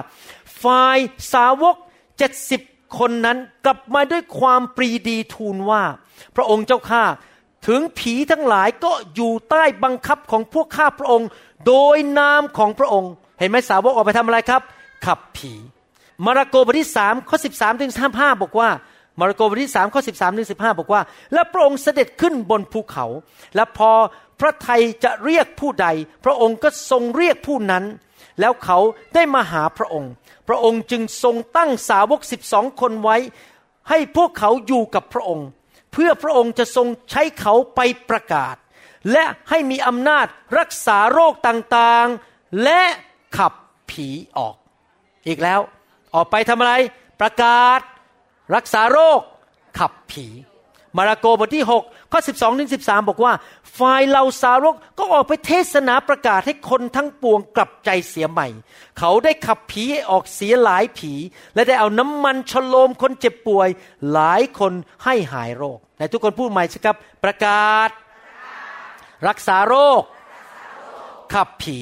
[0.62, 0.99] ฝ่าย
[1.32, 1.76] สาวก
[2.32, 5.82] 70 คนนั้นกลับมาด้วยความปรีดีทูลว่า
[6.36, 7.05] พระองค์เจ้าข้า
[7.68, 11.28] ถึงผีทั้งหลายก็อยู่ใต้บังคับของพวกข้าพระองค์
[11.66, 14.62] โดยนามของพระองค์ เห็นไหมสาวกออกไปทำอะไรครับ
[15.07, 15.53] ขับผี
[16.26, 18.68] มาระโกบทที่สามข้อสิบสามถึงสิบห้าบอกว่า
[19.20, 21.01] มาระโกบทที่สามข้อสิบสามถึงสิบห้าบอกว่า
[21.32, 23.07] และพระองค์เสด็จขึ้นบนภูเขา
[23.55, 23.91] และพอ
[24.41, 25.89] พระไทยจะเรียกผู้ใด
[26.24, 27.84] พระองค์ก็ทรงเรียกผู้นั้น
[28.41, 28.78] แล้วเขา
[29.14, 30.11] ได้มาหาพระองค์
[30.49, 33.16] พระองค์จึงทรงตั้งสาวกสิบสองคนไว้
[33.88, 35.49] ให้พวกเขาอยู่กับพระองค์
[35.92, 37.80] เพื่อพระองค์จะทรงใช้เขาไป
[38.11, 38.57] ประกาศ
[39.12, 40.26] และให้มีอำนาจ
[40.59, 42.82] รักษาโรคต่างๆ และ
[43.36, 43.53] ขับ
[43.90, 44.57] ผีออก
[45.26, 45.61] อีกแล้ว
[46.14, 46.74] ออกไปทำอะไร
[47.20, 47.80] ประกาศ
[48.55, 49.20] รักษาโรค
[49.78, 50.26] ขับผี
[50.97, 53.32] มาระโกบทที่ 6 ข้อ 12ถึง13 บอกว่า
[53.78, 58.49] ฝ่ายเหล่าสาวกก็ออกไปเทศนาประกาศให้คนทั้งปวงกลับใจเสียใหม่
[58.99, 61.12] เขาได้ขับผีให้ออกเสียหลายผี
[61.55, 63.68] และได้เอาน้ำมันชโลมคนเจ็บป่วย
[64.12, 64.72] หลายคน
[65.05, 67.91] ให้หายโรคไหนทุกคนพูดใหม่สิครับ ประกาศ
[69.28, 70.03] รักษาโรค
[71.34, 71.78] ขับผี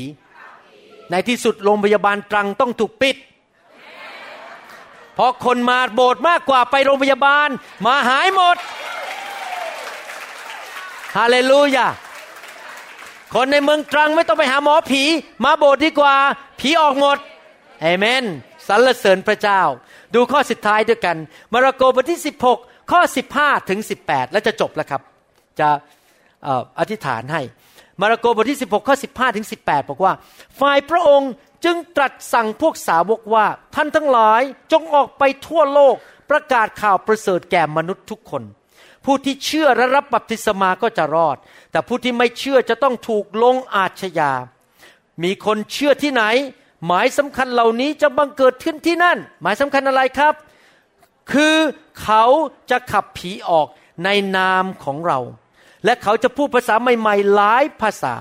[1.11, 3.17] ในที่สุดโรงพยาบาลตรังต้องถูกปิด
[5.17, 7.49] เพราะคนมาโบสถ์มากกว่าไปโรงพยาบาล
[7.87, 8.57] มาหายหมด
[11.17, 11.87] ฮาเลลูยา
[13.35, 15.03] คนในเมืองตรังไม่ต้องไปหาหมอผี
[15.45, 16.17] มาโบสถ์ดีกว่า
[16.61, 17.19] ผีออกหมด
[17.83, 18.25] เอเมน
[18.69, 19.61] สรรเสริญพระเจ้า
[20.15, 21.17] ดูข้อสุดท้ายด้วยกัน
[21.53, 22.21] มาระโกบทที่
[22.53, 23.01] 16 ข้อ
[23.35, 25.03] 15 ถึง 18 แล้วจะจบแล้วครับ
[25.61, 25.69] จะ
[26.45, 27.43] เอ่ออธิษฐานให้
[28.01, 30.13] มาระโกบทที่ 16 ข้อ 15 ถึง 18 บอกว่า
[30.61, 31.31] ฝ่ายพระองค์
[31.65, 34.43] จึงตรัสสั่งพวกสาวกว่าท่านทั้งหลาย
[34.73, 35.97] จงออกไปทั่วโลก
[36.31, 38.43] ประกาศข่าวประเสริฐแก่มนุษย์ทุกคน
[39.05, 41.37] ผู้ที่เชื่อและรับบัพติศมาก็จะรอด
[41.71, 44.33] แต่ผู้ที่ไม่เชื่อจะต้องถูกลงอาชญา
[45.23, 46.25] มีคนเชื่อที่ไหน
[46.87, 50.35] หมายสำคัญเหล่านี้จะบังเกิดขึ้นที่นั่น หมายสำคัญอะไรครับ
[51.33, 51.57] คือ
[52.03, 52.25] เขา
[52.71, 53.67] จะขับผีออก
[54.05, 55.19] ในนามของเรา
[55.85, 58.15] และเขาจะพูดภาษาใหม่ ๆ หลายภาษา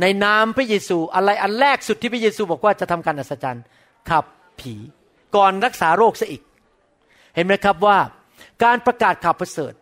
[0.00, 3.64] ในนามพระเยซูอะไรอันแรกสุดที่พระเยซูบอกว่าจะทำการอัศจรรย์
[4.10, 4.24] ขับ
[4.60, 4.74] ผี
[5.36, 6.42] ก่อนรักษาโรคซะอีก
[7.34, 7.98] เห็นไหมครับว่า
[8.64, 9.72] การประกาศข่าวประเสริฐ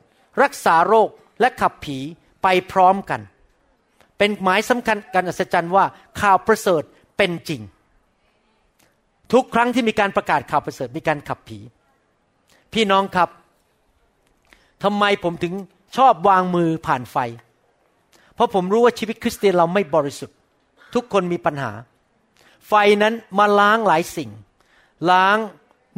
[0.42, 1.08] รักษาโรค
[1.40, 1.98] และขับผี
[2.42, 3.20] ไปพร้อมกัน
[4.18, 5.84] เป็นหมายสำคัญการอัศจรรย์ว่า
[6.20, 6.82] ข่าวประเสริฐ
[7.16, 7.60] เป็นจริง
[9.32, 11.58] ทุกครั้งที่มีการประกาศข่าวประเสริฐมีการขับผี
[12.72, 13.28] พี่น้องครับ
[14.82, 15.54] ทำไมผมถึง
[15.96, 17.16] ชอบวางมือผ่านไฟ
[18.34, 20.36] เพราะผมรู้ว่าชีวิตคริสเตียนเราไม่บริสุทธิ์
[20.94, 21.72] ทุกคนมีปัญหา
[22.68, 22.72] ไฟ
[23.02, 24.30] นั้นมาล้างหลายสิ่ง
[25.10, 25.36] ล้าง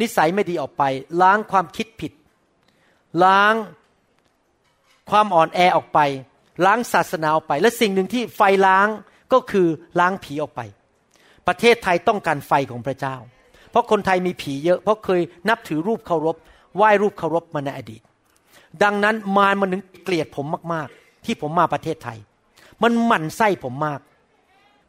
[0.01, 0.83] นิสัยไม่ดีออกไป
[1.23, 2.13] ล้างความคิดผิด
[3.25, 3.55] ล้าง
[5.11, 6.01] ความอ่อนแอออกไป
[6.65, 8.89] ล้างศาสนาออกไป และสิ่งหนึ่งที่ไฟล้าง
[9.33, 9.67] ก็คือ
[10.01, 10.61] ล้างผีออกไป
[11.47, 13.17] ประเทศไทยต้องการไฟของพระเจ้า
[13.71, 16.37] เพราะคนไทยมีผีเยอะเพราะเคยนับถือรูปเคารพ
[16.77, 18.03] ไหว้รูปเคารพมาในอดีต
[18.83, 22.19] ดังนั้นมารมันถึงเกลียดผมมากๆ ที่ผมมาประเทศไทย
[22.83, 24.01] มันหมั่นไส้ผมมาก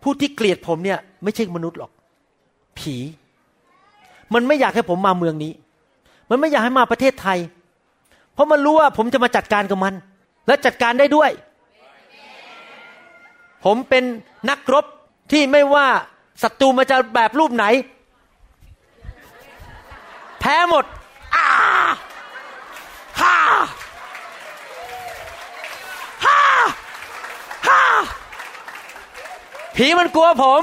[0.03, 1.91] ผู้ที่เกลียดผมเนี่ยไม่ใช่มนุษย์หรอก
[2.79, 2.95] ผี
[4.33, 5.53] มันไม่อยากให้ผมมาเมืองนี้
[6.29, 7.39] มันไม่อยากให้มาประเทศไทย
[8.33, 9.93] เพราะมันรู้ว่าผมจะมาจัดการกับมัน
[10.47, 11.31] และจัดการได้ด้วย
[13.65, 14.03] ผมเป็น
[14.49, 14.85] นักรบ
[15.31, 15.87] ที่ไม่ว่า
[16.43, 17.65] ศัตรูมาจะแบบรูปไหน
[20.39, 20.85] แพ้หมด
[21.35, 21.47] อ้า
[23.21, 23.35] ฮ่า
[26.25, 26.39] ฮ่า
[27.67, 27.81] ฮ่า
[29.77, 30.61] ผีมันกลัวผม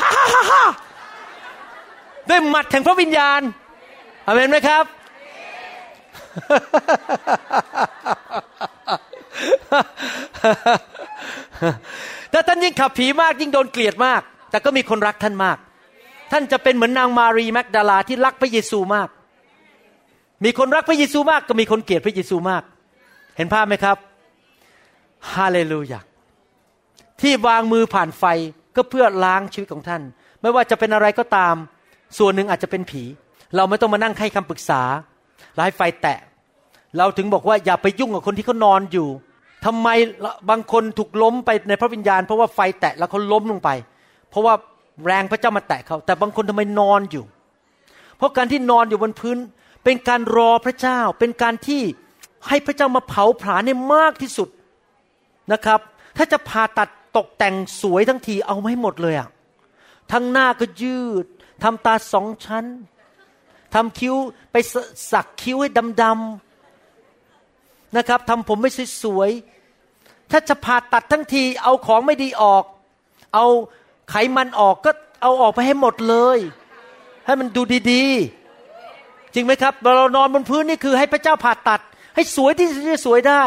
[0.00, 0.64] ฮ่าฮ่าฮ่า
[2.28, 3.40] ด้วยหมัดแห่งพระวิญญาณ
[4.26, 4.84] อาเมนไหมครับ
[12.32, 15.58] ถ้าท่านยิ่งขับผีมากยิ่งโดนเกลียดมาก แต่ก็มีคนรักท่านมาก
[16.32, 19.08] ท่านจะเป็นเหมือนนางมารีแมกดาลาที่รักพระเยซูมาก
[20.44, 22.62] มีคนรักพระเยซูมาก ก็มีคนเกลียดพระเยซูมาก
[23.36, 23.96] เห็นภาพไหมครับ
[25.34, 26.00] ฮาเลลูยา
[27.20, 28.24] ที่วางมือผ่านไฟ
[28.76, 30.02] ก็เพื่อล้างชีวิตของท่าน
[30.40, 31.54] ไม่ว่าจะเป็นอะไรก็ตาม
[32.18, 33.02] ส่วนหนึ่งอาจจะเป็นผี
[33.56, 34.82] เราไม่ต้องมานั่งให้คำปรึกษา
[35.54, 36.18] เราให้ไฟแตะ
[36.98, 39.08] เราถึงบอกว่าอย่าไปยุ่งกับคนที่เขานอนอยู่
[39.64, 39.88] ทำไม
[40.50, 43.68] บางคนถูกล้มไปในพระวิญญาณ เพราะว่าไฟแตะแล้วเขาล้มลงไป
[44.30, 44.54] เพราะว่า
[45.04, 47.24] แรงพระเจ้ามาแตะเขา แต่บางคนทำไมนอนอยู่
[48.16, 49.38] เพราะการที่นอนอยู่บนพื้น
[49.84, 51.82] เป็นการรอพระเจ้า เป็นการที่
[52.48, 54.48] ให้พระเจ้ามาเผาผลาญให้มากที่สุด
[55.52, 55.80] นะครับ
[56.16, 59.28] ถ้าจะผ่าตัด ตกแต่งสวยทั้งทีเอาไม่หมดเลยอะ
[60.12, 61.26] ทั้งหน้าก็ยืด
[61.62, 62.64] ทำตาสองชั้น
[63.74, 64.14] ทำคิ้ว
[64.52, 64.74] ไปส
[65.12, 65.70] สักคิ้วให้
[66.02, 68.70] ดำๆนะครับทำผมไม่
[69.02, 72.64] สวยๆถ้าจะผ่าตัดทั้งทีเอาของไม่ดีออก
[73.34, 73.46] เอา
[74.10, 74.90] ไขมันออกก็
[75.22, 76.38] เอาออกไปให้หมดเลย
[77.26, 81.80] ให้มันดูดีๆ จริงไหมครับเรานอนบนพื้นนี่คือให้พระเจ้าผ่าตัด
[82.14, 83.42] ให้สวยที่สุดที่จะสวยได้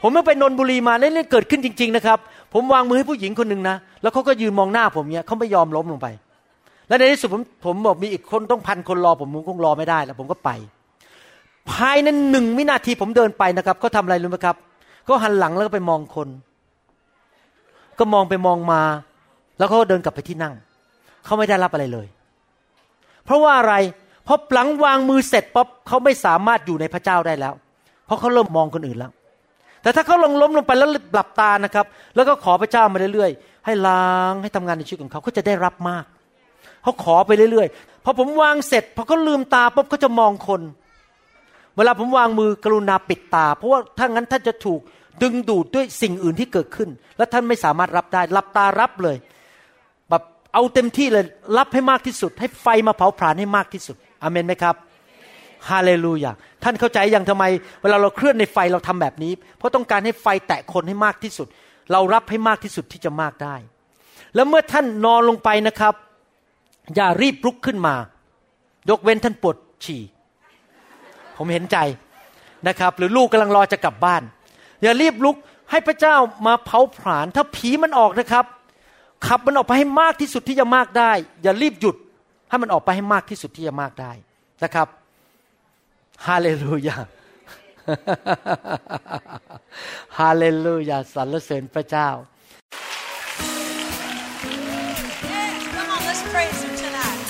[0.00, 2.18] ผมเมื่อไปนนบุรีมาเรื่องเกิดขึ้นจริง ๆ นะครับ
[2.54, 6.06] ผมวางมือให้ผู้หญิงคนหนึ่งนะ แล้วเขาก็ยืนมองหน้าผมเนี่ยเขาไม่ยอมล้มลงไป
[6.88, 10.50] แล้วในที่สุดผมผมบอกมีอีกคนต้องพันคนรอผมผมคงรอไม่ได้แล้วผมก็ไป
[11.70, 14.56] ภายในหนึ่งวินาทีผมเดินไปนะครับเขาทำอะไรรู้ไหมครับ
[15.04, 16.28] เขาหันหลังแล้วก็ไปมองคน
[17.98, 18.80] ก็มองไปมองมา
[19.58, 20.54] แล้วเขาก็เดินกลับไปที่นั่ง
[21.24, 22.06] เขาไม่ได้รับอะไรเลย
[23.24, 23.74] เพราะว่าอะไร
[24.24, 27.54] เพราะหลังวางมือเสร็จป๊บเขาไม่สามารถอยู่ในพระเจ้าได้แล้ว
[28.06, 29.12] เพราะเขาเริ่มมองคนอื่นแล้ว
[29.84, 36.04] แต่ถ้าเขาลงล้มลงไปแล้วหลับตานะครับ แล้วก็ขอพระเจ้ามาเรื่อยๆ ให้ล้างให้ทำงานในชีวิตของเขาเขาจะได้รับมาก
[36.82, 40.62] เขาขอไปเรื่อยๆพอผมวางเสร็จพอเขาลืมตาปุ๊บเขาจะมองคน
[41.76, 44.80] เวลาผมวางมือกรุณาปิดตา เพราะว่าถ้างั้นท่านจะถูก
[45.22, 49.16] ดึงดูดด้วยสิ่งอื่นที่เกิดขึ้น และท่านไม่สามารถรับได้หลับตารับเลย
[50.08, 50.22] แบบ
[50.54, 51.24] เอาเต็มที่เลย
[51.58, 54.74] รับให้มากที่สุด ให้ไฟมาเผาผลาญให้มากที่สุดอเมนไหมครับ
[55.70, 56.32] ฮาเลลูยา
[56.64, 57.44] ท่านเข้าใจยังทำไม
[57.82, 61.46] เวลาเราเคลื่อนในไฟเราทำแบบนี้ เพราะต้องการให้ไฟแตะคนให้มากที่สุด
[61.92, 63.56] เรารับให้มากที่สุดที่จะมากได้
[64.34, 65.94] แล้วเมื่อท่านนอนลงไปนะครับ
[66.94, 67.94] อย่ารีบลุกขึ้นมา
[68.90, 70.02] ยกเว้นท่านปวดฉี่
[71.36, 71.78] ผมเห็นใจ
[72.68, 74.22] นะครับ หรือลูกกำลังรอจะกลับบ้าน
[74.82, 75.36] อย่ารีบลุก
[75.70, 78.44] ให้พระเจ้ามาเผาผลาญถ้าผีมันออกนะครับ
[79.26, 81.12] ขับมันออกไปให้มากที่สุดที่จะมากได้
[81.42, 81.96] อย่ารีบหยุด
[82.48, 84.12] ให้มันออกไปให้มากที่สุดที่จะมากได้
[84.64, 84.88] นะครับ
[86.26, 86.96] ฮาเลลูยา
[90.18, 92.08] ฮาเลลูยาสรรเสริญพระเจ้า
[95.30, 97.20] Yeah, come on, let's praise him tonight.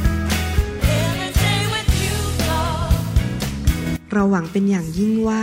[0.00, 2.16] Every day with you,
[2.48, 2.94] Lord.
[4.12, 5.42] เราหวังเป็นอย่างยิ่งว่า